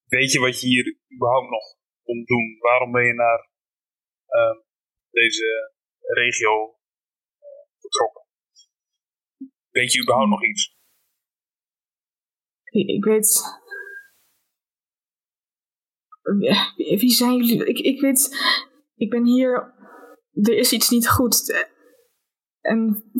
[0.06, 1.64] Weet je wat je hier überhaupt nog
[2.02, 2.56] komt doen?
[2.60, 3.48] Waarom ben je naar
[4.26, 4.58] ehm,
[5.10, 6.78] deze regio
[7.38, 7.46] eh,
[7.78, 8.24] vertrokken?
[9.70, 10.76] Weet je überhaupt nog iets?
[12.64, 13.42] Ik, ik weet.
[16.76, 17.66] Wie wie zijn jullie?
[17.66, 18.36] Ik, ik weet.
[18.94, 19.74] Ik ben hier.
[20.32, 21.66] Er is iets niet goed.
[22.60, 23.12] En.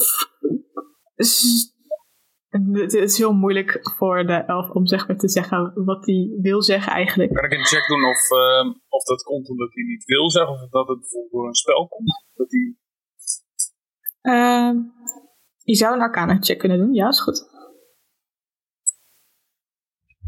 [2.55, 6.63] Het is heel moeilijk voor de elf om zeg maar te zeggen wat hij wil
[6.63, 7.33] zeggen eigenlijk.
[7.33, 10.53] Kan ik een check doen of, ehm, of dat komt omdat hij niet wil zeggen
[10.55, 12.25] of dat het bijvoorbeeld door een spel komt?
[12.35, 12.77] Dat hij...
[14.21, 14.77] Ehm,
[15.63, 17.53] je zou een arcana check kunnen doen, ja, is goed.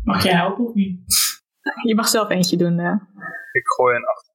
[0.03, 1.01] Mag jij helpen of niet?
[1.83, 2.79] Je mag zelf eentje doen.
[2.79, 2.97] eh.
[3.53, 4.35] Ik gooi een 8.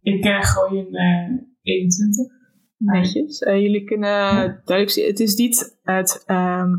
[0.00, 2.39] Ik eh, gooi een eh 21.
[2.80, 3.38] Netjes.
[3.38, 4.20] Eh, jullie kunnen
[4.64, 6.22] duidelijk zien, het is niet het.
[6.26, 6.74] ehm,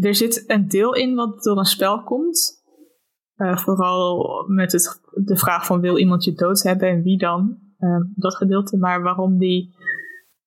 [0.00, 2.62] er zit een deel in wat door een spel komt.
[3.34, 7.58] Eh, vooral met het, de vraag van wil iemand je dood hebben en wie dan?
[7.78, 8.76] Ehm, dat gedeelte.
[8.76, 9.74] Maar waarom die,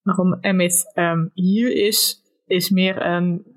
[0.01, 3.53] waarom Emmett ehm, hier is, is meer een.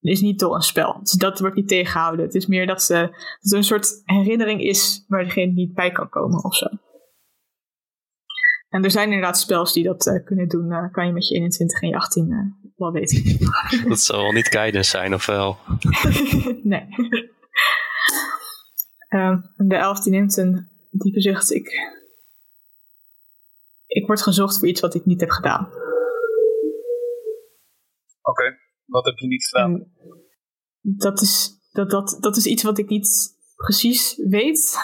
[0.00, 0.98] Is niet door een spel.
[1.00, 2.24] Dus dat wordt niet tegengehouden.
[2.24, 2.94] Het is meer dat, ze,
[3.40, 6.66] dat er een soort herinnering is waar degene niet bij kan komen of zo.
[8.68, 10.72] En er zijn inderdaad spels die dat eh, kunnen doen.
[10.72, 13.38] eh, kan je met je 21 en je 18 eh, wel weten.
[13.88, 15.58] Dat zal wel niet guidance zijn, of wel?
[16.62, 16.86] nee.
[19.08, 21.50] Ehm, de 11 die neemt een diepe zucht.
[21.52, 21.70] Ik,
[23.86, 25.68] ik word gezocht voor iets wat ik niet heb gedaan.
[28.22, 29.72] Oké, wat heb je niet gedaan?
[29.72, 29.92] En
[30.80, 34.76] dat, is, dat, dat, dat is iets wat ik niet precies weet.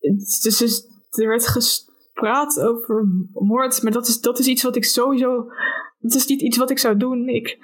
[0.00, 4.76] Het- Dus, is- er werd gepraat over moord, maar dat is, dat is iets wat
[4.76, 5.52] ik sowieso.
[5.98, 7.28] Dat is niet iets wat ik zou doen.
[7.28, 7.58] Ik,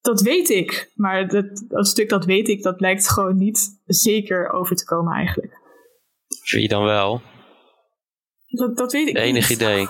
[0.00, 4.50] dat weet ik, maar dat, dat stuk dat weet ik, dat lijkt gewoon niet zeker
[4.50, 5.52] over te komen eigenlijk.
[6.44, 7.22] Je dan wel?
[8.46, 9.58] Dat, dat weet ik Enig niet.
[9.60, 9.82] idee.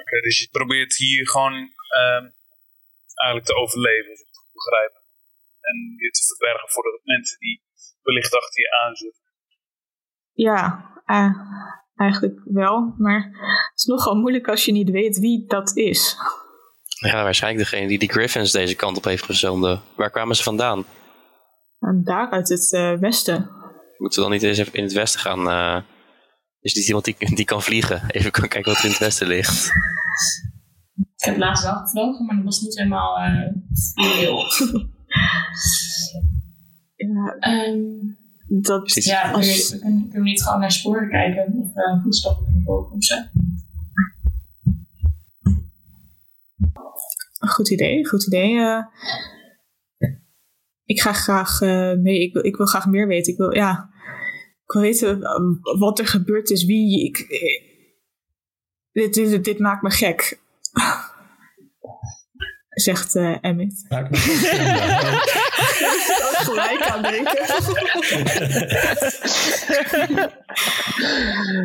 [0.00, 2.26] Oké, dus je probeert hier gewoon ehm,
[3.14, 4.92] eigenlijk te overleven, als ik het goed begrijp.
[5.60, 7.62] En je te verbergen voor de mensen die
[8.02, 9.21] wellicht achter je aan zitten.
[10.32, 11.34] Ja, eh,
[11.96, 12.94] eigenlijk wel.
[12.98, 13.22] Maar
[13.70, 16.16] het is nogal moeilijk als je niet weet wie dat is.
[17.00, 19.80] Ja, waarschijnlijk degene die die Griffins deze kant op heeft gezonden.
[19.96, 20.84] Waar kwamen ze vandaan?
[21.78, 23.50] En daar uit het eh, westen.
[23.98, 25.48] Moeten we dan niet eens even in het westen gaan?
[25.48, 25.82] eh
[26.60, 28.02] is niet iemand die, die kan vliegen?
[28.10, 29.66] Even kan kijken wat er in het westen ligt.
[31.16, 33.52] Ik heb laatst wel gevlogen, maar dat was niet helemaal eh
[33.94, 34.44] reëel.
[36.96, 37.78] Ja, Ehm,
[38.60, 39.04] dat, Precies.
[39.04, 42.62] ja, kun als- je, kun je niet gewoon naar sporen kijken of eh, voetstappen kunnen
[42.64, 43.14] volgen of zo?
[47.38, 48.58] Een goed idee, goed idee.
[48.58, 48.82] eh.
[50.84, 52.20] ik ga graag eh, mee.
[52.20, 53.32] Ik wil, ik wil graag meer weten.
[53.32, 53.90] Ik wil, ja,
[54.64, 56.64] ik wil weten eh, wat er gebeurd is.
[56.64, 57.18] Wie ik.
[57.18, 57.70] eh,
[58.92, 60.40] dit, dit, dit maakt me gek.
[62.72, 63.84] Zegt eh Emmett.
[63.88, 64.16] Maakt me
[66.18, 67.38] wel gelijk aan denken.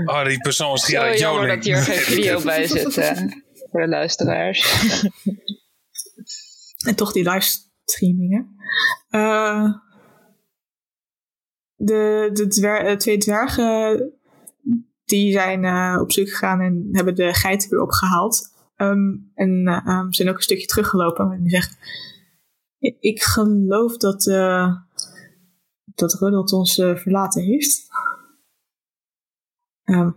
[0.05, 1.63] Oh, die persoon Zo Gerard jammer Joling.
[1.63, 3.17] dat hier geen video bij zit eh,
[3.71, 4.83] voor de luisteraars.
[6.85, 8.55] En toch die livestreamingen.
[9.09, 9.63] Eh
[11.75, 14.11] de, de dwer- eh, twee dwergen
[15.05, 18.55] die zijn eh, op zoek gegaan en hebben de geiten weer opgehaald.
[18.77, 21.31] Ehm, en ehm, zijn ook een stukje teruggelopen.
[21.31, 21.77] En die zegt:
[22.99, 24.75] "Ik- geloof dat, eh
[25.85, 27.87] dat Rudolf ons eh, verlaten heeft.
[29.83, 30.11] Ehm,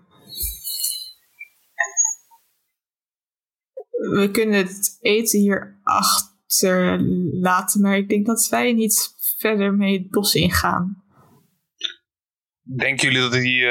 [3.90, 10.10] we kunnen het eten hier achterlaten, maar ik denk dat wij niet verder mee het
[10.10, 11.04] bos ingaan.
[12.62, 13.64] Denken jullie dat die,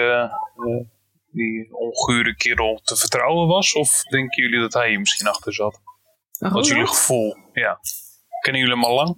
[1.39, 3.73] die ongure kerel te vertrouwen was?
[3.73, 5.79] Of denken jullie dat hij hier misschien achter zat?
[6.39, 7.35] Wat is jullie gevoel?
[7.53, 7.79] Ja.
[8.41, 9.15] Kennen jullie hem al lang?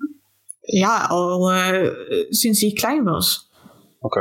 [0.61, 1.91] ja, al eh,
[2.29, 3.49] sinds hij klein was.
[3.99, 4.19] Oké.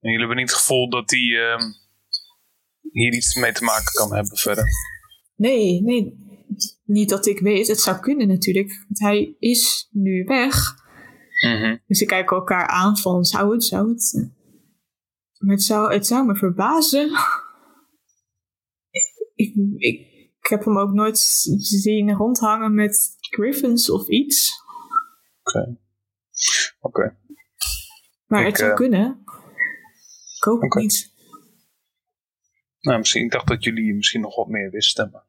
[0.00, 1.62] En jullie hebben niet het gevoel dat hij ehm,
[2.92, 4.64] hier iets mee te maken kan hebben verder?
[5.36, 6.16] Nee, nee,
[6.84, 7.68] niet dat ik weet.
[7.68, 10.74] Het zou kunnen natuurlijk, want hij is nu weg.
[11.46, 11.76] Mhm.
[11.86, 14.30] Dus ze kijken elkaar aan van, zou het, zou het...
[15.38, 17.10] Maar het zou, het zou me verbazen.
[19.34, 20.00] Ik, ik,
[20.40, 21.18] ik heb hem ook nooit
[21.58, 24.52] zien rondhangen met griffins of iets.
[25.42, 25.78] Oké.
[26.80, 27.16] Oké.
[28.26, 29.22] Maar Ik, het zou eh, kunnen.
[30.36, 30.80] Ik hoop het oké.
[30.80, 31.14] niet.
[32.80, 35.10] Nou, misschien, ik dacht dat jullie misschien nog wat meer wisten.
[35.12, 35.24] Maar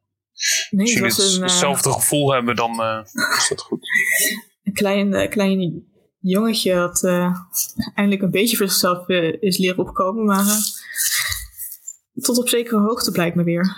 [0.70, 3.04] Nee, als het jullie het- een, eh, hetzelfde gevoel hebben, dan eh,
[3.36, 3.80] is dat goed.
[4.62, 5.86] een klein, klein
[6.18, 7.36] jongetje dat eh,
[7.94, 10.24] eindelijk een beetje voor zichzelf eh, is leren opkomen.
[10.24, 10.62] Maar eh,
[12.22, 13.76] tot op zekere hoogte blijkt me weer.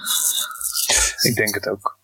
[1.20, 1.98] Ik denk het ook.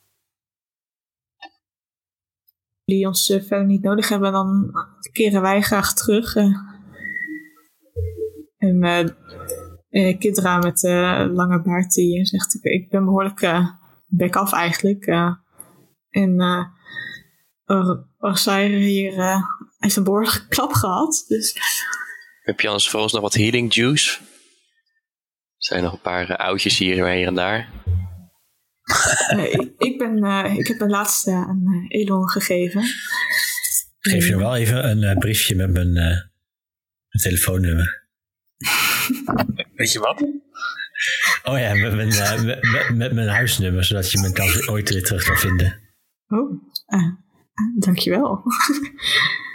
[2.85, 4.71] die ons verder niet nodig hebben, dan
[5.13, 6.37] keren wij graag terug.
[8.59, 9.17] en
[10.19, 10.83] Kidra met
[11.33, 13.69] lange baard die zegt, ik, ik ben behoorlijk eh
[14.07, 15.07] back af eigenlijk.
[16.09, 16.41] en
[17.65, 19.15] Or- Orsair hier
[19.77, 21.25] heeft een behoorlijke klap gehad.
[21.29, 21.55] Dus
[22.43, 24.19] Heb je anders voor ons nog wat healing juice?
[24.19, 24.25] Er
[25.57, 27.73] zijn nog een paar eh, oudjes hier, hier en daar.
[29.79, 32.83] ik, ben, eh, ik heb een laatste aan eh, Elon gegeven.
[34.01, 38.09] Ik geef je wel even een eh, briefje met mijn, eh, mijn telefoonnummer.
[39.77, 40.21] Weet je wat?
[41.45, 45.03] Oh ja, met mijn, met, met- met mijn huisnummer, zodat je me dan ooit weer
[45.05, 45.81] terug kan vinden.
[46.29, 46.61] Oh,
[47.79, 48.43] dankjewel.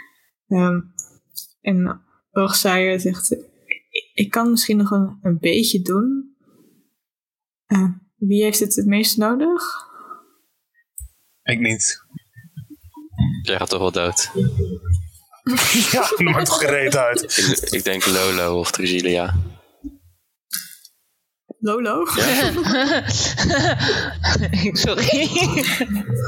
[0.52, 0.80] Ehm
[1.60, 6.36] en Orsair zegt, ik, ik kan misschien nog een, een beetje doen.
[7.66, 9.62] Eh, wie heeft het het meest nodig?
[11.42, 12.04] Ik niet.
[13.42, 14.30] Jij gaat toch wel dood.
[15.92, 17.22] Ja, dat maakt toch gereed uit.
[17.22, 19.34] Ik, ik denk Lolo of Drusilia.
[21.64, 22.04] Lolo?
[24.84, 25.04] Sorry.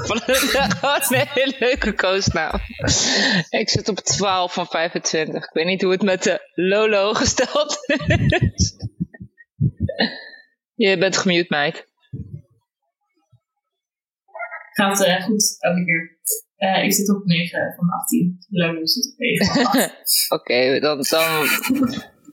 [0.06, 2.60] Het gewoon een hele leuke koosnaam.
[3.48, 5.44] Ik zit op 12 van 25.
[5.44, 8.76] Ik weet niet hoe het met de Lolo gesteld is.
[10.74, 11.86] Je bent gemute, meid.
[14.72, 16.18] Gaat eh, goed, elke keer.
[16.56, 18.38] Eh, ik zit op 9 van 18.
[18.48, 20.26] Lolo zit op 9 van 8.
[20.28, 21.48] Oké, dan, dan...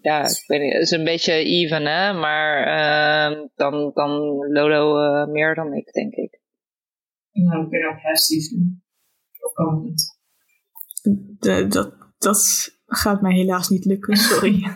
[0.02, 0.74] Ja, ik weet niet.
[0.74, 2.14] Het is een beetje even, hè.
[2.14, 4.12] Maar ehm, dan, dan
[4.52, 6.40] Lolo eh, meer dan ik, denk ik.
[7.32, 8.44] Nou, ik ben ook heftig.
[11.40, 14.64] De, dat, dat gaat mij helaas niet lukken, sorry.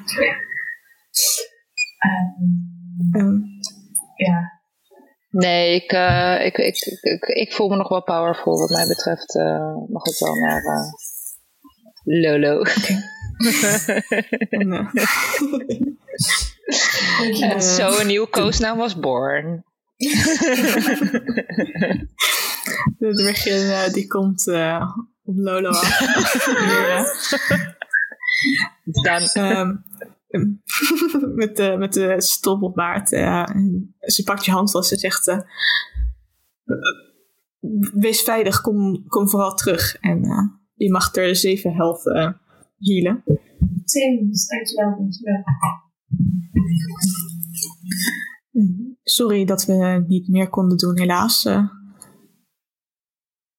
[3.11, 3.39] Ehm,
[4.15, 4.55] Ja,
[5.35, 8.59] Nee, ik, eh, ik, ik, ik, ik voel me nog wel powerful.
[8.59, 10.91] Wat mij betreft eh, mag het wel naar eh,
[12.03, 12.61] Lolo.
[14.49, 14.89] en, eh,
[17.41, 19.63] En zo een nieuwe koosnaam was born.
[22.97, 25.99] de dwergje eh, die komt eh, op Lolo af.
[26.59, 27.05] Ja.
[29.03, 29.75] Dan, Ehm,
[31.35, 33.11] met, de, met de stoppelbaard.
[33.11, 35.45] eh, en ze pakt je hand vast en zegt...
[37.93, 39.95] wees veilig, kom, kom vooral terug.
[39.95, 40.21] En
[40.73, 41.71] je mag er zeven
[42.05, 42.29] eh
[42.79, 43.23] healen.
[43.85, 45.43] Thanks, dankjewel, dankjewel.
[49.03, 51.45] Sorry dat we niet meer konden doen, helaas.
[51.45, 51.63] eh.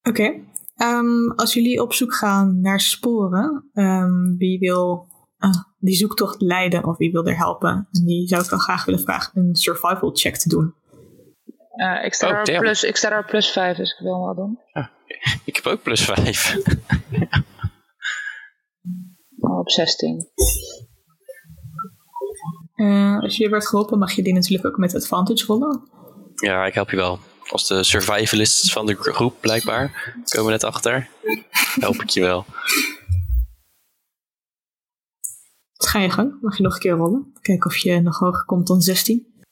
[0.02, 0.40] Oké.
[0.76, 6.84] Ehm, als jullie op zoek gaan naar sporen, ehm, wie wil eh, die zoektocht leiden
[6.84, 7.88] of wie wil er helpen?
[7.90, 10.74] En die zou ik dan graag willen vragen een survival check te doen.
[11.76, 14.34] eh, ik, sta Oh, plus, ik sta daar plus 5, dus ik wil hem wel
[14.34, 14.59] doen.
[15.44, 16.56] Ik heb ook plus 5.
[19.47, 20.28] Oh, op 16.
[22.74, 25.89] Eh, als je werd geholpen, mag je die natuurlijk ook met advantage rollen.
[26.35, 27.18] Ja, ik help je wel.
[27.51, 31.09] Als de survivalists van de groep blijkbaar komen net achter.
[31.81, 32.44] Help ik je wel.
[35.77, 37.32] Dus ga je gang, mag je nog een keer rollen.
[37.40, 39.44] Kijken of je nog hoger komt dan 16.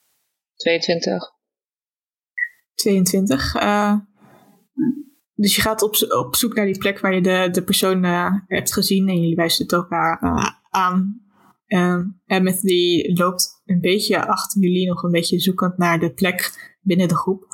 [0.56, 1.32] 22.
[2.74, 3.54] 22.
[3.54, 3.96] eh,
[5.34, 8.32] dus je gaat op, op zoek naar die plek waar je de, de persoon eh,
[8.46, 11.22] hebt gezien en jullie wijzen het elkaar eh, aan.
[11.66, 16.12] Ehm, en met die loopt een beetje achter jullie, nog een beetje zoekend naar de
[16.12, 17.46] plek binnen de groep.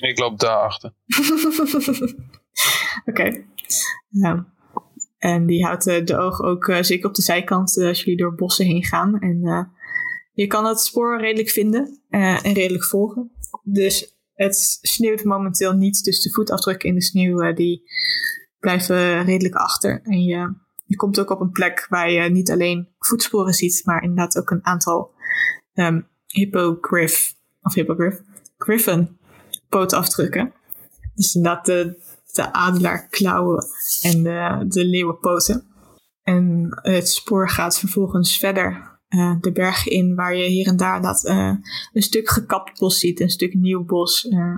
[0.00, 0.94] Ik loop daarachter.
[3.04, 3.44] Oké.
[4.08, 4.46] Ja.
[5.18, 8.66] En die houdt eh, de oog ook zeker op de zijkant als jullie door bossen
[8.66, 9.18] heen gaan.
[9.18, 9.70] En
[10.32, 13.30] je kan het spoor redelijk vinden en redelijk volgen.
[13.62, 17.90] Dus het sneeuwt momenteel niet, dus de voetafdrukken in de sneeuw eh, die
[18.58, 20.00] blijven redelijk achter.
[20.02, 20.54] En je,
[20.84, 24.50] je komt ook op een plek waar je niet alleen voetsporen ziet, maar inderdaad ook
[24.50, 25.12] een aantal
[25.74, 28.20] um, hippogriff, of hippogriff,
[29.68, 30.52] pootafdrukken.
[31.14, 32.02] Dus inderdaad de,
[32.32, 33.64] de adelaarklauwen
[34.00, 35.64] en de, de leeuwenpoten.
[36.22, 41.02] En het spoor gaat vervolgens verder uh, de bergen in, waar je hier en daar
[41.02, 41.54] dat, uh,
[41.92, 44.54] een stuk gekapt bos ziet, een stuk nieuw bos, uh,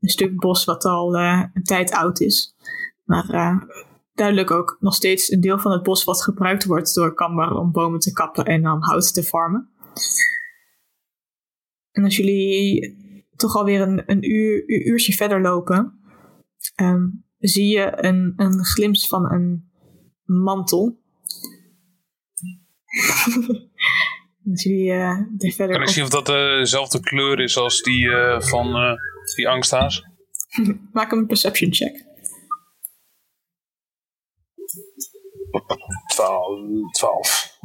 [0.00, 2.54] een stuk bos wat al een tijd oud is.
[3.04, 3.66] Maar
[4.14, 7.72] duidelijk ook nog steeds een deel van het bos wat gebruikt wordt door Kamber om
[7.72, 9.70] bomen te kappen en dan hout te farmen.
[11.90, 12.96] En als jullie
[13.36, 16.00] toch alweer een, een, uur, uurtje verder lopen,
[16.80, 19.70] um, zie je een, een glimp van een
[20.24, 21.00] mantel.
[24.50, 28.40] dus jullie uh, verder kan ik zien of dat dezelfde kleur is als die uh,
[28.40, 28.92] van uh,
[29.36, 30.04] die angsthaas?
[30.92, 32.06] Maak een perception check.
[36.90, 37.58] 12.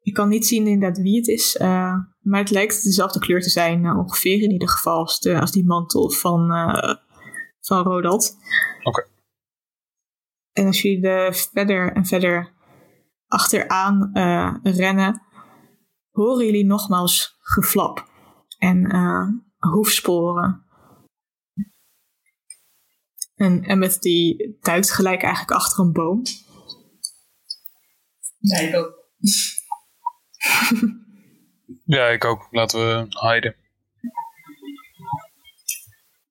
[0.00, 3.50] Je kan niet zien inderdaad wie het is, uh, maar het lijkt dezelfde kleur te
[3.50, 6.94] zijn, uh, ongeveer in ieder geval, als, de, als die mantel van, uh,
[7.60, 8.36] van Rodald.
[8.78, 8.88] Oké.
[8.88, 9.04] Okay.
[10.52, 12.52] En als jullie er verder en verder
[13.26, 14.10] achteraan
[14.62, 15.22] rennen,
[16.14, 18.08] horen jullie nogmaals geflap
[18.58, 18.90] en
[19.58, 20.64] hoefsporen.
[23.34, 26.22] En, met die duikt gelijk eigenlijk achter een boom.
[28.38, 29.08] Ja, ik ook.
[31.96, 32.48] ja, ik ook.
[32.50, 33.56] Laten we hiden.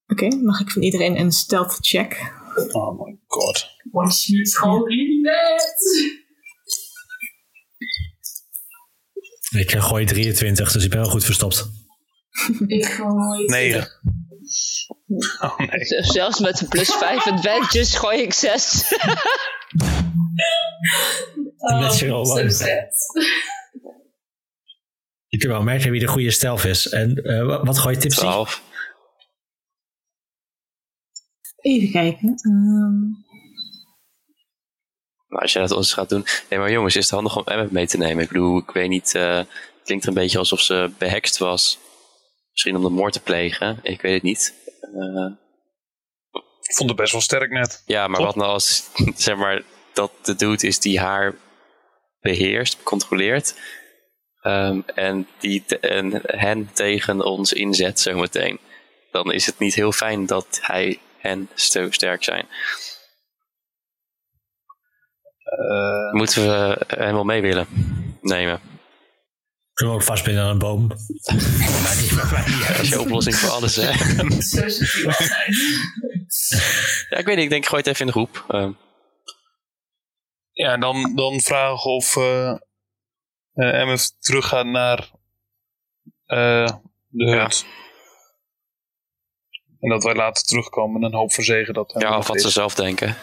[0.07, 2.33] Oké, okay, mag ik van iedereen een stealth check?
[2.71, 3.67] Oh my god.
[3.91, 4.83] Was je gewoon
[5.21, 6.22] net?
[9.53, 11.69] Ik gooi 23, dus ik ben wel goed verstopt.
[12.67, 13.87] ik gooi 9.
[15.39, 16.03] Oh nee.
[16.13, 18.83] Zelfs met een plus 5 advantage gooi ik 6.
[21.57, 22.47] oh, met z'n allen.
[25.27, 26.89] Je kunt wel merken wie de goede stelf is.
[26.89, 28.15] En uh, wat gooi je tips?
[28.15, 28.61] 12.
[31.61, 32.27] Even kijken.
[32.45, 33.25] Um...
[35.33, 36.25] Nou, als jij dat ons gaat doen.
[36.49, 38.23] Nee, maar jongens, is het handig om Emmet mee te nemen?
[38.23, 39.13] Ik bedoel, ik weet niet.
[39.15, 39.47] Uh, het
[39.83, 41.79] klinkt een beetje alsof ze behekst was.
[42.51, 43.79] Misschien om de moord te plegen.
[43.81, 44.53] Ik weet het niet.
[44.95, 45.31] Uh...
[46.61, 47.83] Ik vond het best wel sterk net.
[47.85, 48.25] Ja, maar Top.
[48.25, 48.83] wat nou als,
[49.15, 49.61] zeg maar,
[49.93, 51.35] dat de dude is die haar
[52.21, 53.55] beheerst, controleert.
[54.43, 58.59] Um, en, die te, en hen tegen ons inzet zometeen.
[59.11, 62.47] Dan is het niet heel fijn dat hij hen zo sterk zijn.
[65.59, 67.67] Uh, Moeten we hem wel mee willen
[68.21, 68.61] nemen?
[69.73, 70.87] Kunnen we ook vastbinden aan een boom?
[70.87, 70.97] Dat
[72.81, 73.81] is je oplossing voor alles, hè?
[77.09, 77.43] ja, ik weet niet.
[77.43, 78.45] Ik denk, gooi het even in de groep.
[78.49, 78.69] Uh.
[80.51, 82.57] Ja, dan, dan vragen of uh,
[83.53, 85.11] uh, MF teruggaat naar
[86.27, 86.67] uh,
[87.07, 87.65] de hut.
[87.65, 87.81] Ja.
[89.79, 92.75] En dat wij later terugkomen en een hoop verzegen dat Ja, of wat ze zelf
[92.75, 93.15] denken.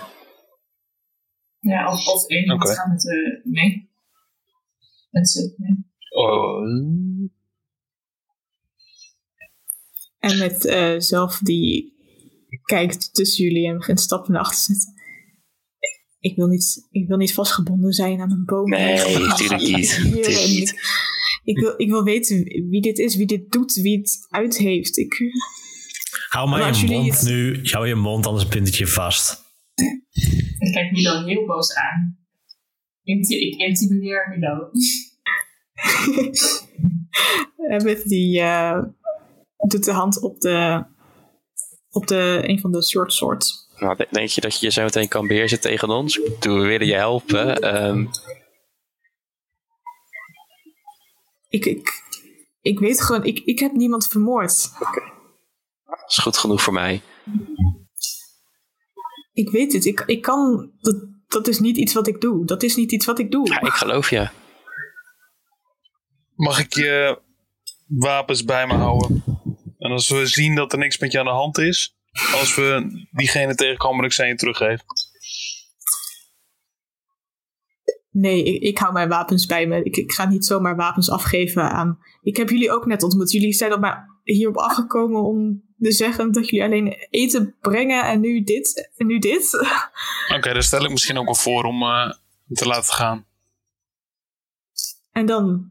[1.60, 2.74] Ja, of, of één iemand okay.
[2.74, 3.90] gaat met uh, mee.
[5.10, 5.84] Met ze mee.
[6.08, 6.66] Oh.
[10.18, 11.94] En met uh, zelf die
[12.64, 14.98] kijkt tussen jullie en begint stappen naar achter zetten.
[16.18, 18.68] Ik wil, niet, ik wil niet vastgebonden zijn aan een boom.
[18.70, 20.00] Nee, natuurlijk niet.
[20.46, 20.74] niet.
[21.44, 24.96] Ik, wil, ik wil weten wie dit is, wie dit doet, wie het uit heeft.
[24.96, 25.20] Ik...
[26.28, 27.22] Hou maar je mond het...
[27.22, 27.60] nu.
[27.62, 29.49] Hou je mond, anders bind ik je vast.
[30.58, 32.18] Ik kijk Milo heel boos aan.
[33.02, 33.28] Ik
[33.58, 34.70] intimideer Milo.
[37.84, 38.82] Met die uh,
[39.56, 40.84] doet de hand op de
[41.90, 43.68] op de een van de short swords.
[43.78, 46.20] Nou, denk je dat je je zo meteen kan beheersen tegen ons?
[46.38, 47.76] Toen we willen je helpen.
[47.76, 48.10] Um...
[51.48, 52.02] Ik, ik,
[52.60, 54.70] ik weet gewoon, ik, ik heb niemand vermoord.
[54.74, 54.88] Oké.
[54.88, 55.12] Okay.
[55.84, 57.02] Dat is goed genoeg voor mij.
[59.40, 62.46] Ik weet het, ik, ik kan, dat, dat is niet iets wat ik doe.
[62.46, 63.48] Dat is niet iets wat ik doe.
[63.48, 64.28] Ja, ik geloof je.
[66.34, 67.18] Mag ik je
[67.86, 69.24] wapens bij me houden?
[69.78, 73.06] En als we zien dat er niks met je aan de hand is, als we
[73.10, 74.80] diegene tegenkomen, dat ik ze je teruggeef.
[78.10, 79.82] Nee, ik, ik, hou mijn wapens bij me.
[79.82, 81.98] Ik, ik, ga niet zomaar wapens afgeven aan.
[82.22, 83.30] Ik heb jullie ook net ontmoet.
[83.30, 88.42] Jullie zijn op mij hierop afgekomen om zeggen dat jullie alleen eten brengen en nu
[88.42, 89.54] dit en nu dit.
[89.54, 92.12] Oké, okay, daar stel ik misschien ook wel voor om uh,
[92.52, 93.26] te laten gaan.
[95.12, 95.70] En dan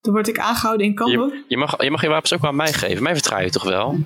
[0.00, 1.34] dan word ik aangehouden in Cambuur.
[1.34, 3.02] Je, je, mag, je mag je wapens ook aan mij geven.
[3.02, 3.98] Mij vertrouw je toch wel?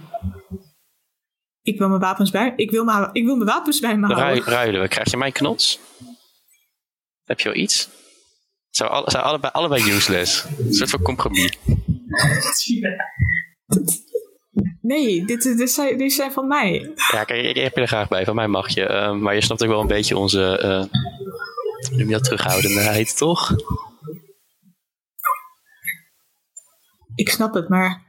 [1.62, 4.14] Ik wil mijn wapens bij, ik wil mijn, ik wil mijn wapens bij me Ru-
[4.14, 4.44] houden.
[4.44, 4.88] ruilen we.
[4.88, 5.80] Krijg je mijn knots?
[7.24, 7.88] Heb je wel iets?
[8.70, 10.44] Zijn, alle, zijn allebei, allebei useless.
[10.58, 11.58] Een soort van compromis.
[14.86, 16.92] Nee, dit, dit, zijn, dit zijn van mij.
[17.12, 18.24] Ja, kijk, ik, heb je er graag bij.
[18.24, 18.86] Van mij mag je.
[18.86, 20.58] Eh, maar je snapt ook wel een beetje onze...
[20.58, 21.00] eh
[21.88, 23.54] hoe noem je dat terughoudendheid, toch?
[27.14, 28.02] Ik snap het, maar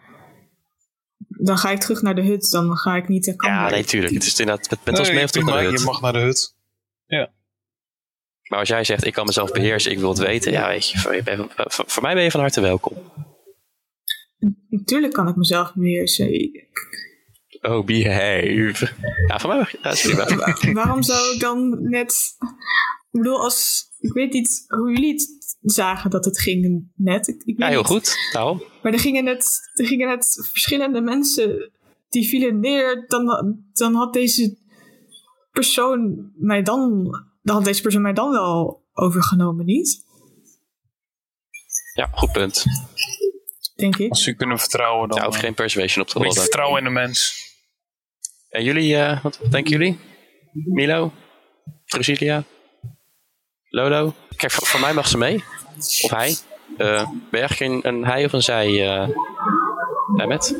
[1.27, 2.51] dan ga ik terug naar de hut.
[2.51, 4.13] Dan ga ik niet naar Ja, nee, tuurlijk.
[4.13, 5.79] Het is inderdaad met, met ons Nee, mee of terug naar de hut.
[5.79, 6.55] Je mag naar de hut.
[8.49, 10.51] Maar als jij zegt, ik kan mezelf beheersen, ik wil het weten.
[10.51, 13.11] Ja, weet je, voor, je bent- voor, voor mij ben je van harte welkom.
[14.69, 16.51] Natuurlijk kan ik mezelf beheersen.
[17.61, 18.89] Oh, behave.
[19.27, 19.71] Ja, voor mij mag.
[20.61, 20.71] Ja.
[20.83, 22.35] Waarom zou ik dan net...
[23.11, 23.83] Ik bedoel, als...
[23.99, 27.27] Ik weet niet hoe jullie het zagen dat het ging net.
[27.27, 27.87] Ik, ik Ja, heel niet.
[27.87, 28.15] goed.
[28.31, 28.63] Daarom.
[28.83, 31.71] Maar er gingen net, er gingen net verschillende mensen
[32.09, 33.05] die vielen neer.
[33.07, 34.57] Dan, dan had deze
[35.51, 37.09] persoon mij dan,
[37.41, 40.03] dan had deze persoon mij dan wel overgenomen, niet?
[41.93, 42.63] Ja, goed punt.
[43.75, 44.09] Denk ik.
[44.09, 46.33] Als ze je kunnen vertrouwen, dan Ja, hoef eh, geen persuasion op te rollen.
[46.33, 47.43] vertrouwen in de mens.
[48.49, 49.99] En jullie, eh, wat denken jullie?
[50.51, 51.11] Milo?
[51.85, 52.43] Drusilia?
[53.69, 54.13] Lolo?
[54.35, 55.43] Kijk, voor, voor mij mag ze mee.
[56.01, 56.35] Of hij.
[56.77, 59.09] Eh, ben je eigenlijk een, een hij of een zij, eh
[60.17, 60.55] Emmet?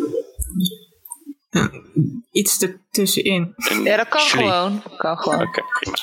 [2.31, 3.53] Iets ertussenin.
[3.83, 4.83] Ja, dat kan gewoon.
[4.97, 5.41] Kan gewoon.
[5.41, 5.95] Oké, prima.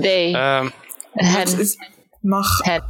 [0.00, 0.04] D.
[0.34, 0.68] Ehm,
[1.12, 1.38] hen.
[1.40, 1.76] Het, het
[2.20, 2.84] mag, hen.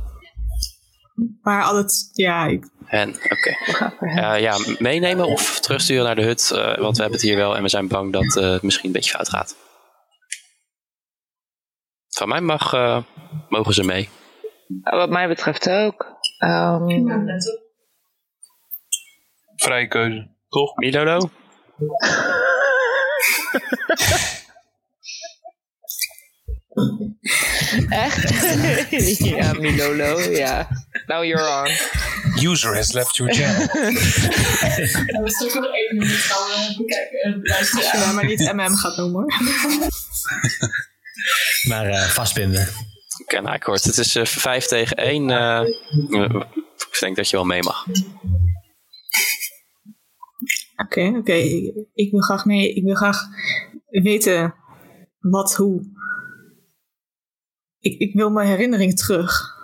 [1.43, 3.57] Maar altijd, ja, ik, en, oké.
[4.01, 6.51] Eh, ja, meenemen of terugsturen naar de hut.
[6.51, 8.87] eh, want we hebben het hier wel en we zijn bang dat eh, het misschien
[8.87, 9.57] een beetje fout gaat.
[12.09, 13.03] Van mij mag, eh,
[13.49, 14.09] mogen ze mee.
[14.83, 16.07] Wat mij betreft ook.
[16.39, 17.61] Ehm, op.
[19.57, 20.77] Vrije keuze, toch?
[20.77, 21.19] Milolo?
[27.89, 29.19] echt?
[29.37, 30.69] ja, Milolo, ja.
[31.07, 31.71] Now you're on.
[32.51, 33.67] User has left your channel.
[35.23, 38.01] We straks nog even een gaan we bekijken en beluisteren.
[38.01, 39.33] ja, maar niet MM gaat noemen hoor.
[41.69, 42.69] Maar eh, vastbinden.
[43.23, 43.85] Oké, nou kort.
[43.85, 45.31] Het is eh, vijf tegen één.
[45.31, 45.65] eh,
[46.93, 47.87] ik denk dat je wel mee mag.
[50.77, 51.33] Oké, oké.
[51.33, 52.75] Ik, ik wil graag mee.
[52.75, 53.23] Ik wil graag
[53.89, 54.55] weten
[55.19, 55.99] wat, hoe.
[57.81, 59.59] Ik, ik wil mijn herinnering terug.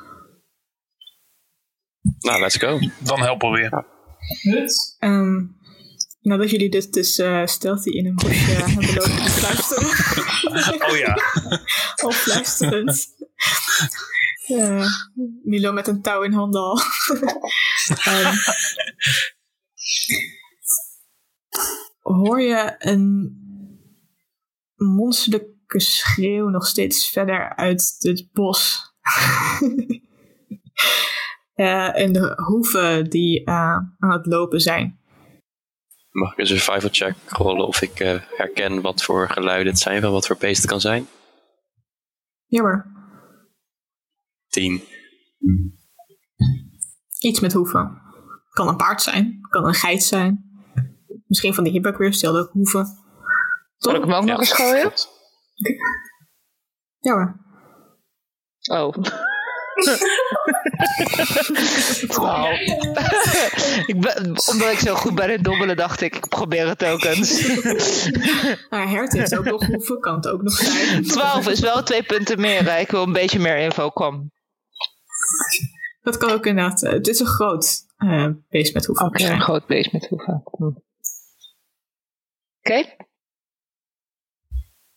[2.18, 2.78] Nou, let's go.
[2.98, 3.84] Dan helpen we weer.
[4.98, 5.44] Ehm,
[6.20, 10.90] nadat jullie dit dus eh stealthy in een bosje hebben lopen te fluisteren.
[10.90, 11.18] Oh ja.
[12.12, 13.06] Fluisterend.
[14.46, 14.86] Ja,
[15.42, 16.80] Milo met een touw in handen al.
[18.04, 18.34] Ehm,
[22.00, 23.34] hoor je een
[24.74, 28.80] monsterlijke schreeuw nog steeds verder uit het bos.
[31.54, 33.54] En de hoeven die eh,
[33.98, 35.00] aan het lopen zijn.
[36.10, 40.00] Mag ik een survival check rollen of ik eh, herken wat voor geluiden het zijn
[40.00, 41.06] van wat voor beest het kan zijn?
[42.46, 42.86] Jammer.
[44.48, 44.82] Tien.
[47.18, 48.02] Iets met hoeven.
[48.50, 50.44] Kan een paard zijn, kan een geit zijn.
[51.26, 52.86] Misschien van die hippogriff stelde ook hoeven.
[53.76, 54.92] Zal ik hem ook nog eens gooien?
[57.00, 57.44] Ja hoor.
[58.70, 58.94] Oh.
[62.06, 62.50] Wauw.
[63.86, 67.02] ik ben, omdat ik zo goed ben in dobbelen, dacht ik, ik probeer het ook
[67.04, 67.46] eens.
[68.70, 71.02] Nou, Hert heeft ook nog hoeven, kan het ook nog zijn.
[71.02, 72.72] 12 is wel twee punten meer.
[72.72, 72.78] hè.
[72.78, 73.90] Ik wil een beetje meer info.
[73.90, 74.30] Kom.
[76.02, 76.82] Dat kan ook inderdaad.
[76.82, 79.06] eh, Het is een groot eh beest met hoeven.
[79.06, 80.42] Oké, een groot beest met hoeven.
[80.56, 80.64] Hm.
[82.62, 82.96] Oké.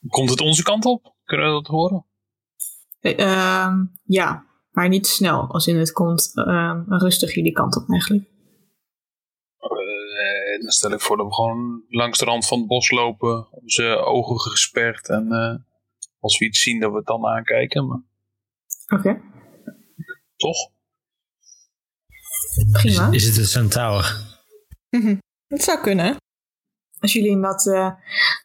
[0.07, 1.15] Komt het onze kant op?
[1.23, 2.05] Kunnen we dat horen?
[2.99, 5.47] Eh, ehm, ja, maar niet snel.
[5.47, 8.27] Als in het komt ehm, rustig jullie kant op eigenlijk.
[9.59, 13.47] Eh, dan stel ik voor dat we gewoon langs de rand van het bos lopen.
[13.51, 15.09] Onze ogen gesperd.
[15.09, 15.55] En eh,
[16.19, 17.87] als we iets zien, dat we het dan aankijken.
[17.87, 18.01] Maar
[18.87, 19.21] Oké,
[20.35, 20.57] toch?
[22.71, 23.11] prima.
[23.11, 24.27] Is het een centaur?
[25.47, 26.15] Dat zou kunnen.
[26.99, 27.91] Als jullie inderdaad eh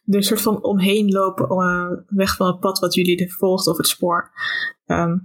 [0.05, 3.87] er soort van omheen lopen, eh, weg van het pad wat jullie volgt of het
[3.87, 4.31] spoor,
[4.85, 5.17] ehm,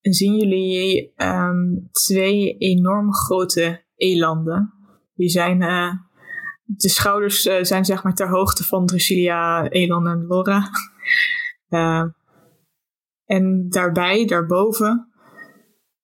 [0.00, 4.72] zien jullie ehm, twee enorm grote elanden.
[5.14, 5.92] Die zijn, eh,
[6.64, 10.62] de schouders zijn zeg maar ter hoogte van Drusilia, Elan en Laura.
[11.68, 12.04] Eh,
[13.24, 15.12] en daarbij, daarboven,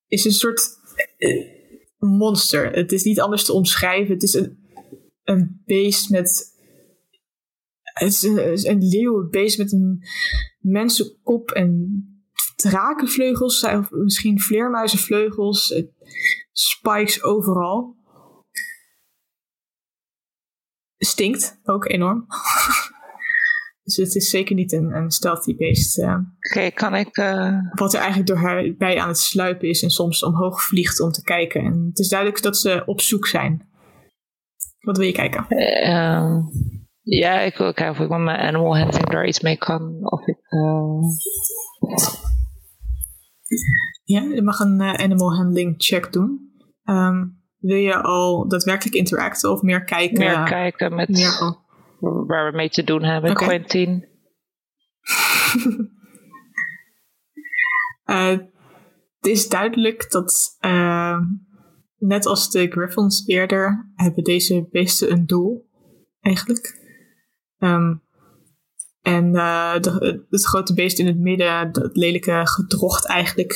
[0.06, 0.68] is een soort
[1.98, 2.72] monster.
[2.72, 4.14] Het is niet anders te omschrijven.
[4.14, 4.63] Het is een,
[5.24, 6.52] een beest met
[7.82, 10.02] het is een, het is een leeuwenbeest met een
[10.58, 12.02] mensenkop en
[12.56, 15.84] drakenvleugels, of misschien vleermuizenvleugels, eh,
[16.52, 17.96] spikes overal.
[20.98, 22.26] Stinkt ook enorm.
[23.84, 25.98] dus het is zeker niet een, een stealthy beest.
[25.98, 27.16] eh, Oké, kan ik...
[27.16, 31.00] eh, wat er eigenlijk door haar bij aan het sluipen is en soms omhoog vliegt
[31.00, 31.60] om te kijken.
[31.60, 33.68] En het is duidelijk dat ze op zoek zijn.
[34.84, 35.46] Wat wil je kijken?
[35.48, 36.40] ehm,
[37.00, 39.98] ja, ik wil kijken of ik met mijn animal handling daar iets mee kan.
[40.02, 40.38] Of ik...
[40.48, 41.00] eh,
[44.04, 46.52] Ja, je mag een eh, animal handling check doen.
[46.84, 47.24] Ehm,
[47.58, 50.18] wil je al daadwerkelijk interacten of meer kijken?
[50.18, 51.62] meer kijken met meer
[52.26, 53.30] waar we mee te doen hebben.
[53.30, 53.44] Oké.
[53.44, 54.04] Quentin.
[58.04, 58.28] Eh,
[59.18, 61.18] het is duidelijk dat, eh,
[62.06, 65.70] net als de Griffons eerder, hebben deze beesten een doel,
[66.20, 66.82] eigenlijk.
[67.58, 67.94] Ehm,
[69.00, 73.52] en eh, de, het grote beest in het midden, dat lelijke gedrocht eigenlijk,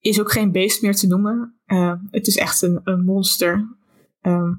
[0.00, 1.60] is ook geen beest meer te noemen.
[1.64, 3.76] Eh, het is echt een, een monster.
[4.20, 4.54] Ehm,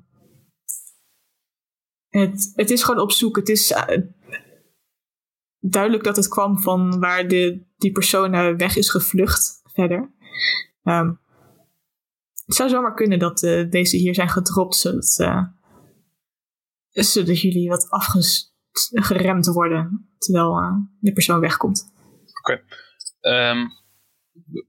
[2.10, 3.36] het, het is gewoon op zoek.
[3.36, 4.02] Het is eh,
[5.60, 10.12] duidelijk dat het kwam van waar de, die persoon eh, weg is gevlucht verder.
[10.84, 11.14] Ehm,
[12.48, 15.44] het zou zomaar kunnen dat eh, deze hier zijn gedropt, zodat, eh,
[16.92, 21.92] zodat jullie wat afgeremd worden terwijl eh, de persoon wegkomt.
[23.22, 23.66] Ehm,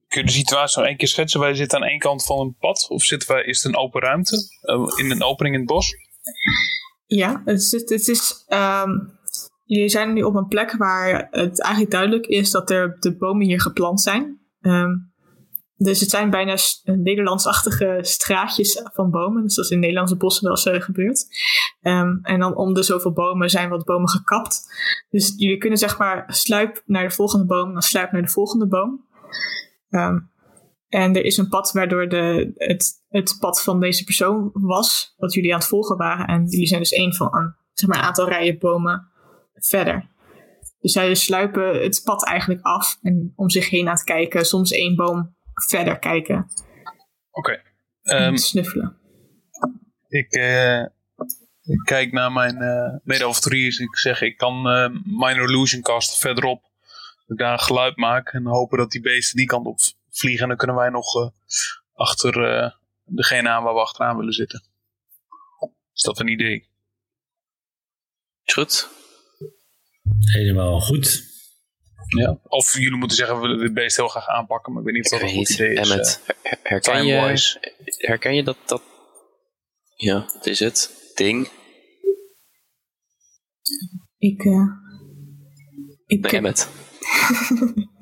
[0.08, 1.40] kun je de situatie nog één keer schetsen?
[1.40, 2.86] Wij zitten aan één kant van een pad.
[2.88, 4.36] Of zitten wij, is het een open ruimte?
[4.96, 5.94] In een opening in het bos?
[7.06, 8.90] Ja, het is, het is ehm,
[9.64, 13.46] jullie zijn nu op een plek waar het eigenlijk duidelijk is dat er de bomen
[13.46, 14.40] hier geplant zijn.
[14.60, 14.90] Ehm,
[15.78, 19.42] dus het zijn bijna s- Nederlandsachtige straatjes van bomen.
[19.42, 21.26] Dus dat is in Nederlandse bossen wel eens eh, gebeurd.
[21.80, 24.66] Ehm, en dan om de zoveel bomen zijn wat bomen gekapt.
[25.10, 28.66] Dus jullie kunnen zeg maar sluip naar de volgende boom, dan sluip naar de volgende
[28.66, 29.06] boom.
[29.90, 30.18] Ehm,
[30.88, 35.32] en er is een pad waardoor de, het, het pad van deze persoon was, wat
[35.32, 36.26] jullie aan het volgen waren.
[36.26, 39.08] En jullie zijn dus één van een, zeg maar, een aantal rijen bomen
[39.54, 40.08] verder.
[40.80, 44.70] Dus zij sluipen het pad eigenlijk af en om zich heen aan het kijken, soms
[44.70, 45.36] één boom
[45.66, 46.50] verder kijken
[47.30, 47.62] Oké.
[48.02, 48.96] en Ehm, snuffelen.
[50.08, 50.80] ik, eh,
[51.62, 53.78] ik kijk naar mijn eh mede-avonturiers.
[53.78, 56.62] Ik zeg, ik kan eh Minor Illusion casten verderop.
[56.62, 58.28] Dat ik daar een geluid maak.
[58.32, 59.78] En hopen dat die beesten die kant op
[60.10, 60.42] vliegen.
[60.42, 61.28] En dan kunnen wij nog eh,
[61.94, 62.70] achter eh,
[63.04, 64.62] degene aan waar we achteraan willen zitten.
[65.94, 66.68] Is dat een idee?
[68.44, 68.88] Is goed.
[70.18, 71.26] Helemaal goed.
[72.16, 72.38] Ja.
[72.42, 74.72] Of jullie moeten zeggen, we willen dit beest heel graag aanpakken.
[74.72, 75.90] Maar ik weet niet of dat een goed idee is.
[75.90, 78.82] Emmet, eh, her- herken je, herken je dat, dat...
[79.96, 81.10] Ja, wat is het?
[81.14, 81.48] Ding?
[84.18, 84.66] Ik, eh,
[86.06, 86.68] ik, Nee, Emmet.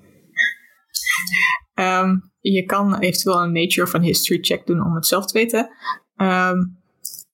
[1.75, 5.39] Ehm, je kan eventueel een nature of een history check doen om het zelf te
[5.39, 5.71] weten.
[6.17, 6.59] Ehm,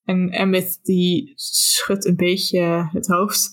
[0.05, 3.51] en Emmett die schudt een beetje het hoofd.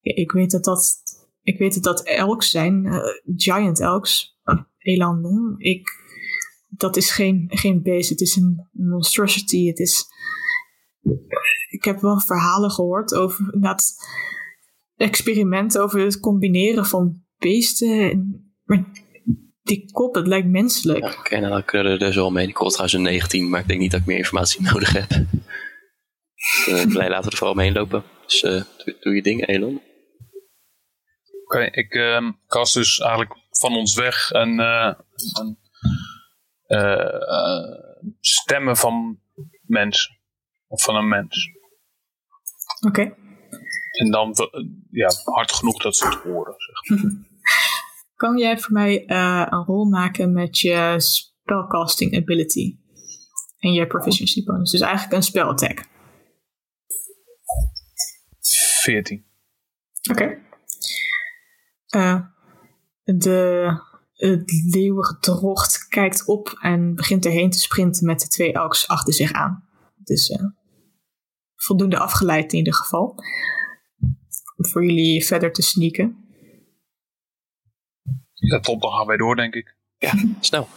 [0.00, 1.00] Ja, Ik weet dat dat,
[1.44, 3.00] ik weet dat, dat elks zijn, eh,
[3.36, 4.38] giant elks,
[4.78, 5.54] elanden.
[5.58, 5.88] Ik,
[6.68, 9.66] dat is geen, geen beest, het is een monstrosity.
[9.66, 10.04] Het is,
[11.68, 13.94] ik heb wel verhalen gehoord over inderdaad
[14.96, 18.10] experimenten over het combineren van beesten.
[18.10, 18.84] En, maar
[19.62, 21.04] die kop, het lijkt menselijk.
[21.04, 22.48] Ja, Oké, nou dan kunnen we er dus wel mee.
[22.48, 25.10] Ik hoor trouwens een 19, maar ik denk niet dat ik meer informatie nodig heb.
[26.68, 28.02] Uh, laten we er vooral omheen lopen.
[28.26, 29.80] Dus eh, doe, doe je ding, Elon.
[31.62, 34.94] Ik ehm kast dus eigenlijk van ons weg een, eh,
[35.32, 35.58] een
[36.66, 37.80] eh, eh,
[38.20, 39.20] stemmen van
[39.62, 40.18] mensen.
[40.66, 41.50] Of van een mens.
[42.86, 43.14] Oké.
[43.90, 44.34] En dan
[44.90, 46.54] ja, hard genoeg dat ze het horen.
[46.56, 47.00] Zeg.
[48.14, 52.78] Kan jij voor mij een rol maken met je spellcasting ability?
[53.58, 54.70] En je proficiency bonus.
[54.70, 55.86] Dus eigenlijk een spell attack.
[58.82, 59.26] 14.
[60.10, 60.43] Oké.
[61.94, 62.20] Eh,
[63.04, 63.70] de
[64.14, 69.12] het leeuwige drocht kijkt op en begint erheen te sprinten met de twee elks achter
[69.12, 69.68] zich aan.
[69.96, 70.44] Dus eh,
[71.56, 73.14] voldoende afgeleid in ieder geval.
[74.56, 76.28] Voor jullie verder te sneaken.
[78.32, 79.76] Ja, top, dan gaan wij door, denk ik.
[79.98, 80.68] Ja, snel.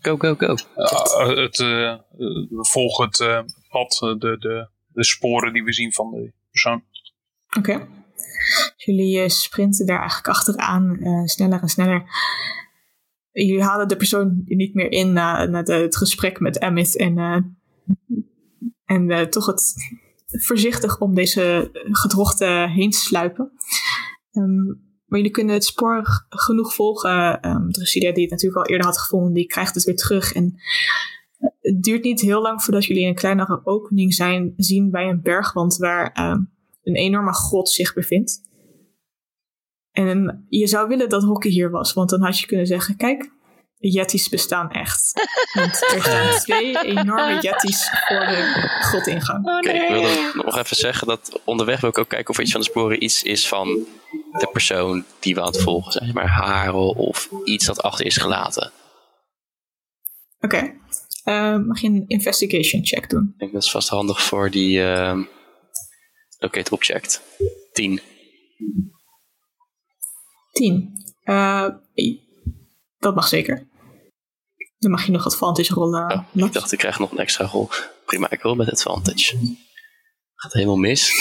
[0.00, 0.54] Go, go, go.
[0.76, 1.98] Uh, het, uh, uh,
[2.48, 6.84] we volgen het uh, pad, de, de, de sporen die we zien van de persoon.
[7.56, 7.58] Oké.
[7.58, 7.88] Okay.
[8.76, 12.04] Jullie sprinten daar eigenlijk achteraan, sneller en sneller.
[13.32, 17.18] Jullie halen de persoon niet meer in na, na de, het gesprek met Emmett en,
[18.84, 19.74] en toch het,
[20.26, 23.52] voorzichtig om deze gedrochten heen te sluipen.
[24.30, 24.66] Ehm,
[25.10, 27.48] maar jullie kunnen het spoor genoeg volgen.
[27.48, 30.32] Um, Drusilla, die het natuurlijk al eerder had gevonden, die krijgt het weer terug.
[30.32, 30.60] En
[31.60, 35.76] het duurt niet heel lang voordat jullie een kleinere opening zijn, zien bij een bergwand
[35.76, 36.50] waar um,
[36.82, 38.48] een enorme grot zich bevindt.
[39.90, 43.30] En je zou willen dat Hockey hier was, want dan had je kunnen zeggen: kijk,
[43.80, 45.12] Yetis bestaan echt.
[45.54, 49.46] Want er staan twee enorme Yetis voor de grotingang.
[49.46, 49.82] Oh, Oké, nee.
[49.82, 52.60] ik wilde nog even zeggen dat onderweg wil ik ook kijken of er iets van
[52.60, 53.66] de sporen iets is van
[54.38, 56.10] de persoon die we aan het volgen zijn.
[56.14, 58.72] Maar haren of iets dat achter is gelaten.
[60.40, 60.72] Oké.
[61.24, 63.30] Eh, mag je een investigation check doen?
[63.32, 65.22] Ik denk dat is vast handig voor die ehm
[66.40, 67.22] locate object.
[67.72, 68.00] 10.
[70.52, 70.92] 10.
[71.22, 71.68] Eh,
[72.98, 73.68] dat mag zeker.
[74.78, 76.12] Dan mag je nog advantage rollen.
[76.12, 77.68] Oh, ik dacht ik krijg nog een extra rol.
[78.06, 79.56] Prima, ik wil met advantage.
[80.34, 81.10] Gaat helemaal mis.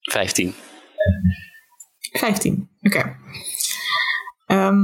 [0.00, 0.54] 15.
[2.12, 2.70] 15.
[2.80, 3.16] Oké.
[4.46, 4.82] Ehm,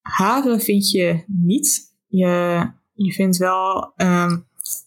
[0.00, 1.96] haren vind je niet.
[2.06, 2.62] Je,
[2.92, 4.40] je vindt wel ehm,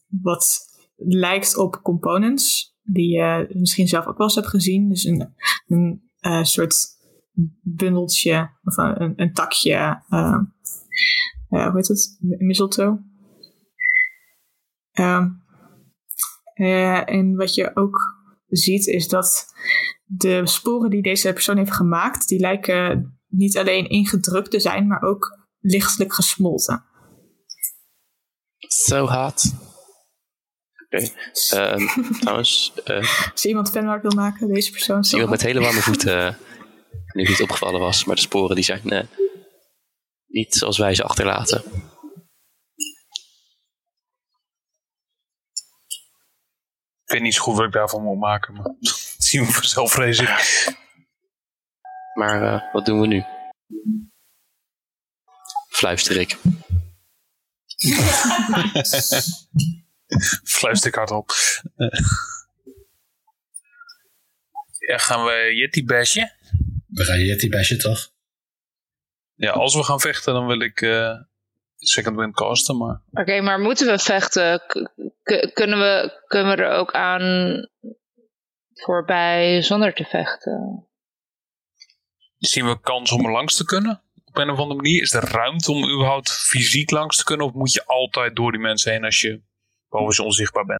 [0.07, 0.70] wat
[1.07, 2.75] lijkt op components.
[2.83, 4.89] Die je misschien zelf ook wel eens hebt gezien.
[4.89, 5.33] Dus een,
[5.67, 6.75] een eh, soort
[7.61, 10.03] bundeltje of een, een, takje.
[10.09, 10.43] ehm,
[11.49, 12.17] eh, hoe heet het?
[12.19, 13.09] Mistletoe.
[14.91, 15.29] Ehm,
[16.53, 19.53] eh, en wat je ook ziet is dat
[20.05, 25.01] de sporen die deze persoon heeft gemaakt, die lijken niet alleen ingedrukt te zijn, maar
[25.01, 26.83] ook lichtelijk gesmolten.
[28.57, 29.53] Zo hard.
[30.91, 31.09] Oké.
[31.49, 31.87] Ehm,
[32.21, 36.27] trouwens, eh, Als iemand fanart wil maken, deze persoon is iemand met hele warme voeten.
[36.27, 36.35] eh,
[37.13, 39.07] nu niet opgevallen was, maar de sporen die zijn eh,
[40.27, 41.63] niet zoals wij ze achterlaten.
[47.03, 49.91] Ik weet niet zo goed wat ik daarvan moet maken, maar dat zien we vanzelf,
[49.91, 50.29] vrees ik.
[52.13, 53.23] Maar eh, wat doen we nu?
[55.69, 56.37] Fluister ik.
[60.57, 61.31] Fluister ik hardop.
[61.75, 61.87] Eh.
[64.87, 66.31] Ja, gaan we Yeti bashen?
[66.87, 68.09] We gaan Yeti bashen toch?
[69.33, 71.13] Ja, als we gaan vechten, dan wil ik eh,
[71.77, 73.01] second wind casten, maar...
[73.11, 74.59] Oké, maar moeten we vechten?
[75.23, 77.67] K- kunnen, we, kunnen we er ook aan
[78.73, 80.87] voorbij zonder te vechten?
[82.37, 84.03] Zien we kans om er langs te kunnen?
[84.25, 85.01] Op een of andere manier?
[85.01, 87.45] Is er ruimte om überhaupt fysiek langs te kunnen?
[87.45, 89.41] Of moet je altijd door die mensen heen als je
[89.91, 90.79] boven ze onzichtbaar bent?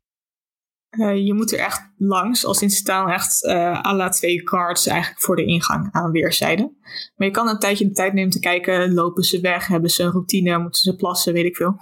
[0.89, 4.88] Eh, je moet er echt langs, als in staan echt eh à la twee cards
[4.88, 6.77] eigenlijk voor de ingang aan weerszijden.
[7.15, 10.03] Maar je kan een tijdje de tijd nemen te kijken, lopen ze weg, hebben ze
[10.03, 11.77] een routine, moeten ze plassen, weet ik veel.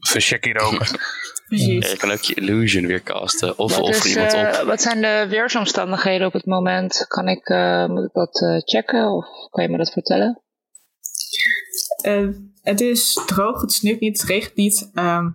[0.00, 0.98] Even check hier ook.
[1.50, 1.84] Precies.
[1.84, 3.58] Ja, je kan ook je illusion weer casten.
[3.58, 4.66] Of, Wat, of is, iemand eh, op.
[4.66, 7.04] wat zijn de weersomstandigheden op het moment?
[7.08, 10.42] Kan ik, eh, moet ik dat eh, checken of kan je me dat vertellen?
[12.70, 14.90] Het is droog, het sneeuwt niet, het regent niet.
[14.94, 15.30] Ehm,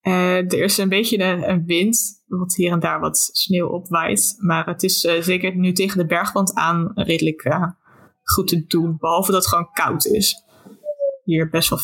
[0.00, 4.34] eh, er is een beetje een, een wind, wat hier en daar wat sneeuw opwaait.
[4.38, 7.70] Maar het is eh, zeker nu tegen de bergwand aan redelijk eh,
[8.22, 8.96] goed te doen.
[8.98, 10.44] Behalve dat het gewoon koud is.
[11.24, 11.78] Hier best wel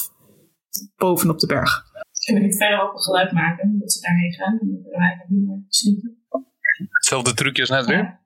[0.97, 1.85] bovenop de berg.
[2.25, 4.59] Kunnen we niet verder op een geluid maken, dat ze daarheen gaan.
[4.59, 5.27] En dan kunnen wij.
[6.91, 7.97] Hetzelfde trucje als net weer?
[7.97, 8.21] Ja.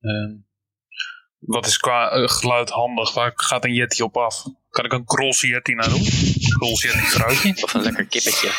[0.00, 0.48] Ehm,
[1.40, 3.14] wat is qua eh, geluid handig?
[3.14, 4.44] Waar gaat een Yeti op af?
[4.70, 6.04] Kan ik een Grols Yeti naar doen?
[6.40, 7.62] Grols Yeti fruitje?
[7.62, 8.50] Of een lekker kippetje.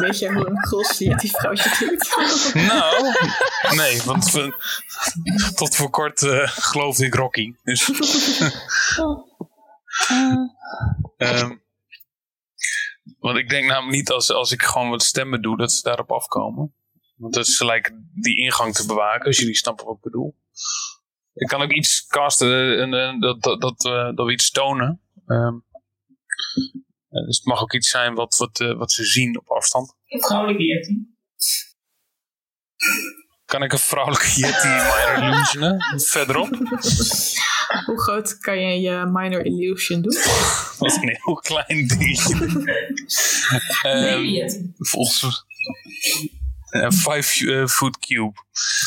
[0.00, 2.08] Weet je hoe een gros die vrouwtje klinkt?
[2.72, 3.14] Nou,
[3.76, 4.54] nee, want we-
[5.54, 7.52] tot voor kort eh, geloofde ik Rocky.
[7.62, 7.88] Dus,
[11.16, 11.56] Ehm,
[13.18, 16.10] want ik denk namelijk niet als, als ik gewoon wat stemmen doe, dat ze daarop
[16.12, 16.74] afkomen.
[17.16, 20.36] Want dat is gelijk die ingang te bewaken, als jullie snappen wat ik bedoel.
[21.34, 24.50] Ik kan ook iets casten, eh, en, eh, dat, dat, dat, eh, dat we iets
[24.50, 25.00] tonen.
[25.26, 25.54] Ehm,
[27.08, 29.94] eh, dus het mag ook iets zijn wat, wat, eh, wat ze zien op afstand.
[30.06, 31.08] Een vrouwelijke Yeti.
[33.44, 36.00] Kan ik een vrouwelijke Yeti minor illusionen?
[36.00, 36.48] Verderop?
[37.86, 40.12] hoe groot kan je je minor illusion doen?
[40.78, 42.34] Dat is een heel klein dingetje.
[43.82, 44.72] Ehm, Yeti.
[44.78, 45.44] volgens
[46.70, 48.32] een 5 eh, foot cube.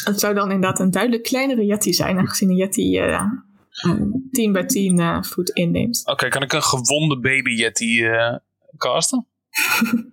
[0.03, 4.01] Het zou dan inderdaad een duidelijk kleinere Yeti zijn, aangezien een Yeti eh, eh,
[4.31, 6.01] 10 bij 10 eh, voet inneemt.
[6.05, 8.35] Oké, kan ik een gewonde baby Yeti eh,
[8.77, 9.27] casten?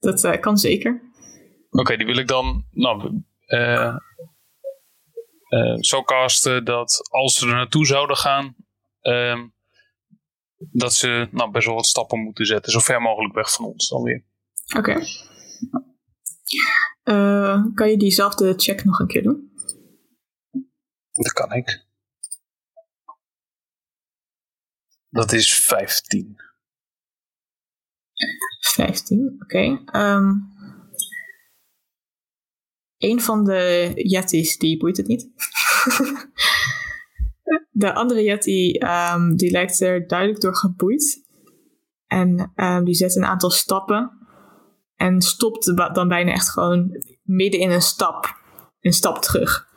[0.00, 1.02] Dat eh, kan zeker.
[1.70, 3.96] Oké, die wil ik dan nou, eh,
[5.48, 8.54] eh, zo casten dat als ze er naartoe zouden gaan,
[9.00, 9.46] ehm,
[10.56, 12.72] dat ze nou, best wel wat stappen moeten zetten.
[12.72, 14.24] Zo ver mogelijk weg van ons dan weer.
[14.76, 15.04] Oké.
[17.02, 19.50] Eh, kan je diezelfde check nog een keer doen?
[21.12, 21.84] Dat kan ik.
[25.08, 26.36] Dat is 15.
[28.60, 29.82] 15, oké.
[29.84, 30.30] Ehm,
[32.98, 35.30] een van de Yetis, die boeit het niet.
[37.70, 41.24] de andere Yeti, ehm, die lijkt er duidelijk door geboeid.
[42.06, 44.25] En ehm, die zet een aantal stappen.
[44.96, 48.36] En stopt dan bijna echt gewoon midden in een stap.
[48.80, 49.68] Een stap terug.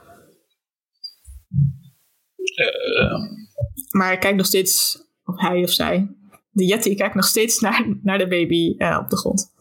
[3.92, 6.16] Maar hij kijkt nog steeds, of hij of zij,
[6.50, 9.54] de Yeti kijkt nog steeds naar, naar de baby eh, op de grond.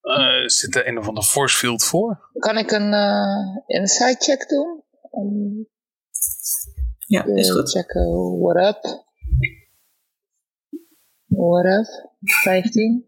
[0.00, 2.30] Eh, zit er een of ander force field voor?
[2.38, 4.82] Kan ik een eh insight check doen?
[5.10, 5.66] Om
[7.06, 7.70] Ja, is goed.
[7.70, 9.04] checken what up.
[11.26, 12.10] What up?
[12.42, 13.05] 15.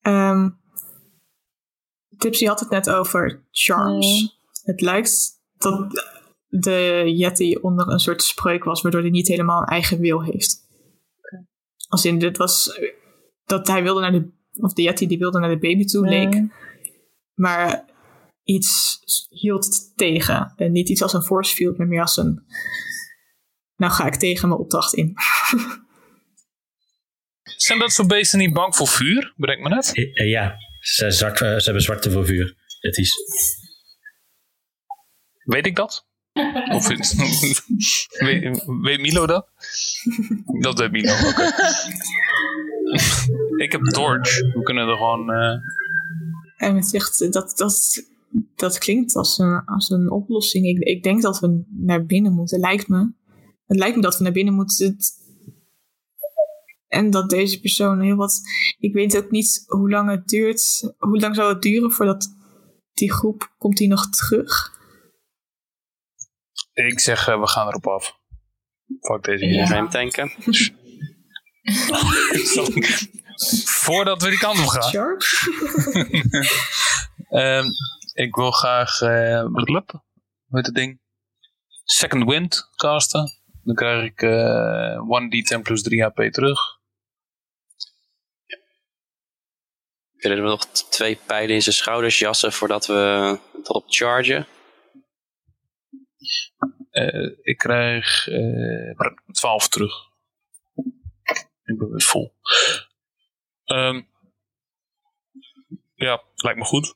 [0.00, 0.48] Ehm
[2.20, 4.38] Tipsy had het net over charms.
[4.62, 6.04] Het lijkt dat
[6.46, 10.68] de Yeti onder een soort spreuk was, waardoor hij niet helemaal een eigen wil heeft.
[11.88, 12.80] Als in, dit was
[13.44, 16.42] dat hij wilde naar de, of de Yeti die wilde naar de baby toe, leek.
[17.34, 17.84] Maar
[18.42, 18.98] iets
[19.28, 20.52] hield het tegen.
[20.56, 22.44] En niet iets als een force field, maar meer als een,
[23.76, 25.14] nou ga ik tegen mijn opdracht in.
[27.56, 29.32] Zijn dat soort beesten niet bang voor vuur?
[29.36, 29.90] Bedenk me net.
[29.94, 32.56] Eh, eh, ja, ze, zwart, eh, ze hebben zwarte voor vuur.
[32.80, 33.12] Het is.
[35.44, 36.06] Weet ik dat?
[36.72, 36.86] Of
[38.18, 39.48] weet, weet Milo dat?
[40.60, 41.12] dat weet Milo,
[43.64, 44.40] ik heb Torch.
[44.40, 45.30] We kunnen er gewoon...
[45.32, 45.58] eh,
[46.56, 48.02] En het zegt, dat, dat,
[48.56, 50.66] dat klinkt als een, als een oplossing.
[50.66, 53.10] Ik, ik denk dat we naar binnen moeten, lijkt me.
[53.66, 54.86] Het lijkt me dat we naar binnen moeten.
[54.86, 55.18] Het-
[56.90, 58.40] en dat deze persoon heel wat...
[58.78, 60.92] Ik weet ook niet hoe lang het duurt.
[60.98, 62.28] Hoe lang zou het duren voordat
[62.92, 63.52] die groep...
[63.58, 64.78] Komt die nog terug?
[66.72, 68.18] ik zeg, eh, we gaan erop af.
[69.00, 69.52] Fuck deze Ja.
[69.52, 69.66] game.
[69.66, 70.30] Ga je hem tanken?
[73.64, 74.90] Voordat we die kant op gaan.
[74.90, 75.50] Charge?
[77.30, 77.64] Ehm,
[78.14, 79.00] ik wil graag...
[79.00, 81.00] eh blub, hoe heet het ding?
[81.84, 83.40] Second Wind casten.
[83.62, 84.98] Dan krijg ik eh
[85.56, 86.58] 1d10 plus 3 HP terug.
[90.20, 94.46] Willen we nog twee pijlen in zijn schouders jassen voordat we erop chargen?
[96.90, 99.00] Eh, ik krijg eh
[99.32, 100.08] 12 terug.
[101.64, 102.34] Ik ben weer vol.
[103.64, 104.02] Ehm,
[105.94, 106.94] ja, lijkt me goed.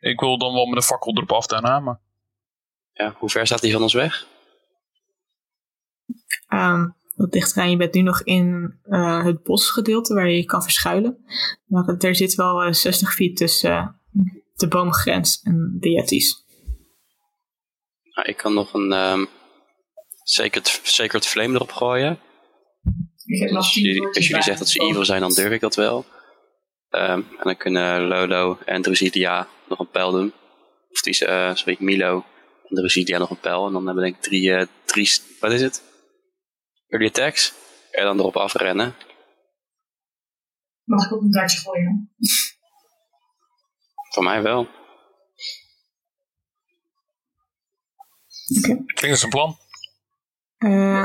[0.00, 2.00] Ik wil dan wel met een fakkel erop af daarna, maar...
[2.92, 4.26] Ja, hoe ver staat hij van ons weg?
[6.48, 6.88] Ehm,
[7.18, 11.24] wat dichter Je bent nu nog in eh, het bosgedeelte waar je je kan verschuilen.
[11.66, 13.88] Maar er zit wel eh, 60 feet tussen eh,
[14.54, 16.44] de boomgrens en de Yetis.
[18.14, 19.24] Nou, ik kan nog een ehm
[20.22, 22.18] Sacred, Sacred Flame erop gooien.
[23.24, 25.74] Ik heb nog Als jullie, als zeggen dat ze evil zijn, dan durf ik dat
[25.74, 26.04] wel.
[26.90, 30.32] Ehm, en dan kunnen Lolo en Drusidia nog een pijl doen.
[30.90, 32.24] Of die, eh sorry, Milo
[32.68, 33.66] en Drusidia nog een pijl.
[33.66, 35.87] En dan hebben we denk ik drie, eh, drie, wat is het?
[36.88, 37.54] Early attacks.
[37.90, 38.94] En dan erop afrennen.
[40.84, 42.14] Mag ik ook een dartje gooien?
[44.10, 44.68] Voor mij wel.
[48.86, 49.56] Klinkt als een plan.
[50.58, 51.04] Eh,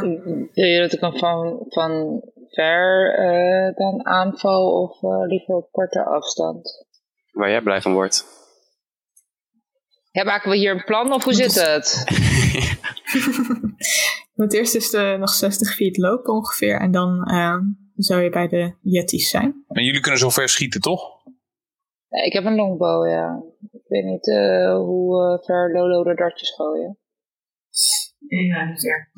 [0.54, 5.72] Wil je dat ik hem van, van ver eh, dan aanval of eh, liever op
[5.72, 6.86] korte afstand?
[7.32, 8.26] Waar jij blij van wordt.
[10.12, 12.04] Ja, maken we hier een plan of hoe zit het?
[14.34, 16.80] het eerst is er nog 60 feet lopen ongeveer.
[16.80, 17.58] En dan eh,
[17.96, 19.64] zou je bij de Yetis zijn.
[19.68, 21.02] En jullie kunnen zo ver schieten, toch?
[22.08, 23.44] Ja, ik heb een longbow, ja.
[23.72, 26.98] Ik weet niet eh, hoe eh, ver Lolo de dartjes gooien.
[28.28, 29.12] Ja, niet ver.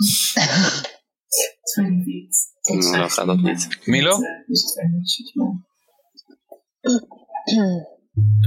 [1.74, 2.54] 20 feet.
[2.62, 3.80] Nou, dan gaat dat niet.
[3.86, 4.18] Milo?
[4.18, 5.34] Met, eh, 200 feet.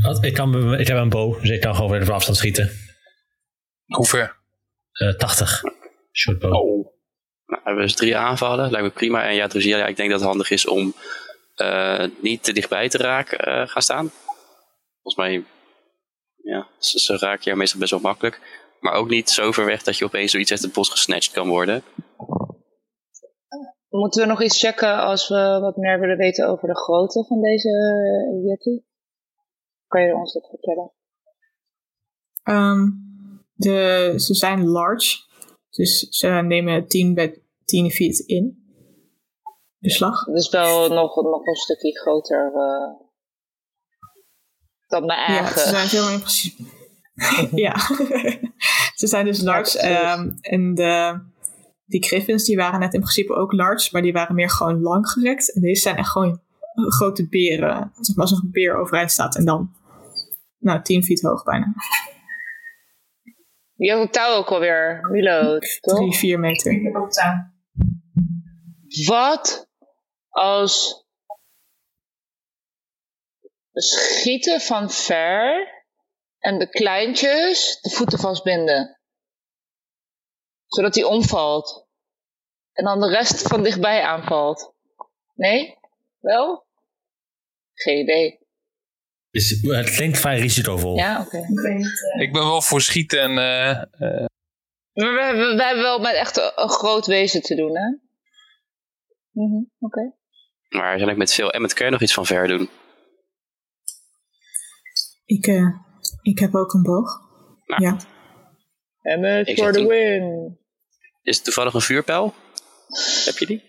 [0.03, 0.25] Wat?
[0.25, 2.71] Ik, kan, ik heb een bow, dus ik kan gewoon weer van afstand schieten.
[3.87, 4.37] Hoe ver?
[4.93, 5.63] Eh 80.
[6.27, 6.97] Oh.
[7.47, 8.71] Nou, hebben we dus drie aanvallen.
[8.71, 9.29] Lijkt me prima.
[9.29, 10.95] En ja, Drusidia, ik denk dat het handig is om
[11.55, 14.11] eh, niet te dichtbij te raken eh, gaan staan.
[15.03, 15.45] Volgens mij,
[16.37, 18.41] ja, ze, ze raken jou meestal best wel makkelijk.
[18.81, 21.49] Maar ook niet zo ver weg dat je opeens zoiets uit het bos gesnatcht kan
[21.49, 21.83] worden.
[23.89, 27.41] Moeten we nog iets checken als we wat meer willen weten over de grootte van
[27.41, 28.85] deze eh, Yeti?
[29.87, 30.93] Kan je ons dat vertellen?
[32.43, 32.89] Ehm,
[33.55, 35.27] de, ze zijn large.
[35.71, 38.67] Dus ze nemen 10 bij 10 feet in.
[39.79, 40.25] De slag.
[40.25, 43.07] Dus wel nog, nog een stukje groter eh,
[44.87, 45.61] dan mijn Ja, eigen.
[45.61, 46.63] ze zijn veel in principe.
[47.65, 47.77] ja,
[48.95, 49.79] ze zijn dus large.
[49.79, 49.97] precies.
[49.97, 51.21] ehm, en de,
[51.85, 55.09] die griffins die waren net in principe ook large, maar die waren meer gewoon lang
[55.09, 55.55] gerekt.
[55.55, 56.41] En deze zijn echt gewoon
[56.75, 57.93] grote beren.
[58.01, 59.73] Zeg maar als een beer overeind staat en dan
[60.59, 61.75] nou, 10 feet hoog bijna.
[63.79, 65.97] Die had het touw ook alweer, Milo, toch?
[65.97, 66.73] 3, 4 meter.
[66.73, 67.53] Ik heb ook touw.
[69.07, 69.69] Wat
[70.29, 71.05] als
[73.73, 75.69] schieten van ver
[76.39, 79.01] en de kleintjes de voeten vastbinden?
[80.67, 81.87] Zodat hij omvalt.
[82.73, 84.75] En dan de rest van dichtbij aanvalt.
[85.35, 85.79] Nee?
[86.19, 86.67] Wel?
[87.75, 88.38] Geen idee.
[89.63, 90.97] Het klinkt vrij risicovol.
[90.97, 91.37] Ja, oké.
[91.39, 93.39] Ik eh, Ik ben wel voor schieten en...
[93.39, 94.27] eh, eh,
[94.93, 97.97] Maar we, we, we hebben wel met echt een, een groot wezen te doen, hè?
[99.31, 100.13] Mhm, Oké.
[100.69, 102.69] Maar zijn ik met veel en met kun je nog iets van ver doen?
[105.25, 105.67] Ik, eh,
[106.23, 107.21] ik heb ook een boog.
[107.67, 107.83] Nou.
[107.83, 107.97] Ja.
[109.03, 110.59] Emmet for the win.
[111.23, 112.35] Is het toevallig een vuurpijl?
[113.25, 113.63] Heb je die?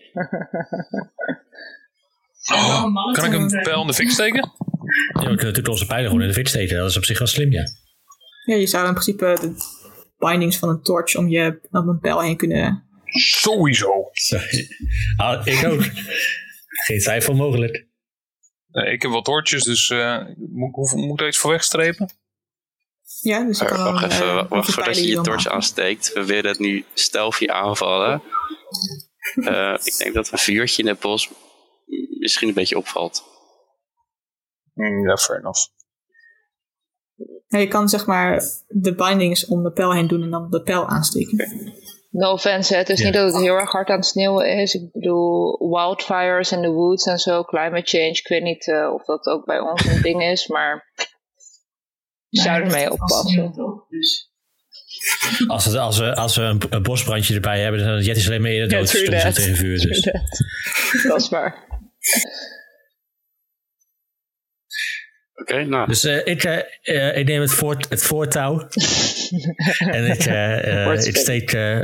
[2.90, 4.52] mannetje kan ik een pijl in de fik steken?
[5.22, 6.76] Ja, we kunnen natuurlijk onze pijlen gewoon in de fik steken.
[6.76, 7.62] Dat is op zich wel slim, ja.
[8.44, 9.54] ja, je zou in principe de
[10.18, 12.84] bindings van een torch om je om een pijl heen kunnen.
[13.04, 14.08] Sowieso.
[14.12, 14.68] Sorry.
[15.16, 15.82] Ah, ik ook.
[16.86, 17.88] Geen twijfel mogelijk.
[18.66, 22.10] Nee, ik heb wat oortjes, dus eh, moet, hoef- moet ik er iets voor wegstrepen?
[23.20, 26.12] Ja, dus je Maar kan wacht even, eh, wacht voordat je je torch aansteekt.
[26.12, 28.22] We willen het nu stealthy aanvallen.
[29.34, 31.28] Eh, ik denk dat een vuurtje in het bos
[32.18, 33.24] misschien een beetje opvalt.
[34.80, 35.60] Mm, Ja, fair enough.
[37.48, 40.62] Ja, je kan zeg maar de bindings om de pijl heen doen en dan de
[40.62, 41.48] pijl aansteken.
[42.10, 42.78] No offense, hè.
[42.78, 44.74] het is niet dat het heel erg hard aan het sneeuwen is.
[44.74, 48.10] Ik bedoel, wildfires in the woods en zo, climate change.
[48.10, 50.92] Ik weet niet eh, of dat ook bij ons een ding is, maar
[52.28, 53.52] je zou ermee oppassen.
[53.88, 54.30] Dus
[55.46, 58.26] Als, het, als, we, als we een, een bosbrandje erbij hebben, dan is Jet is
[58.26, 58.90] alleen maar eerder dood
[59.34, 59.80] tegen vuur.
[59.80, 60.00] Dus.
[61.08, 61.68] dat is waar.
[65.40, 65.86] Oké, nou.
[65.86, 68.58] Dus eh, ik, eh, eh, ik neem het, voort, het voortouw.
[69.78, 70.24] en ik,
[71.04, 71.80] ik steek, eh,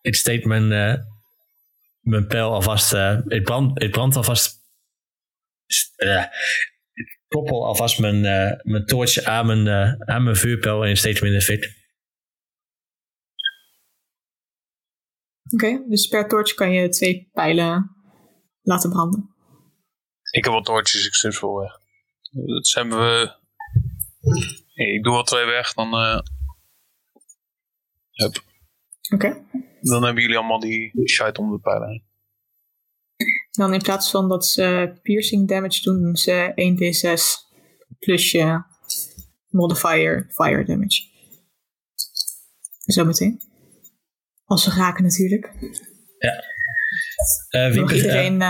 [0.00, 0.94] ik steek mijn, eh,
[2.00, 2.92] mijn pijl alvast.
[2.92, 4.56] eh ik, brand, ik brand alvast.
[6.92, 10.96] ik koppel alvast mijn, eh, mijn toortje aan mijn, eh, aan mijn vuurpijl en ik
[10.96, 11.76] steek hem in de fik.
[15.52, 17.96] Oké, dus per torch kan je twee pijlen
[18.62, 19.34] laten branden.
[20.30, 21.77] Ik heb wat oortjes, ik stuur ze wel weg.
[22.30, 23.36] Dat hebben we...
[24.74, 25.94] Ik doe wel twee weg, dan...
[25.94, 26.20] eh,
[28.10, 28.44] hup.
[29.14, 29.44] Oké.
[29.80, 32.06] Dan hebben jullie allemaal die shite om de pijlen heen.
[33.50, 37.46] Dan in plaats van dat ze piercing damage doen, doen ze 1d6
[37.98, 38.62] plus je
[39.48, 41.02] modifier fire damage.
[42.84, 43.40] Zometeen.
[44.44, 45.46] Als ze raken natuurlijk.
[47.48, 48.40] Eh, wie mag eh, iedereen...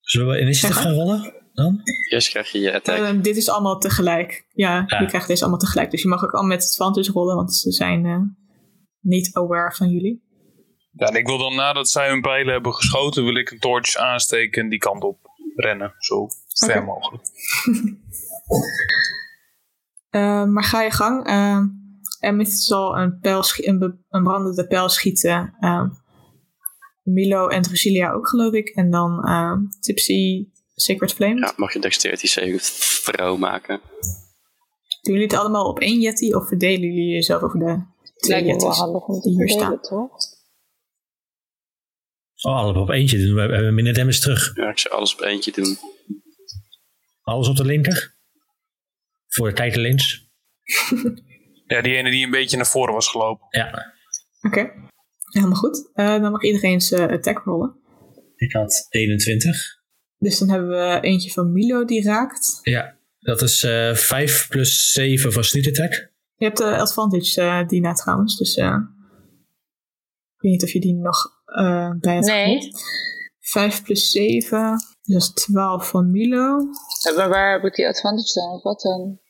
[0.00, 1.35] zullen we initiatief gaan rollen?
[1.56, 1.80] Dan?
[2.12, 2.98] Eerst krijg je je attack.
[2.98, 4.46] eh, dit is allemaal tegelijk.
[4.52, 5.00] Ja, Ja.
[5.00, 5.90] je krijgt deze allemaal tegelijk.
[5.90, 8.20] Dus je mag ook al met advantage rollen, want ze zijn eh,
[9.00, 10.24] niet aware van jullie.
[10.90, 13.98] Ja, en ik wil dan nadat zij hun pijlen hebben geschoten, wil ik een toortje
[13.98, 15.18] aansteken en die kant op
[15.54, 15.94] rennen.
[15.98, 16.26] Zo
[16.66, 17.22] ver mogelijk.
[20.10, 21.28] Eh, maar ga je gang.
[21.28, 21.62] Uh,
[22.20, 25.54] Emmett zal een, pijl een, een brandende pijl schieten.
[27.02, 28.68] Milo en Drusilia ook, geloof ik.
[28.68, 31.40] En dan eh, Tipsy Sacred Flame.
[31.40, 32.58] Ja, mag je dexterity save
[33.02, 33.80] vrouw maken.
[35.02, 36.34] Doen jullie het allemaal op één Yeti?
[36.34, 37.82] Of verdelen jullie jezelf over de
[38.16, 39.80] twee wel Yetis die hier staan?
[39.80, 40.10] toch?
[42.42, 43.34] Oh, allemaal op eentje doen.
[43.34, 44.56] We hebben minder damage terug.
[44.56, 45.78] Ja, ik zou alles op eentje doen.
[47.22, 48.14] Alles op de linker.
[49.26, 50.24] Voor de kijker links.
[51.68, 53.46] Ja, die ene die een beetje naar voren was gelopen.
[53.50, 53.94] Ja,
[54.42, 54.72] Oké,
[55.32, 55.90] helemaal goed.
[55.94, 57.76] Eh, dan mag iedereen zijn attack rollen.
[58.36, 59.75] ik had 21.
[60.18, 62.58] Dus dan hebben we eentje van Milo die raakt.
[62.62, 65.92] Ja, dat is eh 5 plus 7 voor sneak attack.
[66.36, 68.76] Je hebt de advantage eh Dina trouwens, dus eh,
[70.34, 72.58] ik weet niet of je die nog eh, bij hebt Nee.
[72.58, 72.80] gerold.
[73.40, 74.70] 5 plus 7,
[75.02, 76.56] dus dat is 12 van Milo.
[77.16, 78.50] Maar waar ik die advantage dan?
[78.52, 79.20] Of Wat dan?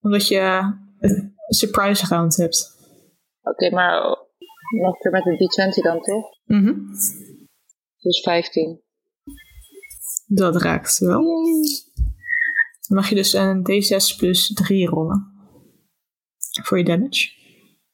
[0.00, 2.76] Omdat je een surprise round hebt.
[3.42, 4.00] Oké, maar
[4.80, 6.26] nog een keer met de D20 dan, toch?
[6.44, 6.74] Mhm.
[7.98, 8.82] Dus 15.
[10.34, 11.22] Dat raakt wel.
[12.88, 15.32] Dan mag je dus een D6 plus 3 rollen.
[16.62, 17.28] Voor je damage.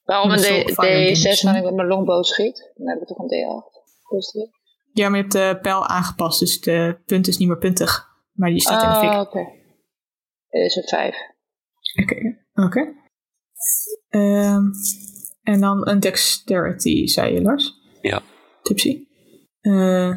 [0.05, 2.73] Waarom een Dat is D- ook fire D6 damage, wanneer ik met mijn longbow schiet?
[2.75, 3.79] Dan heb ik toch een D8.
[4.09, 4.51] Plus drie.
[4.93, 8.09] Ja, maar je hebt de pijl aangepast, dus de punt is niet meer puntig.
[8.33, 9.21] Maar die staat in de Ah, fik.
[9.27, 9.45] oké.
[10.49, 11.17] Dit is een 5.
[12.03, 12.39] Oké.
[12.67, 12.95] Oké.
[14.09, 14.63] Ehm,
[15.43, 17.73] en dan een dexterity, zei je, Lars?
[18.01, 18.23] Ja.
[18.63, 19.05] Tipsy.
[19.61, 20.17] Eh,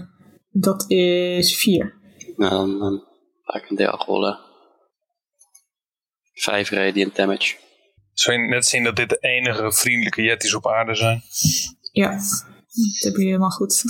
[0.49, 2.01] dat is 4.
[2.35, 3.03] Nou, dan, dan
[3.43, 4.39] ga ik een D8 rollen.
[6.33, 7.55] 5 radiant damage.
[8.13, 11.21] Zou je net zien dat dit de enige vriendelijke Yetis op aarde zijn?
[11.91, 12.45] Ja, dat
[12.99, 13.83] heb je helemaal goed.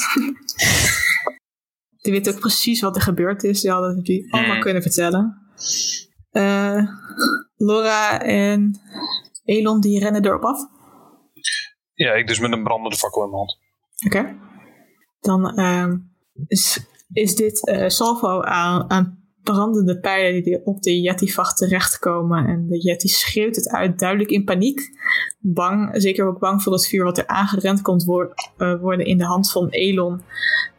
[2.02, 3.61] Die weet ook precies wat er gebeurd is.
[3.61, 4.61] Die hadden het die allemaal Hmm.
[4.61, 5.41] kunnen vertellen.
[6.32, 6.88] Eh,
[7.56, 8.80] Laura en
[9.44, 10.60] Elon die rennen erop af.
[11.94, 13.57] Ja, ik dus met een brandende fakkel in mijn hand.
[14.06, 14.40] Oké.
[15.20, 15.98] Dan ehm,
[16.48, 16.80] is,
[17.14, 22.48] is dit eh, salvo aan, aan brandende pijlen die op de Yeti-vacht terechtkomen.
[22.48, 24.81] En de Yeti schreeuwt het uit, duidelijk in paniek.
[25.40, 28.06] Bang, zeker ook bang voor het vuur wat er aangerend komt
[28.57, 30.22] eh, worden in de hand van Elon.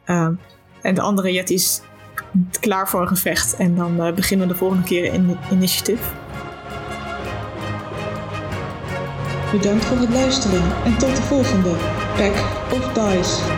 [0.05, 0.33] Ehm,
[0.81, 1.81] en de andere Yetis
[2.59, 3.55] klaar voor een gevecht.
[3.55, 6.03] En dan eh, beginnen we de volgende keer in initiative.
[9.51, 11.69] Bedankt voor het luisteren en tot de volgende
[12.17, 12.35] Pack
[12.71, 13.54] of Dice.